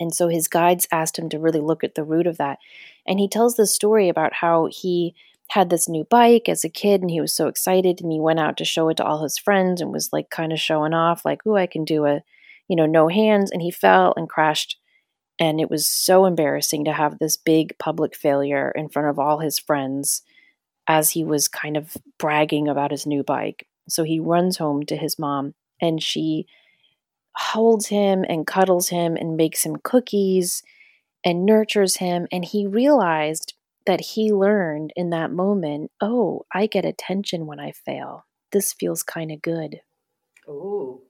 And 0.00 0.14
so 0.14 0.28
his 0.28 0.48
guides 0.48 0.86
asked 0.92 1.18
him 1.18 1.28
to 1.30 1.38
really 1.38 1.60
look 1.60 1.82
at 1.82 1.94
the 1.94 2.04
root 2.04 2.26
of 2.26 2.38
that. 2.38 2.58
And 3.06 3.18
he 3.18 3.28
tells 3.28 3.56
this 3.56 3.74
story 3.74 4.08
about 4.08 4.34
how 4.34 4.68
he 4.70 5.14
had 5.50 5.70
this 5.70 5.88
new 5.88 6.04
bike 6.04 6.48
as 6.48 6.62
a 6.64 6.68
kid 6.68 7.00
and 7.00 7.10
he 7.10 7.20
was 7.20 7.34
so 7.34 7.48
excited 7.48 8.00
and 8.00 8.12
he 8.12 8.20
went 8.20 8.38
out 8.38 8.56
to 8.58 8.64
show 8.64 8.88
it 8.90 8.98
to 8.98 9.04
all 9.04 9.22
his 9.22 9.38
friends 9.38 9.80
and 9.80 9.92
was 9.92 10.10
like 10.12 10.28
kind 10.30 10.52
of 10.52 10.60
showing 10.60 10.92
off 10.92 11.24
like, 11.24 11.40
"Oh, 11.46 11.56
I 11.56 11.66
can 11.66 11.84
do 11.84 12.04
a, 12.04 12.20
you 12.68 12.76
know, 12.76 12.86
no 12.86 13.08
hands." 13.08 13.50
And 13.50 13.62
he 13.62 13.70
fell 13.70 14.12
and 14.16 14.28
crashed 14.28 14.76
and 15.38 15.60
it 15.60 15.70
was 15.70 15.86
so 15.86 16.26
embarrassing 16.26 16.84
to 16.84 16.92
have 16.92 17.18
this 17.18 17.36
big 17.36 17.76
public 17.78 18.16
failure 18.16 18.72
in 18.74 18.88
front 18.88 19.08
of 19.08 19.18
all 19.18 19.38
his 19.38 19.58
friends 19.58 20.22
as 20.88 21.10
he 21.10 21.22
was 21.22 21.46
kind 21.46 21.76
of 21.76 21.96
bragging 22.18 22.66
about 22.66 22.90
his 22.90 23.06
new 23.06 23.22
bike. 23.22 23.68
So 23.88 24.02
he 24.02 24.18
runs 24.18 24.56
home 24.56 24.84
to 24.86 24.96
his 24.96 25.18
mom 25.18 25.54
and 25.80 26.02
she 26.02 26.46
holds 27.36 27.86
him 27.86 28.24
and 28.28 28.46
cuddles 28.46 28.88
him 28.88 29.16
and 29.16 29.36
makes 29.36 29.64
him 29.64 29.76
cookies 29.84 30.62
and 31.24 31.46
nurtures 31.46 31.96
him. 31.96 32.26
And 32.32 32.44
he 32.44 32.66
realized 32.66 33.54
that 33.86 34.00
he 34.00 34.32
learned 34.32 34.92
in 34.96 35.10
that 35.10 35.30
moment 35.30 35.90
oh, 36.00 36.46
I 36.52 36.66
get 36.66 36.84
attention 36.84 37.46
when 37.46 37.60
I 37.60 37.72
fail. 37.72 38.26
This 38.50 38.72
feels 38.72 39.02
kind 39.02 39.30
of 39.30 39.42
good. 39.42 39.80
Ooh. 40.48 41.02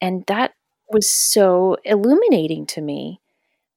And 0.00 0.24
that 0.26 0.52
was 0.88 1.08
so 1.08 1.76
illuminating 1.84 2.66
to 2.66 2.80
me 2.80 3.20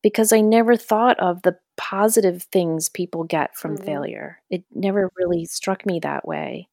because 0.01 0.31
I 0.31 0.41
never 0.41 0.75
thought 0.75 1.19
of 1.19 1.41
the 1.41 1.57
positive 1.77 2.43
things 2.43 2.89
people 2.89 3.23
get 3.23 3.55
from 3.55 3.75
mm-hmm. 3.75 3.85
failure. 3.85 4.41
It 4.49 4.63
never 4.73 5.11
really 5.17 5.45
struck 5.45 5.85
me 5.85 5.99
that 6.01 6.27
way. 6.27 6.67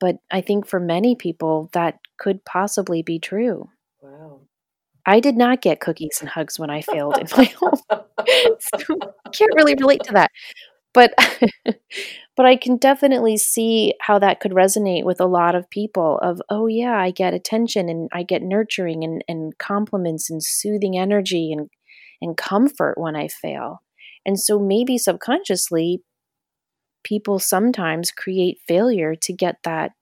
But 0.00 0.16
I 0.30 0.40
think 0.40 0.66
for 0.66 0.80
many 0.80 1.14
people, 1.14 1.70
that 1.72 1.98
could 2.18 2.44
possibly 2.44 3.02
be 3.02 3.18
true. 3.18 3.70
Wow. 4.00 4.40
I 5.06 5.20
did 5.20 5.36
not 5.36 5.60
get 5.60 5.80
cookies 5.80 6.18
and 6.20 6.28
hugs 6.28 6.58
when 6.58 6.70
I 6.70 6.80
failed 6.80 7.18
in 7.18 7.26
my 7.36 7.44
home. 7.44 7.78
so 7.88 8.98
I 9.26 9.30
can't 9.30 9.54
really 9.54 9.74
relate 9.74 10.02
to 10.04 10.12
that. 10.12 10.30
But 10.92 11.14
but 12.36 12.46
I 12.46 12.56
can 12.56 12.76
definitely 12.76 13.36
see 13.36 13.94
how 14.00 14.18
that 14.20 14.40
could 14.40 14.52
resonate 14.52 15.04
with 15.04 15.20
a 15.20 15.26
lot 15.26 15.54
of 15.54 15.68
people 15.68 16.18
of, 16.22 16.40
oh 16.48 16.66
yeah, 16.66 16.98
I 16.98 17.10
get 17.10 17.34
attention 17.34 17.88
and 17.88 18.08
I 18.12 18.22
get 18.22 18.42
nurturing 18.42 19.04
and, 19.04 19.22
and 19.28 19.56
compliments 19.58 20.30
and 20.30 20.42
soothing 20.42 20.96
energy 20.96 21.52
and 21.52 21.68
and 22.22 22.36
comfort 22.36 22.96
when 22.96 23.16
I 23.16 23.28
fail. 23.28 23.82
And 24.26 24.38
so 24.40 24.58
maybe 24.58 24.98
subconsciously, 24.98 26.02
people 27.02 27.38
sometimes 27.38 28.10
create 28.10 28.58
failure 28.66 29.14
to 29.14 29.32
get 29.32 29.56
that 29.64 29.92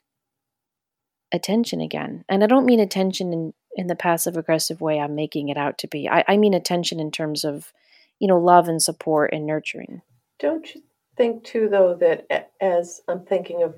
attention 1.33 1.81
again. 1.81 2.25
And 2.29 2.45
I 2.45 2.47
don't 2.47 2.67
mean 2.67 2.81
attention 2.81 3.33
in, 3.33 3.55
in 3.75 3.87
the 3.87 3.97
passive 3.97 4.37
aggressive 4.37 4.81
way 4.81 5.01
I'm 5.01 5.15
making 5.15 5.49
it 5.49 5.57
out 5.57 5.79
to 5.79 5.89
be. 5.89 6.09
I, 6.09 6.25
I 6.29 6.37
mean 6.37 6.55
attention 6.55 7.01
in 7.01 7.11
terms 7.11 7.45
of, 7.45 7.73
you 8.21 8.29
know, 8.29 8.39
love 8.39 8.69
and 8.69 8.81
support 8.81 9.33
and 9.33 9.47
nurturing. 9.47 10.03
Don't 10.39 10.75
you 10.75 10.83
think, 11.17 11.45
too, 11.45 11.69
though, 11.69 11.95
that 11.95 12.53
as 12.61 13.01
I'm 13.09 13.25
thinking 13.25 13.63
of 13.63 13.75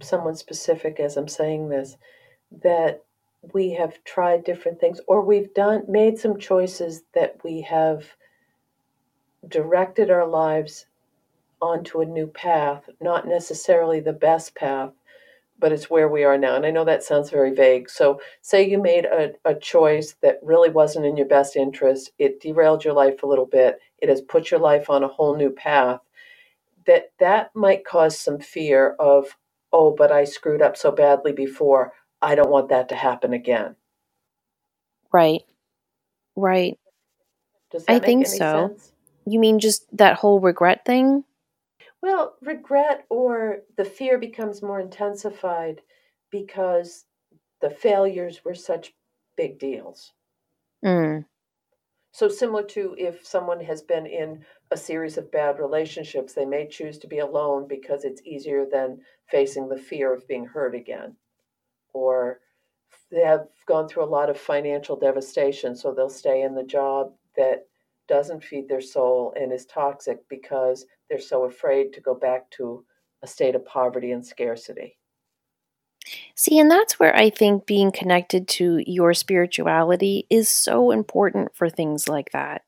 someone 0.00 0.36
specific 0.36 1.00
as 1.00 1.16
I'm 1.16 1.28
saying 1.28 1.68
this, 1.68 1.96
that 2.62 3.02
we 3.52 3.72
have 3.74 4.02
tried 4.04 4.44
different 4.44 4.80
things 4.80 5.00
or 5.06 5.24
we've 5.24 5.52
done 5.54 5.84
made 5.88 6.18
some 6.18 6.38
choices 6.38 7.02
that 7.14 7.36
we 7.44 7.60
have 7.62 8.04
directed 9.48 10.10
our 10.10 10.26
lives 10.26 10.86
onto 11.60 12.00
a 12.00 12.06
new 12.06 12.26
path, 12.26 12.88
not 13.00 13.26
necessarily 13.26 14.00
the 14.00 14.12
best 14.12 14.54
path, 14.54 14.92
but 15.58 15.72
it's 15.72 15.90
where 15.90 16.08
we 16.08 16.22
are 16.24 16.38
now. 16.38 16.54
And 16.54 16.64
I 16.64 16.70
know 16.70 16.84
that 16.84 17.02
sounds 17.02 17.30
very 17.30 17.52
vague. 17.52 17.90
So, 17.90 18.20
say 18.42 18.68
you 18.68 18.80
made 18.80 19.04
a, 19.06 19.32
a 19.44 19.54
choice 19.54 20.14
that 20.22 20.38
really 20.42 20.70
wasn't 20.70 21.06
in 21.06 21.16
your 21.16 21.26
best 21.26 21.56
interest, 21.56 22.12
it 22.18 22.40
derailed 22.40 22.84
your 22.84 22.94
life 22.94 23.22
a 23.22 23.26
little 23.26 23.46
bit, 23.46 23.80
it 23.98 24.08
has 24.08 24.20
put 24.20 24.50
your 24.50 24.60
life 24.60 24.88
on 24.88 25.02
a 25.02 25.08
whole 25.08 25.36
new 25.36 25.50
path. 25.50 26.00
That 26.86 27.12
that 27.18 27.50
might 27.54 27.84
cause 27.84 28.18
some 28.18 28.38
fear 28.38 28.94
of, 28.98 29.36
oh, 29.72 29.94
but 29.96 30.12
I 30.12 30.24
screwed 30.24 30.62
up 30.62 30.76
so 30.76 30.92
badly 30.92 31.32
before. 31.32 31.92
I 32.22 32.34
don't 32.34 32.50
want 32.50 32.68
that 32.70 32.88
to 32.90 32.94
happen 32.94 33.32
again. 33.32 33.76
Right. 35.12 35.42
Right. 36.36 36.78
I 37.88 37.98
think 37.98 38.26
so. 38.26 38.70
Sense? 38.76 38.92
You 39.28 39.38
mean 39.38 39.58
just 39.58 39.84
that 39.96 40.16
whole 40.16 40.40
regret 40.40 40.84
thing? 40.84 41.24
Well, 42.00 42.36
regret 42.40 43.04
or 43.10 43.58
the 43.76 43.84
fear 43.84 44.18
becomes 44.18 44.62
more 44.62 44.80
intensified 44.80 45.82
because 46.30 47.04
the 47.60 47.70
failures 47.70 48.44
were 48.44 48.54
such 48.54 48.94
big 49.36 49.58
deals. 49.58 50.12
Mm. 50.84 51.24
So, 52.12 52.28
similar 52.28 52.62
to 52.64 52.94
if 52.98 53.26
someone 53.26 53.60
has 53.60 53.82
been 53.82 54.06
in 54.06 54.44
a 54.70 54.76
series 54.76 55.18
of 55.18 55.30
bad 55.30 55.58
relationships, 55.58 56.32
they 56.32 56.44
may 56.44 56.66
choose 56.66 56.98
to 56.98 57.06
be 57.06 57.18
alone 57.18 57.68
because 57.68 58.04
it's 58.04 58.22
easier 58.24 58.64
than 58.64 59.00
facing 59.30 59.68
the 59.68 59.76
fear 59.76 60.14
of 60.14 60.26
being 60.26 60.46
hurt 60.46 60.74
again. 60.74 61.16
Or 61.92 62.40
they 63.10 63.22
have 63.22 63.48
gone 63.66 63.88
through 63.88 64.04
a 64.04 64.14
lot 64.16 64.30
of 64.30 64.38
financial 64.38 64.96
devastation, 64.96 65.76
so 65.76 65.92
they'll 65.92 66.08
stay 66.08 66.42
in 66.42 66.54
the 66.54 66.64
job 66.64 67.12
that 67.36 67.66
doesn't 68.08 68.42
feed 68.42 68.68
their 68.68 68.80
soul 68.80 69.34
and 69.38 69.52
is 69.52 69.66
toxic 69.66 70.28
because 70.28 70.86
they're 71.08 71.20
so 71.20 71.44
afraid 71.44 71.92
to 71.92 72.00
go 72.00 72.14
back 72.14 72.50
to 72.52 72.84
a 73.22 73.26
state 73.26 73.54
of 73.54 73.64
poverty 73.64 74.12
and 74.12 74.24
scarcity. 74.24 74.98
See, 76.34 76.58
and 76.58 76.70
that's 76.70 76.98
where 76.98 77.14
I 77.14 77.30
think 77.30 77.66
being 77.66 77.92
connected 77.92 78.48
to 78.48 78.82
your 78.86 79.12
spirituality 79.12 80.26
is 80.30 80.48
so 80.48 80.90
important 80.90 81.54
for 81.54 81.68
things 81.68 82.08
like 82.08 82.30
that. 82.32 82.62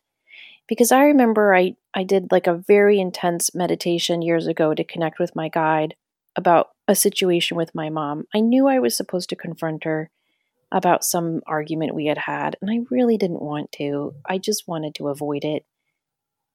Because 0.69 0.93
I 0.93 1.05
remember 1.05 1.55
I, 1.55 1.77
I 1.95 2.05
did 2.05 2.31
like 2.31 2.47
a 2.47 2.55
very 2.55 3.01
intense 3.01 3.55
meditation 3.55 4.23
years 4.23 4.47
ago 4.47 4.75
to 4.75 4.85
connect 4.85 5.19
with 5.19 5.35
my 5.35 5.49
guide 5.49 5.95
about 6.37 6.71
a 6.87 6.95
situation 6.95 7.57
with 7.57 7.75
my 7.75 7.91
mom. 7.91 8.25
I 8.35 8.41
knew 8.41 8.69
I 8.69 8.79
was 8.79 8.97
supposed 8.97 9.29
to 9.31 9.37
confront 9.37 9.85
her 9.85 10.11
about 10.73 11.05
some 11.05 11.41
argument 11.47 11.95
we 11.95 12.07
had 12.07 12.19
had, 12.19 12.57
and 12.61 12.71
I 12.71 12.87
really 12.91 13.17
didn't 13.17 13.43
want 13.43 13.73
to. 13.73 14.15
I 14.29 14.39
just 14.39 14.69
wanted 14.69 14.95
to 14.97 15.09
avoid 15.09 15.45
it. 15.45 15.65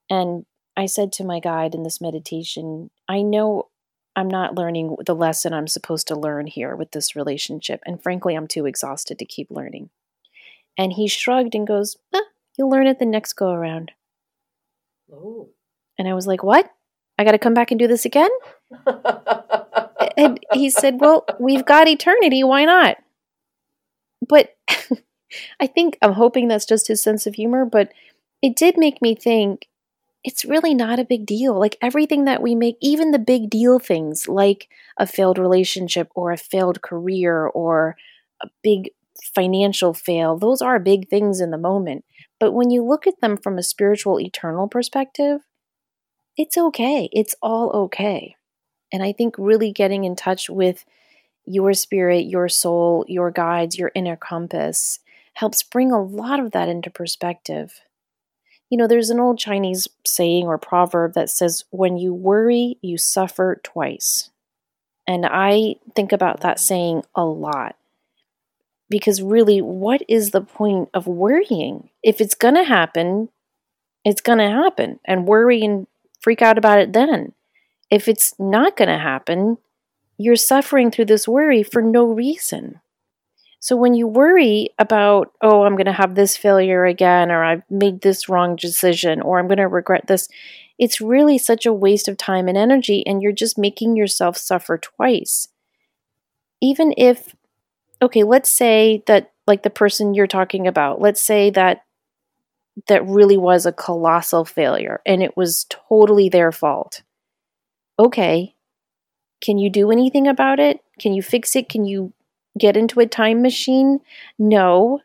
And 0.10 0.46
I 0.78 0.86
said 0.86 1.12
to 1.14 1.24
my 1.24 1.40
guide 1.40 1.76
in 1.76 1.84
this 1.84 2.00
meditation, 2.00 2.92
I 3.08 3.22
know 3.22 3.70
I'm 4.16 4.30
not 4.30 4.56
learning 4.56 4.96
the 5.06 5.16
lesson 5.16 5.54
I'm 5.54 5.68
supposed 5.68 6.08
to 6.08 6.16
learn 6.16 6.48
here 6.48 6.76
with 6.76 6.92
this 6.92 7.16
relationship, 7.16 7.82
and 7.86 8.02
frankly, 8.02 8.36
I'm 8.36 8.48
too 8.48 8.66
exhausted 8.66 9.20
to 9.20 9.26
keep 9.26 9.52
learning. 9.52 9.90
And 10.78 10.94
he 10.94 11.08
shrugged 11.08 11.56
and 11.56 11.68
goes, 11.68 11.98
eh, 12.14 12.22
You'll 12.58 12.70
learn 12.70 12.88
it 12.88 13.00
the 13.00 13.06
next 13.06 13.34
go 13.34 13.52
around. 13.52 13.92
Oh. 15.12 15.50
And 15.98 16.08
I 16.08 16.14
was 16.14 16.28
like, 16.28 16.44
What? 16.44 16.70
I 17.18 17.24
got 17.24 17.32
to 17.32 17.40
come 17.40 17.54
back 17.54 17.72
and 17.72 17.80
do 17.80 17.88
this 17.88 18.06
again? 18.06 18.30
and 20.18 20.40
he 20.54 20.70
said, 20.70 21.00
Well, 21.00 21.26
we've 21.40 21.66
got 21.66 21.88
eternity. 21.88 22.44
Why 22.44 22.66
not? 22.66 22.98
But 24.28 24.56
I 25.60 25.68
think 25.68 25.98
I'm 26.02 26.14
hoping 26.14 26.48
that's 26.48 26.66
just 26.66 26.88
his 26.88 27.02
sense 27.02 27.26
of 27.28 27.36
humor, 27.36 27.66
but 27.66 27.92
it 28.42 28.56
did 28.56 28.78
make 28.78 29.02
me 29.02 29.16
think 29.16 29.68
it's 30.24 30.44
really 30.44 30.74
not 30.74 31.00
a 31.00 31.06
big 31.06 31.26
deal. 31.26 31.58
Like 31.60 31.78
everything 31.82 32.26
that 32.26 32.42
we 32.42 32.56
make, 32.56 32.78
even 32.82 33.12
the 33.12 33.20
big 33.20 33.50
deal 33.50 33.78
things 33.78 34.28
like 34.28 34.68
a 34.98 35.06
failed 35.06 35.38
relationship 35.38 36.10
or 36.16 36.32
a 36.32 36.38
failed 36.38 36.82
career 36.82 37.46
or 37.46 37.96
a 38.42 38.48
big 38.64 38.90
financial 39.36 39.94
fail, 39.94 40.38
those 40.38 40.62
are 40.62 40.80
big 40.80 41.10
things 41.10 41.40
in 41.40 41.52
the 41.52 41.58
moment. 41.58 42.06
But 42.40 42.54
when 42.54 42.72
you 42.72 42.84
look 42.84 43.06
at 43.06 43.22
them 43.22 43.38
from 43.38 43.58
a 43.58 43.64
spiritual, 43.64 44.20
eternal 44.20 44.68
perspective, 44.68 45.42
it's 46.38 46.58
okay. 46.58 47.08
It's 47.14 47.36
all 47.42 47.70
okay. 47.86 48.36
And 48.92 49.04
I 49.04 49.12
think 49.12 49.36
really 49.38 49.72
getting 49.72 50.04
in 50.06 50.16
touch 50.16 50.50
with 50.50 50.86
your 51.46 51.74
spirit, 51.74 52.26
your 52.26 52.50
soul, 52.50 53.06
your 53.08 53.32
guides, 53.32 53.78
your 53.78 53.92
inner 53.96 54.16
compass 54.16 55.00
helps 55.34 55.64
bring 55.64 55.92
a 55.92 56.02
lot 56.02 56.40
of 56.40 56.52
that 56.52 56.70
into 56.70 56.90
perspective. 56.90 57.82
You 58.70 58.78
know, 58.78 58.88
there's 58.88 59.10
an 59.10 59.20
old 59.20 59.38
Chinese 59.38 59.88
saying 60.06 60.46
or 60.46 60.58
proverb 60.58 61.14
that 61.14 61.30
says, 61.30 61.66
when 61.70 61.98
you 61.98 62.14
worry, 62.14 62.78
you 62.82 62.98
suffer 62.98 63.60
twice. 63.64 64.32
And 65.08 65.26
I 65.26 65.76
think 65.96 66.12
about 66.12 66.42
that 66.42 66.58
mm-hmm. 66.58 66.64
saying 66.66 67.04
a 67.14 67.26
lot. 67.26 67.76
Because 68.90 69.22
really, 69.22 69.62
what 69.62 70.02
is 70.08 70.32
the 70.32 70.42
point 70.42 70.90
of 70.94 71.08
worrying? 71.08 71.90
If 72.04 72.22
it's 72.22 72.36
going 72.36 72.56
to 72.56 72.64
happen, 72.64 73.30
it's 74.04 74.22
going 74.22 74.38
to 74.38 74.50
happen. 74.50 75.00
And 75.06 75.28
worry 75.28 75.64
and 75.64 75.88
freak 76.22 76.42
out 76.42 76.58
about 76.58 76.80
it 76.80 76.94
then. 76.94 77.34
If 77.92 78.08
it's 78.08 78.34
not 78.40 78.78
going 78.78 78.90
to 78.90 78.98
happen, 78.98 79.58
you're 80.18 80.36
suffering 80.36 80.92
through 80.92 81.06
this 81.06 81.28
worry 81.28 81.64
for 81.64 81.82
no 81.82 82.06
reason. 82.06 82.80
So 83.60 83.76
when 83.76 83.96
you 83.96 84.08
worry 84.08 84.70
about, 84.78 85.32
oh, 85.42 85.64
I'm 85.64 85.76
going 85.76 85.88
to 85.88 85.92
have 85.92 86.16
this 86.16 86.38
failure 86.38 86.86
again, 86.86 87.32
or 87.32 87.44
I've 87.44 87.64
made 87.70 88.02
this 88.02 88.30
wrong 88.30 88.56
decision, 88.56 89.22
or 89.22 89.40
I'm 89.40 89.48
going 89.48 89.58
to 89.58 89.68
regret 89.68 90.08
this, 90.08 90.30
it's 90.78 91.02
really 91.02 91.38
such 91.38 91.66
a 91.66 91.74
waste 91.74 92.08
of 92.08 92.18
time 92.18 92.48
and 92.48 92.58
energy, 92.58 93.06
and 93.08 93.22
you're 93.22 93.32
just 93.32 93.58
making 93.58 93.96
yourself 93.96 94.38
suffer 94.38 94.78
twice. 94.78 95.48
Even 96.62 96.94
if, 96.98 97.36
okay, 98.02 98.24
let's 98.24 98.50
say 98.50 99.04
that, 99.08 99.32
like 99.48 99.64
the 99.64 99.70
person 99.70 100.14
you're 100.14 100.28
talking 100.28 100.68
about, 100.68 101.02
let's 101.02 101.22
say 101.22 101.50
that 101.52 101.86
that 102.88 103.06
really 103.06 103.38
was 103.38 103.66
a 103.66 103.72
colossal 103.72 104.44
failure 104.46 105.02
and 105.06 105.24
it 105.24 105.38
was 105.38 105.66
totally 105.70 106.30
their 106.30 106.52
fault. 106.52 107.04
Okay, 107.98 108.55
can 109.46 109.60
you 109.60 109.70
do 109.70 109.92
anything 109.92 110.28
about 110.28 110.60
it? 110.60 110.80
Can 111.00 111.14
you 111.14 111.22
fix 111.22 111.56
it? 111.56 111.70
Can 111.70 111.86
you 111.86 112.14
get 112.58 112.76
into 112.76 113.00
a 113.00 113.06
time 113.06 113.44
machine? 113.44 114.00
No. 114.40 115.02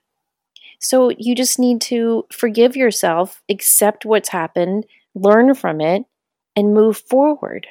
So 0.79 1.11
you 1.11 1.35
just 1.35 1.59
need 1.59 1.83
to 1.83 2.25
forgive 2.33 2.75
yourself, 2.75 3.43
accept 3.51 4.07
what's 4.07 4.31
happened, 4.31 4.87
learn 5.15 5.55
from 5.55 5.83
it, 5.83 6.05
and 6.57 6.73
move 6.73 6.97
forward. 6.97 7.67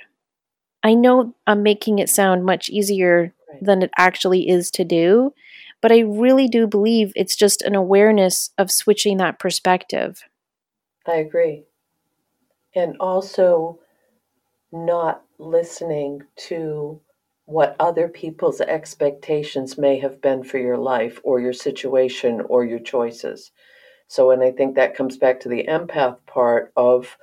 I 0.83 0.93
know 0.93 1.33
I'm 1.47 1.63
making 1.63 1.97
it 1.97 2.07
sound 2.07 2.45
much 2.45 2.69
easier 2.69 3.33
right. 3.51 3.63
than 3.63 3.81
it 3.81 3.89
actually 3.97 4.47
is 4.47 4.69
to 4.71 4.83
do, 4.83 5.33
but 5.81 5.91
I 5.91 6.01
really 6.01 6.47
do 6.47 6.67
believe 6.67 7.11
it's 7.15 7.35
just 7.35 7.63
an 7.63 7.73
awareness 7.73 8.51
of 8.59 8.69
switching 8.69 9.17
that 9.17 9.39
perspective. 9.39 10.21
I 11.07 11.15
agree. 11.15 11.63
And 12.75 12.95
also 12.99 13.79
not 14.71 15.23
listening 15.37 16.23
to 16.35 16.99
what 17.45 17.75
other 17.79 18.07
people's 18.07 18.61
expectations 18.61 19.77
may 19.77 19.97
have 19.97 20.21
been 20.21 20.43
for 20.43 20.59
your 20.59 20.77
life 20.77 21.19
or 21.23 21.39
your 21.39 21.53
situation 21.53 22.41
or 22.41 22.63
your 22.63 22.79
choices. 22.79 23.51
So, 24.07 24.31
and 24.31 24.43
I 24.43 24.51
think 24.51 24.75
that 24.75 24.95
comes 24.95 25.17
back 25.17 25.39
to 25.41 25.49
the 25.49 25.65
empath 25.67 26.17
part 26.27 26.71
of 26.75 27.17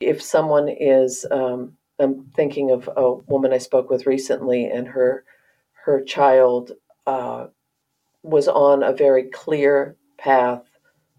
if 0.00 0.22
someone 0.22 0.68
is, 0.68 1.26
um, 1.30 1.76
I'm 1.98 2.26
thinking 2.36 2.70
of 2.70 2.90
a 2.96 3.12
woman 3.12 3.52
I 3.52 3.58
spoke 3.58 3.88
with 3.88 4.06
recently, 4.06 4.66
and 4.66 4.86
her 4.88 5.24
her 5.84 6.02
child 6.02 6.72
uh, 7.06 7.46
was 8.22 8.48
on 8.48 8.82
a 8.82 8.92
very 8.92 9.24
clear 9.24 9.96
path, 10.18 10.64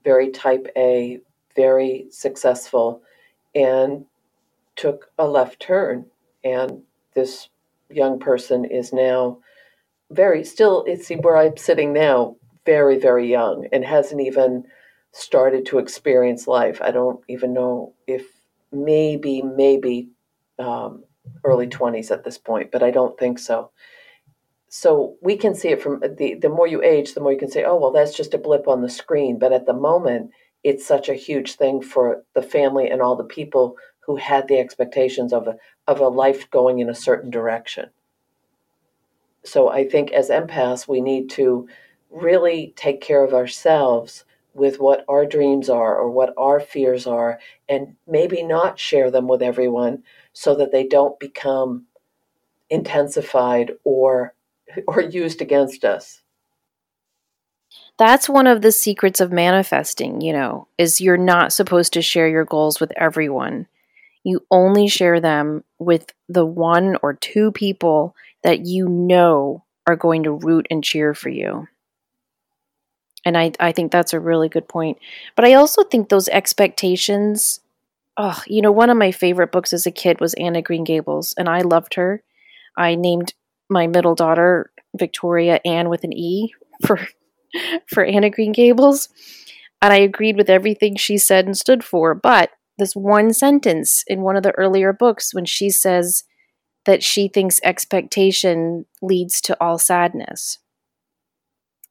very 0.04 0.30
type 0.30 0.68
A, 0.76 1.22
very 1.56 2.08
successful, 2.12 3.02
and 3.56 4.06
took 4.78 5.12
a 5.18 5.28
left 5.28 5.60
turn. 5.60 6.06
And 6.44 6.84
this 7.14 7.50
young 7.90 8.20
person 8.20 8.66
is 8.66 8.94
now 8.94 9.40
very 10.12 10.44
still 10.44 10.84
it's 10.88 11.10
where 11.10 11.38
i'm 11.38 11.58
sitting 11.58 11.92
now 11.94 12.36
very 12.66 12.98
very 12.98 13.30
young 13.30 13.68
and 13.72 13.84
hasn't 13.84 14.22
even 14.22 14.64
started 15.12 15.66
to 15.66 15.80
experience 15.80 16.48
life 16.48 16.82
i 16.82 16.92
don't 16.92 17.20
even 17.28 17.54
know 17.54 17.94
if 18.08 18.26
maybe 18.72 19.42
maybe 19.42 20.10
um, 20.60 21.04
early 21.44 21.68
20s 21.68 22.12
at 22.12 22.24
this 22.24 22.38
point 22.38 22.72
but 22.72 22.84
i 22.84 22.92
don't 22.92 23.18
think 23.20 23.40
so 23.40 23.70
so 24.70 25.16
we 25.22 25.38
can 25.38 25.56
see 25.56 25.70
it 25.70 25.82
from 25.82 26.02
the 26.18 26.36
the 26.36 26.50
more 26.50 26.68
you 26.68 26.82
age 26.84 27.14
the 27.14 27.22
more 27.22 27.32
you 27.32 27.40
can 27.40 27.52
say 27.52 27.64
oh 27.64 27.76
well 27.76 27.92
that's 27.92 28.16
just 28.16 28.34
a 28.34 28.38
blip 28.38 28.68
on 28.68 28.82
the 28.82 28.90
screen 28.90 29.38
but 29.40 29.54
at 29.54 29.66
the 29.66 29.74
moment 29.74 30.30
it's 30.64 30.86
such 30.86 31.08
a 31.08 31.14
huge 31.14 31.56
thing 31.56 31.82
for 31.82 32.24
the 32.34 32.42
family 32.42 32.90
and 32.90 33.02
all 33.02 33.16
the 33.16 33.24
people 33.24 33.76
who 34.08 34.16
had 34.16 34.48
the 34.48 34.58
expectations 34.58 35.34
of 35.34 35.48
a 35.48 35.58
of 35.86 36.00
a 36.00 36.08
life 36.08 36.50
going 36.50 36.80
in 36.80 36.90
a 36.90 36.96
certain 36.96 37.30
direction. 37.30 37.90
So 39.44 39.70
I 39.70 39.88
think 39.88 40.12
as 40.12 40.30
empaths, 40.30 40.88
we 40.88 41.02
need 41.02 41.30
to 41.32 41.68
really 42.10 42.74
take 42.76 43.02
care 43.02 43.24
of 43.24 43.34
ourselves 43.34 44.24
with 44.54 44.80
what 44.80 45.06
our 45.08 45.26
dreams 45.26 45.70
are 45.70 45.96
or 45.96 46.10
what 46.10 46.34
our 46.38 46.60
fears 46.60 47.06
are, 47.06 47.40
and 47.70 47.96
maybe 48.08 48.42
not 48.42 48.80
share 48.80 49.12
them 49.12 49.28
with 49.28 49.42
everyone 49.42 50.04
so 50.34 50.56
that 50.56 50.72
they 50.72 50.88
don't 50.88 51.20
become 51.20 51.86
intensified 52.70 53.74
or 53.84 54.34
or 54.88 55.02
used 55.02 55.42
against 55.42 55.84
us. 55.84 56.22
That's 57.98 58.30
one 58.30 58.48
of 58.48 58.62
the 58.62 58.72
secrets 58.72 59.20
of 59.20 59.32
manifesting, 59.34 60.22
you 60.22 60.32
know, 60.32 60.68
is 60.78 61.02
you're 61.02 61.18
not 61.18 61.52
supposed 61.52 61.94
to 61.94 62.02
share 62.02 62.30
your 62.30 62.46
goals 62.46 62.80
with 62.80 62.94
everyone 62.96 63.68
you 64.28 64.46
only 64.52 64.90
share 64.90 65.22
them 65.22 65.64
with 65.80 66.14
the 66.28 66.46
one 66.46 66.98
or 67.02 67.14
two 67.14 67.50
people 67.54 68.14
that 68.44 68.66
you 68.66 68.86
know 68.90 69.64
are 69.88 69.96
going 69.96 70.24
to 70.24 70.34
root 70.34 70.68
and 70.70 70.84
cheer 70.84 71.14
for 71.14 71.30
you. 71.30 71.66
And 73.24 73.38
I, 73.38 73.54
I 73.58 73.72
think 73.72 73.90
that's 73.90 74.12
a 74.12 74.20
really 74.20 74.50
good 74.50 74.68
point. 74.68 74.98
But 75.38 75.46
I 75.46 75.54
also 75.54 75.82
think 75.82 76.10
those 76.10 76.28
expectations, 76.28 77.62
oh, 78.18 78.44
you 78.48 78.62
know, 78.62 78.72
one 78.72 78.90
of 78.90 78.98
my 78.98 79.14
favorite 79.14 79.54
books 79.54 79.72
as 79.72 79.86
a 79.86 79.92
kid 79.92 80.20
was 80.20 80.34
Anne 80.34 80.58
of 80.58 80.66
Green 80.66 80.84
Gables, 80.84 81.34
and 81.38 81.48
I 81.48 81.62
loved 81.62 81.94
her. 81.94 82.22
I 82.76 82.96
named 82.96 83.34
my 83.70 83.88
middle 83.88 84.14
daughter 84.14 84.72
Victoria 84.94 85.62
Anne 85.64 85.88
with 85.88 86.04
an 86.04 86.12
E 86.12 86.54
for 86.86 87.00
for 87.88 88.04
Anne 88.04 88.26
of 88.26 88.34
Green 88.34 88.52
Gables. 88.52 89.08
And 89.82 89.94
I 89.94 90.00
agreed 90.00 90.36
with 90.36 90.50
everything 90.50 90.98
she 90.98 91.18
said 91.18 91.46
and 91.46 91.56
stood 91.56 91.82
for. 91.82 92.14
But 92.14 92.52
this 92.78 92.96
one 92.96 93.34
sentence 93.34 94.04
in 94.08 94.22
one 94.22 94.36
of 94.36 94.44
the 94.44 94.52
earlier 94.52 94.94
books 94.94 95.34
when 95.34 95.46
she 95.46 95.70
says 95.70 96.24
that 96.86 97.04
she 97.04 97.28
thinks 97.28 97.60
expectation 97.64 98.86
leads 99.02 99.42
to 99.42 99.58
all 99.62 99.78
sadness. 99.78 100.60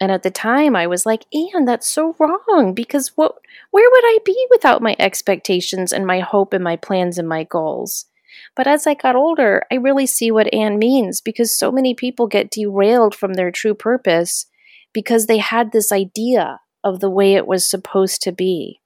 And 0.00 0.12
at 0.12 0.22
the 0.22 0.30
time 0.30 0.76
I 0.76 0.86
was 0.86 1.06
like, 1.06 1.24
Anne, 1.32 1.64
that's 1.64 1.86
so 1.86 2.14
wrong 2.18 2.74
because 2.74 3.16
what 3.16 3.36
where 3.70 3.88
would 3.90 4.04
I 4.04 4.18
be 4.24 4.46
without 4.50 4.82
my 4.82 4.94
expectations 4.98 5.92
and 5.92 6.06
my 6.06 6.20
hope 6.20 6.52
and 6.52 6.62
my 6.62 6.76
plans 6.76 7.18
and 7.18 7.28
my 7.28 7.44
goals? 7.44 8.06
But 8.54 8.66
as 8.66 8.86
I 8.86 8.94
got 8.94 9.16
older, 9.16 9.62
I 9.70 9.76
really 9.76 10.06
see 10.06 10.30
what 10.30 10.52
Anne 10.52 10.78
means 10.78 11.20
because 11.20 11.56
so 11.56 11.72
many 11.72 11.94
people 11.94 12.26
get 12.26 12.50
derailed 12.50 13.14
from 13.14 13.34
their 13.34 13.50
true 13.50 13.74
purpose 13.74 14.46
because 14.92 15.26
they 15.26 15.38
had 15.38 15.72
this 15.72 15.90
idea 15.92 16.60
of 16.84 17.00
the 17.00 17.10
way 17.10 17.34
it 17.34 17.46
was 17.46 17.68
supposed 17.68 18.22
to 18.22 18.32
be 18.32 18.80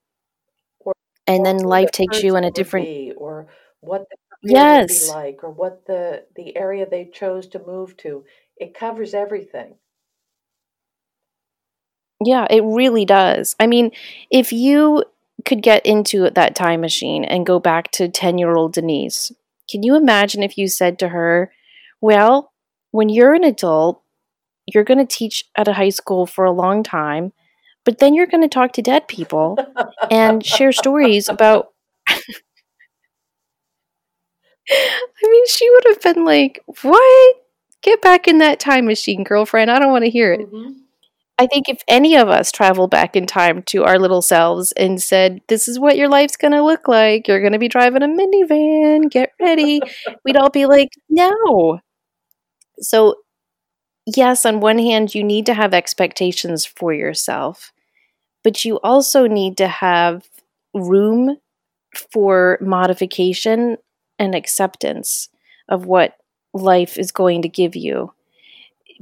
and 1.30 1.46
then 1.46 1.58
life 1.58 1.92
the 1.92 1.92
takes 1.92 2.22
you 2.22 2.36
in 2.36 2.44
a 2.44 2.50
different 2.50 2.86
be, 2.86 3.12
or 3.16 3.48
what 3.80 4.06
the 4.10 4.16
yes 4.42 5.08
like, 5.08 5.42
or 5.42 5.50
what 5.50 5.86
the 5.86 6.24
the 6.36 6.56
area 6.56 6.86
they 6.88 7.04
chose 7.06 7.48
to 7.48 7.58
move 7.66 7.96
to. 7.98 8.24
It 8.56 8.74
covers 8.74 9.14
everything. 9.14 9.76
yeah 12.24 12.46
it 12.50 12.62
really 12.62 13.04
does 13.04 13.56
i 13.58 13.66
mean 13.66 13.90
if 14.30 14.52
you 14.52 15.04
could 15.46 15.62
get 15.62 15.84
into 15.86 16.28
that 16.30 16.54
time 16.54 16.80
machine 16.80 17.24
and 17.24 17.46
go 17.46 17.58
back 17.58 17.90
to 17.92 18.08
10 18.08 18.38
year 18.38 18.54
old 18.54 18.72
denise 18.72 19.32
can 19.70 19.82
you 19.82 19.96
imagine 19.96 20.42
if 20.42 20.58
you 20.58 20.68
said 20.68 20.98
to 20.98 21.08
her 21.08 21.50
well 22.00 22.52
when 22.90 23.08
you're 23.08 23.34
an 23.34 23.44
adult 23.44 24.02
you're 24.66 24.84
going 24.84 24.98
to 24.98 25.16
teach 25.16 25.44
at 25.56 25.66
a 25.66 25.72
high 25.72 25.88
school 25.88 26.26
for 26.26 26.44
a 26.44 26.52
long 26.52 26.82
time 26.82 27.32
but 27.84 27.98
then 27.98 28.14
you're 28.14 28.26
going 28.26 28.42
to 28.42 28.48
talk 28.48 28.72
to 28.72 28.82
dead 28.82 29.08
people 29.08 29.56
and 30.10 30.44
share 30.44 30.72
stories 30.72 31.28
about 31.28 31.68
I 34.70 35.28
mean, 35.28 35.46
she 35.46 35.68
would 35.70 35.84
have 35.88 36.00
been 36.00 36.24
like, 36.24 36.60
What? 36.82 37.36
Get 37.82 38.02
back 38.02 38.28
in 38.28 38.38
that 38.38 38.60
time 38.60 38.86
machine, 38.86 39.24
girlfriend. 39.24 39.70
I 39.70 39.78
don't 39.78 39.92
want 39.92 40.04
to 40.04 40.10
hear 40.10 40.32
it. 40.32 40.48
hmm 40.48 40.72
I 41.38 41.46
think 41.46 41.70
if 41.70 41.82
any 41.88 42.16
of 42.16 42.28
us 42.28 42.52
traveled 42.52 42.90
back 42.90 43.16
in 43.16 43.26
time 43.26 43.62
to 43.64 43.84
our 43.84 43.98
little 43.98 44.22
selves 44.22 44.72
and 44.72 45.02
said, 45.02 45.40
This 45.48 45.68
is 45.68 45.78
what 45.80 45.96
your 45.96 46.08
life's 46.08 46.36
going 46.36 46.52
to 46.52 46.62
look 46.62 46.86
like, 46.86 47.28
you're 47.28 47.40
going 47.40 47.54
to 47.54 47.58
be 47.58 47.68
driving 47.68 48.02
a 48.02 48.08
minivan, 48.08 49.10
get 49.10 49.32
ready, 49.40 49.80
we'd 50.24 50.36
all 50.36 50.50
be 50.50 50.66
like, 50.66 50.90
No. 51.08 51.80
So, 52.80 53.16
yes, 54.06 54.44
on 54.44 54.60
one 54.60 54.78
hand, 54.78 55.14
you 55.14 55.24
need 55.24 55.46
to 55.46 55.54
have 55.54 55.74
expectations 55.74 56.64
for 56.64 56.92
yourself, 56.92 57.72
but 58.42 58.64
you 58.64 58.78
also 58.80 59.26
need 59.26 59.56
to 59.58 59.68
have 59.68 60.28
room 60.74 61.36
for 62.12 62.58
modification 62.60 63.76
and 64.18 64.34
acceptance 64.34 65.28
of 65.68 65.86
what 65.86 66.16
life 66.52 66.98
is 66.98 67.12
going 67.12 67.42
to 67.42 67.48
give 67.48 67.74
you. 67.76 68.12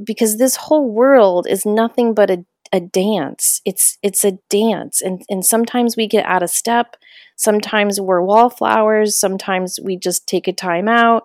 Because 0.02 0.38
this 0.38 0.56
whole 0.56 0.88
world 0.88 1.46
is 1.48 1.66
nothing 1.66 2.14
but 2.14 2.30
a, 2.30 2.44
a 2.72 2.80
dance. 2.80 3.60
It's 3.64 3.98
it's 4.02 4.24
a 4.24 4.38
dance 4.48 5.02
and 5.02 5.22
and 5.28 5.44
sometimes 5.44 5.96
we 5.96 6.06
get 6.06 6.24
out 6.24 6.42
of 6.42 6.50
step. 6.50 6.96
Sometimes 7.36 8.00
we're 8.00 8.22
wallflowers. 8.22 9.18
Sometimes 9.18 9.80
we 9.82 9.96
just 9.96 10.28
take 10.28 10.46
a 10.46 10.52
time 10.52 10.88
out 10.88 11.24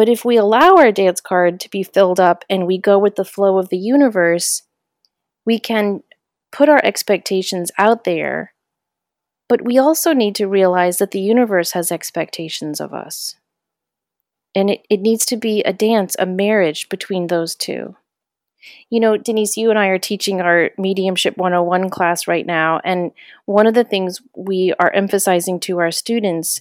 but 0.00 0.08
if 0.08 0.24
we 0.24 0.38
allow 0.38 0.76
our 0.76 0.90
dance 0.90 1.20
card 1.20 1.60
to 1.60 1.68
be 1.68 1.82
filled 1.82 2.18
up 2.18 2.42
and 2.48 2.66
we 2.66 2.78
go 2.78 2.98
with 2.98 3.16
the 3.16 3.24
flow 3.24 3.58
of 3.58 3.68
the 3.68 3.76
universe 3.76 4.62
we 5.44 5.58
can 5.58 6.02
put 6.50 6.70
our 6.70 6.80
expectations 6.82 7.70
out 7.76 8.04
there 8.04 8.54
but 9.50 9.62
we 9.62 9.78
also 9.78 10.12
need 10.12 10.36
to 10.36 10.46
realize 10.46 10.98
that 10.98 11.10
the 11.10 11.20
universe 11.20 11.72
has 11.72 11.90
expectations 11.90 12.80
of 12.80 12.94
us. 12.94 13.34
And 14.54 14.70
it, 14.70 14.86
it 14.88 15.00
needs 15.00 15.26
to 15.26 15.36
be 15.36 15.60
a 15.64 15.72
dance, 15.72 16.14
a 16.20 16.24
marriage 16.24 16.88
between 16.88 17.26
those 17.26 17.56
two. 17.56 17.96
You 18.90 19.00
know, 19.00 19.16
Denise, 19.16 19.56
you 19.56 19.70
and 19.70 19.78
I 19.78 19.88
are 19.88 19.98
teaching 19.98 20.40
our 20.40 20.70
Mediumship 20.78 21.36
101 21.36 21.90
class 21.90 22.28
right 22.28 22.46
now. 22.46 22.80
And 22.84 23.10
one 23.46 23.66
of 23.66 23.74
the 23.74 23.82
things 23.82 24.22
we 24.36 24.72
are 24.78 24.92
emphasizing 24.92 25.58
to 25.60 25.78
our 25.80 25.90
students 25.90 26.60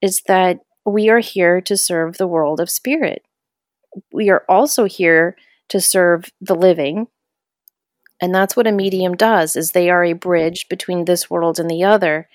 is 0.00 0.22
that 0.26 0.60
we 0.92 1.08
are 1.08 1.20
here 1.20 1.60
to 1.62 1.76
serve 1.76 2.18
the 2.18 2.26
world 2.26 2.60
of 2.60 2.70
spirit. 2.70 3.24
We 4.12 4.30
are 4.30 4.44
also 4.48 4.84
here 4.84 5.36
to 5.68 5.80
serve 5.80 6.30
the 6.40 6.54
living 6.54 7.08
and 8.20 8.34
that's 8.34 8.54
what 8.54 8.66
a 8.66 8.72
medium 8.72 9.16
does 9.16 9.56
is 9.56 9.72
they 9.72 9.88
are 9.88 10.04
a 10.04 10.12
bridge 10.12 10.68
between 10.68 11.04
this 11.04 11.30
world 11.30 11.58
and 11.58 11.70
the 11.70 11.84
other. 11.84 12.28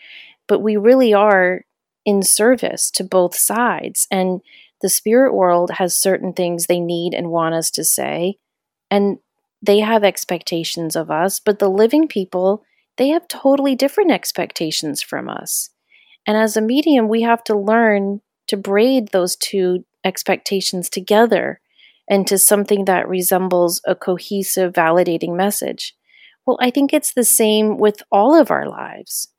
But 0.47 0.59
we 0.59 0.77
really 0.77 1.13
are 1.13 1.61
in 2.05 2.23
service 2.23 2.89
to 2.91 3.03
both 3.03 3.35
sides. 3.35 4.07
And 4.09 4.41
the 4.81 4.89
spirit 4.89 5.33
world 5.33 5.71
has 5.71 5.97
certain 5.97 6.33
things 6.33 6.65
they 6.65 6.79
need 6.79 7.13
and 7.13 7.29
want 7.29 7.55
us 7.55 7.69
to 7.71 7.83
say. 7.83 8.37
And 8.89 9.19
they 9.61 9.79
have 9.79 10.03
expectations 10.03 10.95
of 10.95 11.09
us, 11.09 11.39
but 11.39 11.59
the 11.59 11.69
living 11.69 12.07
people, 12.07 12.63
they 12.97 13.09
have 13.09 13.27
totally 13.27 13.75
different 13.75 14.11
expectations 14.11 15.01
from 15.01 15.29
us. 15.29 15.69
And 16.27 16.37
as 16.37 16.57
a 16.57 16.61
medium, 16.61 17.07
we 17.07 17.21
have 17.21 17.43
to 17.45 17.57
learn 17.57 18.21
to 18.47 18.57
braid 18.57 19.09
those 19.09 19.35
two 19.35 19.85
expectations 20.03 20.89
together 20.89 21.59
into 22.07 22.37
something 22.37 22.85
that 22.85 23.07
resembles 23.07 23.81
a 23.85 23.95
cohesive, 23.95 24.73
validating 24.73 25.35
message. 25.35 25.95
Well, 26.45 26.57
I 26.61 26.69
think 26.69 26.93
it's 26.93 27.13
the 27.13 27.23
same 27.23 27.77
with 27.77 28.03
all 28.11 28.35
of 28.39 28.51
our 28.51 28.69
lives. 28.69 29.29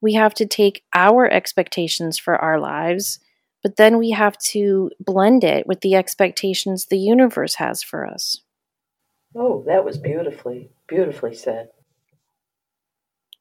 We 0.00 0.14
have 0.14 0.34
to 0.34 0.46
take 0.46 0.84
our 0.94 1.30
expectations 1.30 2.18
for 2.18 2.36
our 2.36 2.58
lives, 2.58 3.18
but 3.62 3.76
then 3.76 3.98
we 3.98 4.10
have 4.10 4.38
to 4.38 4.90
blend 5.00 5.44
it 5.44 5.66
with 5.66 5.80
the 5.80 5.94
expectations 5.94 6.86
the 6.86 6.98
universe 6.98 7.56
has 7.56 7.82
for 7.82 8.06
us. 8.06 8.40
Oh, 9.36 9.64
that 9.66 9.84
was 9.84 9.98
beautifully, 9.98 10.70
beautifully 10.86 11.34
said. 11.34 11.68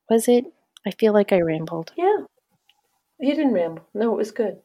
Was 0.10 0.28
it? 0.28 0.46
I 0.86 0.92
feel 0.92 1.14
like 1.14 1.32
I 1.32 1.42
rambled. 1.42 1.94
Yeah, 1.96 2.18
you 3.20 3.36
didn't 3.36 3.54
ramble. 3.54 3.88
No, 3.94 4.14
it 4.14 4.18
was 4.18 4.32
good. 4.32 4.60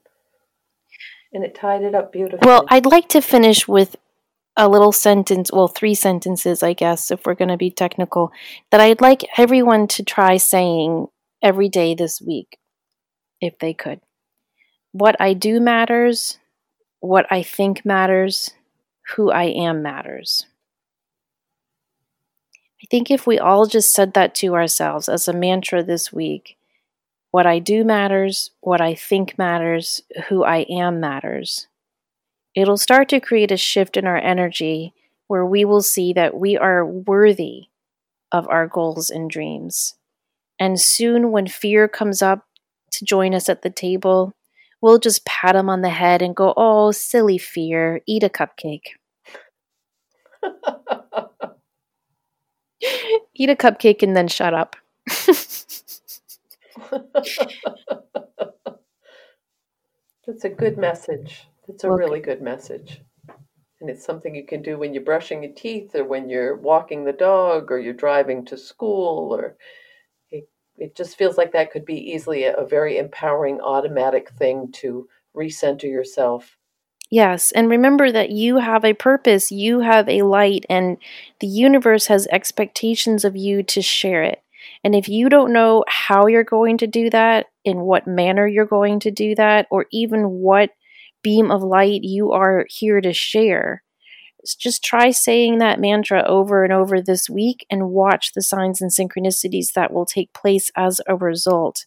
And 1.32 1.44
it 1.44 1.54
tied 1.54 1.82
it 1.82 1.94
up 1.94 2.12
beautifully. 2.12 2.40
Well, 2.42 2.64
I'd 2.68 2.86
like 2.86 3.08
to 3.10 3.20
finish 3.20 3.68
with 3.68 3.96
a 4.56 4.68
little 4.68 4.92
sentence, 4.92 5.52
well, 5.52 5.68
three 5.68 5.94
sentences, 5.94 6.62
I 6.62 6.72
guess, 6.72 7.10
if 7.10 7.24
we're 7.24 7.34
going 7.34 7.48
to 7.48 7.56
be 7.56 7.70
technical, 7.70 8.32
that 8.70 8.80
I'd 8.80 9.00
like 9.00 9.24
everyone 9.38 9.86
to 9.88 10.02
try 10.02 10.36
saying 10.36 11.06
every 11.40 11.68
day 11.68 11.94
this 11.94 12.20
week, 12.20 12.58
if 13.40 13.58
they 13.58 13.72
could. 13.72 14.00
What 14.92 15.16
I 15.20 15.32
do 15.32 15.60
matters, 15.60 16.38
what 17.00 17.26
I 17.30 17.42
think 17.42 17.84
matters, 17.84 18.50
who 19.14 19.30
I 19.30 19.44
am 19.44 19.82
matters. 19.82 20.46
I 22.82 22.86
think 22.90 23.10
if 23.10 23.26
we 23.26 23.38
all 23.38 23.66
just 23.66 23.92
said 23.92 24.14
that 24.14 24.34
to 24.36 24.54
ourselves 24.54 25.08
as 25.08 25.28
a 25.28 25.32
mantra 25.32 25.82
this 25.82 26.12
week, 26.12 26.57
what 27.30 27.46
I 27.46 27.58
do 27.58 27.84
matters, 27.84 28.50
what 28.60 28.80
I 28.80 28.94
think 28.94 29.38
matters, 29.38 30.02
who 30.28 30.44
I 30.44 30.66
am 30.70 31.00
matters 31.00 31.68
It'll 32.54 32.76
start 32.76 33.08
to 33.10 33.20
create 33.20 33.52
a 33.52 33.56
shift 33.56 33.96
in 33.96 34.06
our 34.06 34.16
energy 34.18 34.92
where 35.28 35.46
we 35.46 35.64
will 35.64 35.82
see 35.82 36.12
that 36.14 36.36
we 36.36 36.56
are 36.56 36.84
worthy 36.84 37.66
of 38.32 38.48
our 38.48 38.66
goals 38.66 39.10
and 39.10 39.30
dreams. 39.30 39.94
And 40.58 40.80
soon, 40.80 41.30
when 41.32 41.46
fear 41.46 41.88
comes 41.88 42.22
up 42.22 42.46
to 42.92 43.04
join 43.04 43.34
us 43.34 43.48
at 43.48 43.62
the 43.62 43.70
table, 43.70 44.34
we'll 44.82 44.98
just 44.98 45.24
pat 45.24 45.56
him 45.56 45.68
on 45.70 45.82
the 45.82 45.90
head 45.90 46.22
and 46.22 46.34
go, 46.36 46.52
Oh, 46.56 46.90
silly 46.92 47.38
fear, 47.38 48.00
eat 48.06 48.24
a 48.24 48.28
cupcake. 48.28 48.96
eat 53.34 53.50
a 53.50 53.56
cupcake 53.56 54.02
and 54.02 54.16
then 54.16 54.28
shut 54.28 54.54
up. 54.54 54.76
That's 60.26 60.44
a 60.44 60.48
good 60.50 60.76
message. 60.78 61.48
It's 61.68 61.84
a 61.84 61.88
Well, 61.88 61.98
really 61.98 62.20
good 62.20 62.42
message. 62.42 63.02
And 63.80 63.88
it's 63.90 64.04
something 64.04 64.34
you 64.34 64.46
can 64.46 64.62
do 64.62 64.78
when 64.78 64.92
you're 64.92 65.04
brushing 65.04 65.42
your 65.42 65.52
teeth 65.52 65.94
or 65.94 66.04
when 66.04 66.28
you're 66.28 66.56
walking 66.56 67.04
the 67.04 67.12
dog 67.12 67.70
or 67.70 67.78
you're 67.78 67.94
driving 67.94 68.44
to 68.46 68.56
school 68.56 69.32
or 69.34 69.56
it, 70.30 70.48
it 70.76 70.96
just 70.96 71.16
feels 71.16 71.38
like 71.38 71.52
that 71.52 71.70
could 71.70 71.84
be 71.84 72.12
easily 72.12 72.44
a, 72.44 72.56
a 72.56 72.66
very 72.66 72.98
empowering 72.98 73.60
automatic 73.60 74.30
thing 74.30 74.72
to 74.72 75.08
recenter 75.36 75.84
yourself. 75.84 76.56
Yes, 77.10 77.52
and 77.52 77.70
remember 77.70 78.12
that 78.12 78.30
you 78.30 78.58
have 78.58 78.84
a 78.84 78.92
purpose, 78.92 79.50
you 79.50 79.80
have 79.80 80.08
a 80.08 80.22
light, 80.22 80.66
and 80.68 80.98
the 81.40 81.46
universe 81.46 82.06
has 82.08 82.26
expectations 82.30 83.24
of 83.24 83.34
you 83.34 83.62
to 83.62 83.80
share 83.80 84.22
it. 84.22 84.42
And 84.84 84.94
if 84.94 85.08
you 85.08 85.28
don't 85.28 85.52
know 85.52 85.84
how 85.88 86.26
you're 86.26 86.44
going 86.44 86.78
to 86.78 86.86
do 86.86 87.10
that, 87.10 87.46
in 87.64 87.80
what 87.80 88.06
manner 88.06 88.46
you're 88.46 88.66
going 88.66 89.00
to 89.00 89.10
do 89.10 89.34
that, 89.34 89.66
or 89.70 89.86
even 89.92 90.22
what 90.30 90.70
beam 91.22 91.50
of 91.50 91.62
light 91.62 92.02
you 92.02 92.32
are 92.32 92.66
here 92.68 93.00
to 93.00 93.12
share, 93.12 93.82
just 94.58 94.84
try 94.84 95.10
saying 95.10 95.58
that 95.58 95.80
mantra 95.80 96.24
over 96.26 96.64
and 96.64 96.72
over 96.72 97.02
this 97.02 97.28
week 97.28 97.66
and 97.70 97.90
watch 97.90 98.32
the 98.32 98.42
signs 98.42 98.80
and 98.80 98.90
synchronicities 98.90 99.72
that 99.74 99.92
will 99.92 100.06
take 100.06 100.32
place 100.32 100.70
as 100.76 101.00
a 101.06 101.16
result. 101.16 101.86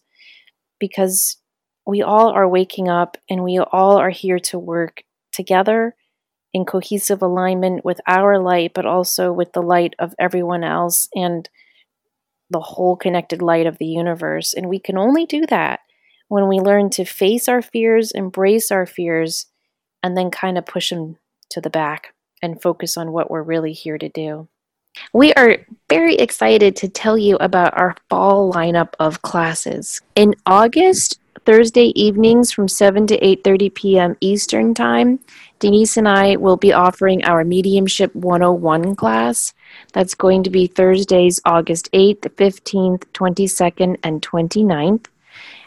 Because 0.78 1.38
we 1.86 2.02
all 2.02 2.28
are 2.28 2.48
waking 2.48 2.88
up 2.88 3.16
and 3.28 3.42
we 3.42 3.58
all 3.58 3.96
are 3.96 4.10
here 4.10 4.38
to 4.38 4.58
work 4.58 5.02
together 5.32 5.96
in 6.52 6.64
cohesive 6.64 7.22
alignment 7.22 7.84
with 7.84 8.00
our 8.06 8.38
light, 8.38 8.72
but 8.74 8.86
also 8.86 9.32
with 9.32 9.52
the 9.52 9.62
light 9.62 9.94
of 9.98 10.14
everyone 10.18 10.62
else 10.62 11.08
and 11.14 11.48
the 12.52 12.60
whole 12.60 12.96
connected 12.96 13.42
light 13.42 13.66
of 13.66 13.78
the 13.78 13.86
universe. 13.86 14.54
And 14.54 14.68
we 14.68 14.78
can 14.78 14.96
only 14.96 15.26
do 15.26 15.46
that 15.46 15.80
when 16.28 16.48
we 16.48 16.60
learn 16.60 16.90
to 16.90 17.04
face 17.04 17.48
our 17.48 17.62
fears, 17.62 18.12
embrace 18.12 18.70
our 18.70 18.86
fears, 18.86 19.46
and 20.02 20.16
then 20.16 20.30
kind 20.30 20.56
of 20.56 20.66
push 20.66 20.90
them 20.90 21.16
to 21.50 21.60
the 21.60 21.70
back 21.70 22.14
and 22.40 22.60
focus 22.60 22.96
on 22.96 23.12
what 23.12 23.30
we're 23.30 23.42
really 23.42 23.72
here 23.72 23.98
to 23.98 24.08
do. 24.08 24.48
We 25.12 25.32
are 25.34 25.58
very 25.88 26.16
excited 26.16 26.76
to 26.76 26.88
tell 26.88 27.16
you 27.16 27.36
about 27.36 27.76
our 27.78 27.96
fall 28.10 28.52
lineup 28.52 28.94
of 28.98 29.22
classes. 29.22 30.00
In 30.14 30.34
August, 30.44 31.18
Thursday 31.44 31.92
evenings 32.00 32.52
from 32.52 32.68
7 32.68 33.06
to 33.08 33.18
8:30 33.18 33.74
p.m. 33.74 34.16
Eastern 34.20 34.74
Time, 34.74 35.18
Denise 35.58 35.96
and 35.96 36.08
I 36.08 36.36
will 36.36 36.56
be 36.56 36.72
offering 36.72 37.24
our 37.24 37.44
Mediumship 37.44 38.14
101 38.14 38.94
class. 38.96 39.54
That's 39.92 40.14
going 40.14 40.42
to 40.44 40.50
be 40.50 40.66
Thursdays, 40.66 41.40
August 41.44 41.92
8th, 41.92 42.20
15th, 42.20 43.04
22nd, 43.12 43.98
and 44.02 44.22
29th. 44.22 45.06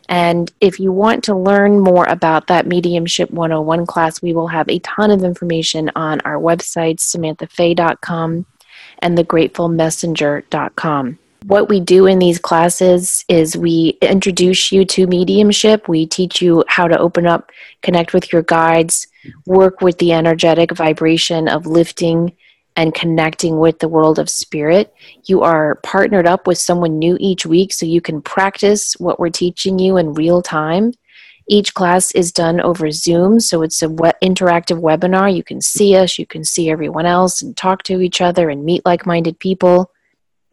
And 0.08 0.52
if 0.62 0.80
you 0.80 0.92
want 0.92 1.24
to 1.26 1.36
learn 1.36 1.80
more 1.80 2.06
about 2.06 2.48
that 2.48 2.68
Mediumship 2.68 3.32
101 3.32 3.86
class, 3.86 4.22
we 4.22 4.34
will 4.34 4.48
have 4.48 4.70
a 4.70 4.80
ton 4.80 5.12
of 5.12 5.24
information 5.24 5.92
on 5.96 6.22
our 6.22 6.38
website, 6.38 7.00
samanthafey.com 7.00 8.46
and 9.00 9.18
thegratefulmessenger.com. 9.18 11.20
What 11.48 11.70
we 11.70 11.80
do 11.80 12.08
in 12.08 12.20
these 12.20 12.40
classes 12.40 13.24
is 13.28 13.56
we 13.56 13.98
introduce 14.02 14.72
you 14.72 14.84
to 14.86 15.06
mediumship. 15.06 15.88
We 15.88 16.08
teach 16.08 16.42
you 16.42 16.64
how 16.68 16.88
to 16.88 16.98
open 16.98 17.28
up, 17.28 17.52
connect 17.84 18.14
with 18.14 18.34
your 18.34 18.42
guides, 18.42 19.08
work 19.46 19.82
with 19.82 20.00
the 20.00 20.14
energetic 20.14 20.72
vibration 20.72 21.48
of 21.48 21.68
lifting 21.68 22.36
and 22.76 22.94
connecting 22.94 23.60
with 23.60 23.80
the 23.80 23.88
world 23.88 24.20
of 24.20 24.30
spirit. 24.30 24.94
You 25.26 25.42
are 25.42 25.76
partnered 25.76 26.28
up 26.28 26.48
with 26.48 26.58
someone 26.58 27.00
new 27.00 27.18
each 27.20 27.46
week 27.46 27.72
so 27.72 27.86
you 27.86 28.02
can 28.02 28.22
practice 28.22 28.94
what 28.94 29.20
we're 29.20 29.30
teaching 29.30 29.80
you 29.80 29.98
in 29.98 30.14
real 30.14 30.42
time. 30.42 30.94
Each 31.48 31.74
class 31.74 32.12
is 32.12 32.32
done 32.32 32.60
over 32.60 32.90
Zoom, 32.90 33.40
so 33.40 33.62
it's 33.62 33.82
a 33.84 33.90
we- 33.90 34.12
interactive 34.24 34.82
webinar. 34.82 35.34
You 35.34 35.44
can 35.44 35.62
see 35.62 35.96
us, 35.96 36.18
you 36.18 36.26
can 36.26 36.44
see 36.44 36.70
everyone 36.70 37.06
else, 37.06 37.42
and 37.42 37.56
talk 37.56 37.84
to 37.84 38.02
each 38.02 38.20
other 38.20 38.50
and 38.50 38.66
meet 38.66 38.84
like 38.86 39.06
minded 39.06 39.40
people. 39.40 39.92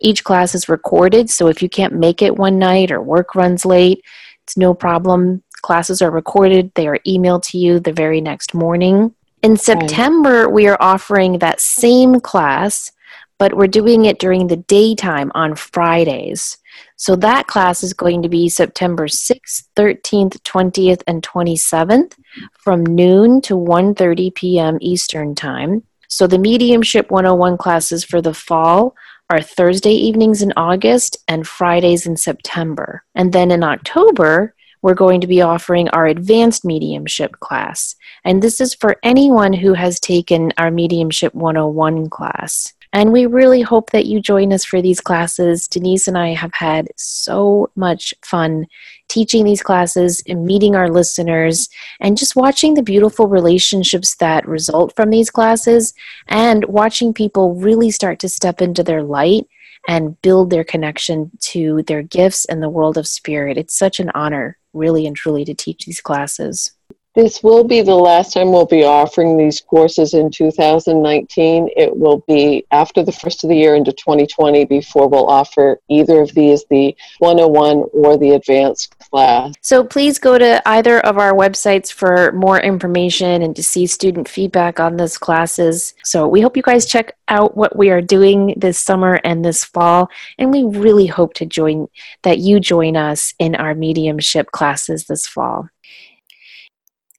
Each 0.01 0.23
class 0.23 0.55
is 0.55 0.69
recorded, 0.69 1.31
so 1.31 1.49
if 1.49 1.63
you 1.63 1.69
can't 1.69 1.95
make 1.95 2.21
it 2.21 2.37
one 2.37 2.59
night 2.59 2.91
or 2.91 3.01
work 3.01 3.35
runs 3.35 3.65
late, 3.65 4.05
it's 4.45 4.57
no 4.57 4.75
problem. 4.75 5.43
Classes 5.63 6.03
are 6.03 6.11
recorded, 6.11 6.73
they 6.75 6.89
are 6.89 6.99
emailed 7.07 7.43
to 7.51 7.59
you 7.59 7.81
the 7.81 7.93
very 7.93 8.21
next 8.21 8.53
morning. 8.53 9.15
In 9.43 9.57
September, 9.57 10.49
we 10.49 10.69
are 10.69 10.77
offering 10.81 11.39
that 11.39 11.61
same 11.61 12.21
class, 12.21 12.93
but 13.41 13.55
we're 13.55 13.67
doing 13.67 14.05
it 14.05 14.21
during 14.21 14.47
the 14.47 14.57
daytime 14.57 15.33
on 15.35 15.57
Fridays. 15.57 16.59
So 16.95 17.17
that 17.17 17.49
class 17.49 17.83
is 17.83 17.93
going 17.93 18.23
to 18.23 18.29
be 18.29 18.49
September 18.49 19.09
6th, 19.09 19.65
13th, 19.77 20.41
20th, 20.43 21.03
and 21.09 21.25
27th 21.25 22.13
from 22.57 22.87
noon 22.87 23.41
to 23.43 23.55
1:30 23.55 24.33
p.m. 24.33 24.79
Eastern 24.81 25.35
Time. 25.35 25.83
So 26.09 26.29
the 26.29 26.39
Mediumship 26.39 27.11
101 27.11 27.57
classes 27.59 28.05
for 28.05 28.23
the 28.23 28.35
fall 28.35 28.95
are 29.29 29.41
Thursday 29.41 29.95
evenings 29.95 30.43
in 30.43 30.53
August 30.57 31.17
and 31.27 31.49
Fridays 31.49 32.07
in 32.07 32.17
September. 32.17 33.03
And 33.17 33.33
then 33.33 33.51
in 33.51 33.65
October, 33.65 34.55
we're 34.83 34.95
going 34.95 35.21
to 35.21 35.27
be 35.27 35.41
offering 35.41 35.89
our 35.91 36.07
advanced 36.07 36.65
mediumship 36.65 37.39
class. 37.41 37.95
And 38.25 38.43
this 38.43 38.61
is 38.61 38.75
for 38.75 38.97
anyone 39.03 39.53
who 39.53 39.75
has 39.75 39.99
taken 39.99 40.53
our 40.59 40.71
Mediumship 40.71 41.35
101 41.35 42.11
class. 42.11 42.75
And 42.95 43.11
we 43.11 43.25
really 43.25 43.63
hope 43.63 43.91
that 43.91 44.05
you 44.05 44.21
join 44.21 44.53
us 44.53 44.67
for 44.67 44.83
these 44.83 45.01
classes. 45.01 45.67
Denise 45.67 46.09
and 46.09 46.19
I 46.19 46.35
have 46.35 46.53
had 46.53 46.89
so 46.97 47.71
much 47.75 48.13
fun 48.23 48.67
teaching 49.09 49.45
these 49.45 49.63
classes 49.63 50.23
and 50.29 50.45
meeting 50.45 50.77
our 50.77 50.91
listeners 50.91 51.71
and 52.01 52.19
just 52.19 52.37
watching 52.37 52.75
the 52.75 52.83
beautiful 52.83 53.29
relationships 53.29 54.17
that 54.17 54.47
result 54.47 54.95
from 54.95 55.09
these 55.11 55.31
classes 55.31 55.95
and 56.29 56.65
watching 56.67 57.15
people 57.15 57.55
really 57.55 57.91
start 57.91 58.19
to 58.19 58.29
step 58.29 58.61
into 58.61 58.83
their 58.83 59.03
light 59.03 59.47
and 59.89 60.21
build 60.23 60.51
their 60.51 60.65
connection 60.65 61.31
to 61.41 61.83
their 61.85 62.03
gifts 62.03 62.45
and 62.45 62.63
the 62.63 62.69
world 62.69 62.97
of 62.97 63.07
spirit. 63.07 63.57
It's 63.57 63.77
such 63.77 64.01
an 64.01 64.11
honor, 64.15 64.59
really 64.73 65.07
and 65.07 65.17
truly, 65.17 65.45
to 65.45 65.55
teach 65.55 65.85
these 65.85 66.01
classes. 66.01 66.73
This 67.15 67.43
will 67.43 67.63
be 67.63 67.83
the 67.83 67.95
last 67.95 68.33
time 68.33 68.53
we'll 68.53 68.65
be 68.65 68.85
offering 68.85 69.37
these 69.37 69.61
courses 69.61 70.15
in 70.15 70.31
2019. 70.31 71.69
It 71.77 71.95
will 71.95 72.25
be 72.27 72.65
after 72.71 73.05
the 73.05 73.13
first 73.13 73.45
of 73.45 73.51
the 73.51 73.57
year 73.57 73.75
into 73.75 73.93
2020 73.93 74.65
before 74.65 75.09
we'll 75.09 75.29
offer 75.29 75.79
either 75.91 76.23
of 76.23 76.33
these, 76.33 76.65
the 76.71 76.97
101 77.19 77.85
or 77.93 78.17
the 78.17 78.31
advanced 78.31 78.99
class. 78.99 79.53
So 79.61 79.85
please 79.85 80.19
go 80.19 80.39
to 80.39 80.67
either 80.67 81.01
of 81.01 81.19
our 81.19 81.35
websites 81.35 81.93
for 81.93 82.33
more 82.33 82.59
information 82.59 83.43
and 83.43 83.55
to 83.57 83.63
see 83.63 83.87
student 83.87 84.27
feedback 84.27 84.81
on 84.81 84.97
those 84.97 85.19
classes. 85.19 85.93
So 86.05 86.27
we 86.27 86.41
hope 86.41 86.57
you 86.57 86.63
guys 86.63 86.87
check 86.87 87.15
out 87.29 87.59
what 87.59 87.77
we 87.77 87.91
are 87.91 88.01
doing 88.01 88.55
this 88.57 88.79
summer 88.79 89.21
and 89.23 89.45
this 89.45 89.65
fall. 89.65 90.09
And 90.39 90.51
we 90.51 90.65
really 90.65 91.07
hope 91.07 91.35
to 91.35 91.47
join 91.47 91.89
that 92.23 92.39
you 92.39 92.59
join 92.59 92.97
us 92.97 93.35
in 93.39 93.55
our 93.55 93.75
mediumship 93.75 94.51
classes 94.51 95.05
this 95.05 95.27
fall. 95.27 95.69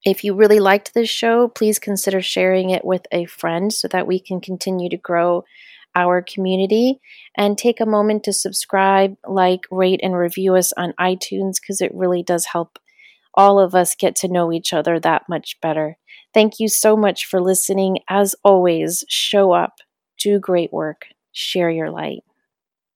If 0.04 0.24
you 0.24 0.34
really 0.34 0.60
liked 0.60 0.93
this 0.93 1.10
show, 1.10 1.47
please 1.47 1.80
consider 1.80 2.22
sharing 2.22 2.70
it 2.70 2.84
with 2.84 3.08
a 3.12 3.26
friend 3.26 3.72
so 3.72 3.88
that 3.89 4.08
we 4.08 4.20
can 4.20 4.41
continue 4.41 4.89
to 4.89 4.97
grow 4.97 5.45
our 5.95 6.22
community. 6.22 6.99
And 7.36 7.58
take 7.58 7.80
a 7.80 7.86
moment 7.86 8.24
to 8.26 8.34
subscribe, 8.34 9.16
like, 9.28 9.62
rate, 9.72 10.01
and 10.04 10.16
review 10.16 10.56
us 10.56 10.74
on 10.74 10.93
iTunes 10.99 11.56
because 11.62 11.82
it 11.82 11.93
really 11.93 12.22
does 12.22 12.45
help 12.45 12.80
all 13.34 13.60
of 13.60 13.74
us 13.74 13.95
get 13.95 14.16
to 14.18 14.28
know 14.28 14.51
each 14.51 14.74
other 14.74 14.99
that 14.99 15.24
much 15.28 15.60
better. 15.62 15.97
Thank 16.34 16.60
you 16.60 16.68
so 16.68 16.95
much 16.95 17.26
for 17.26 17.41
listening. 17.41 17.99
As 18.08 18.36
always, 18.43 19.04
show 19.10 19.51
up, 19.51 19.78
do 20.20 20.39
great 20.39 20.72
work, 20.72 21.08
share 21.32 21.70
your 21.70 21.89
light. 21.89 22.24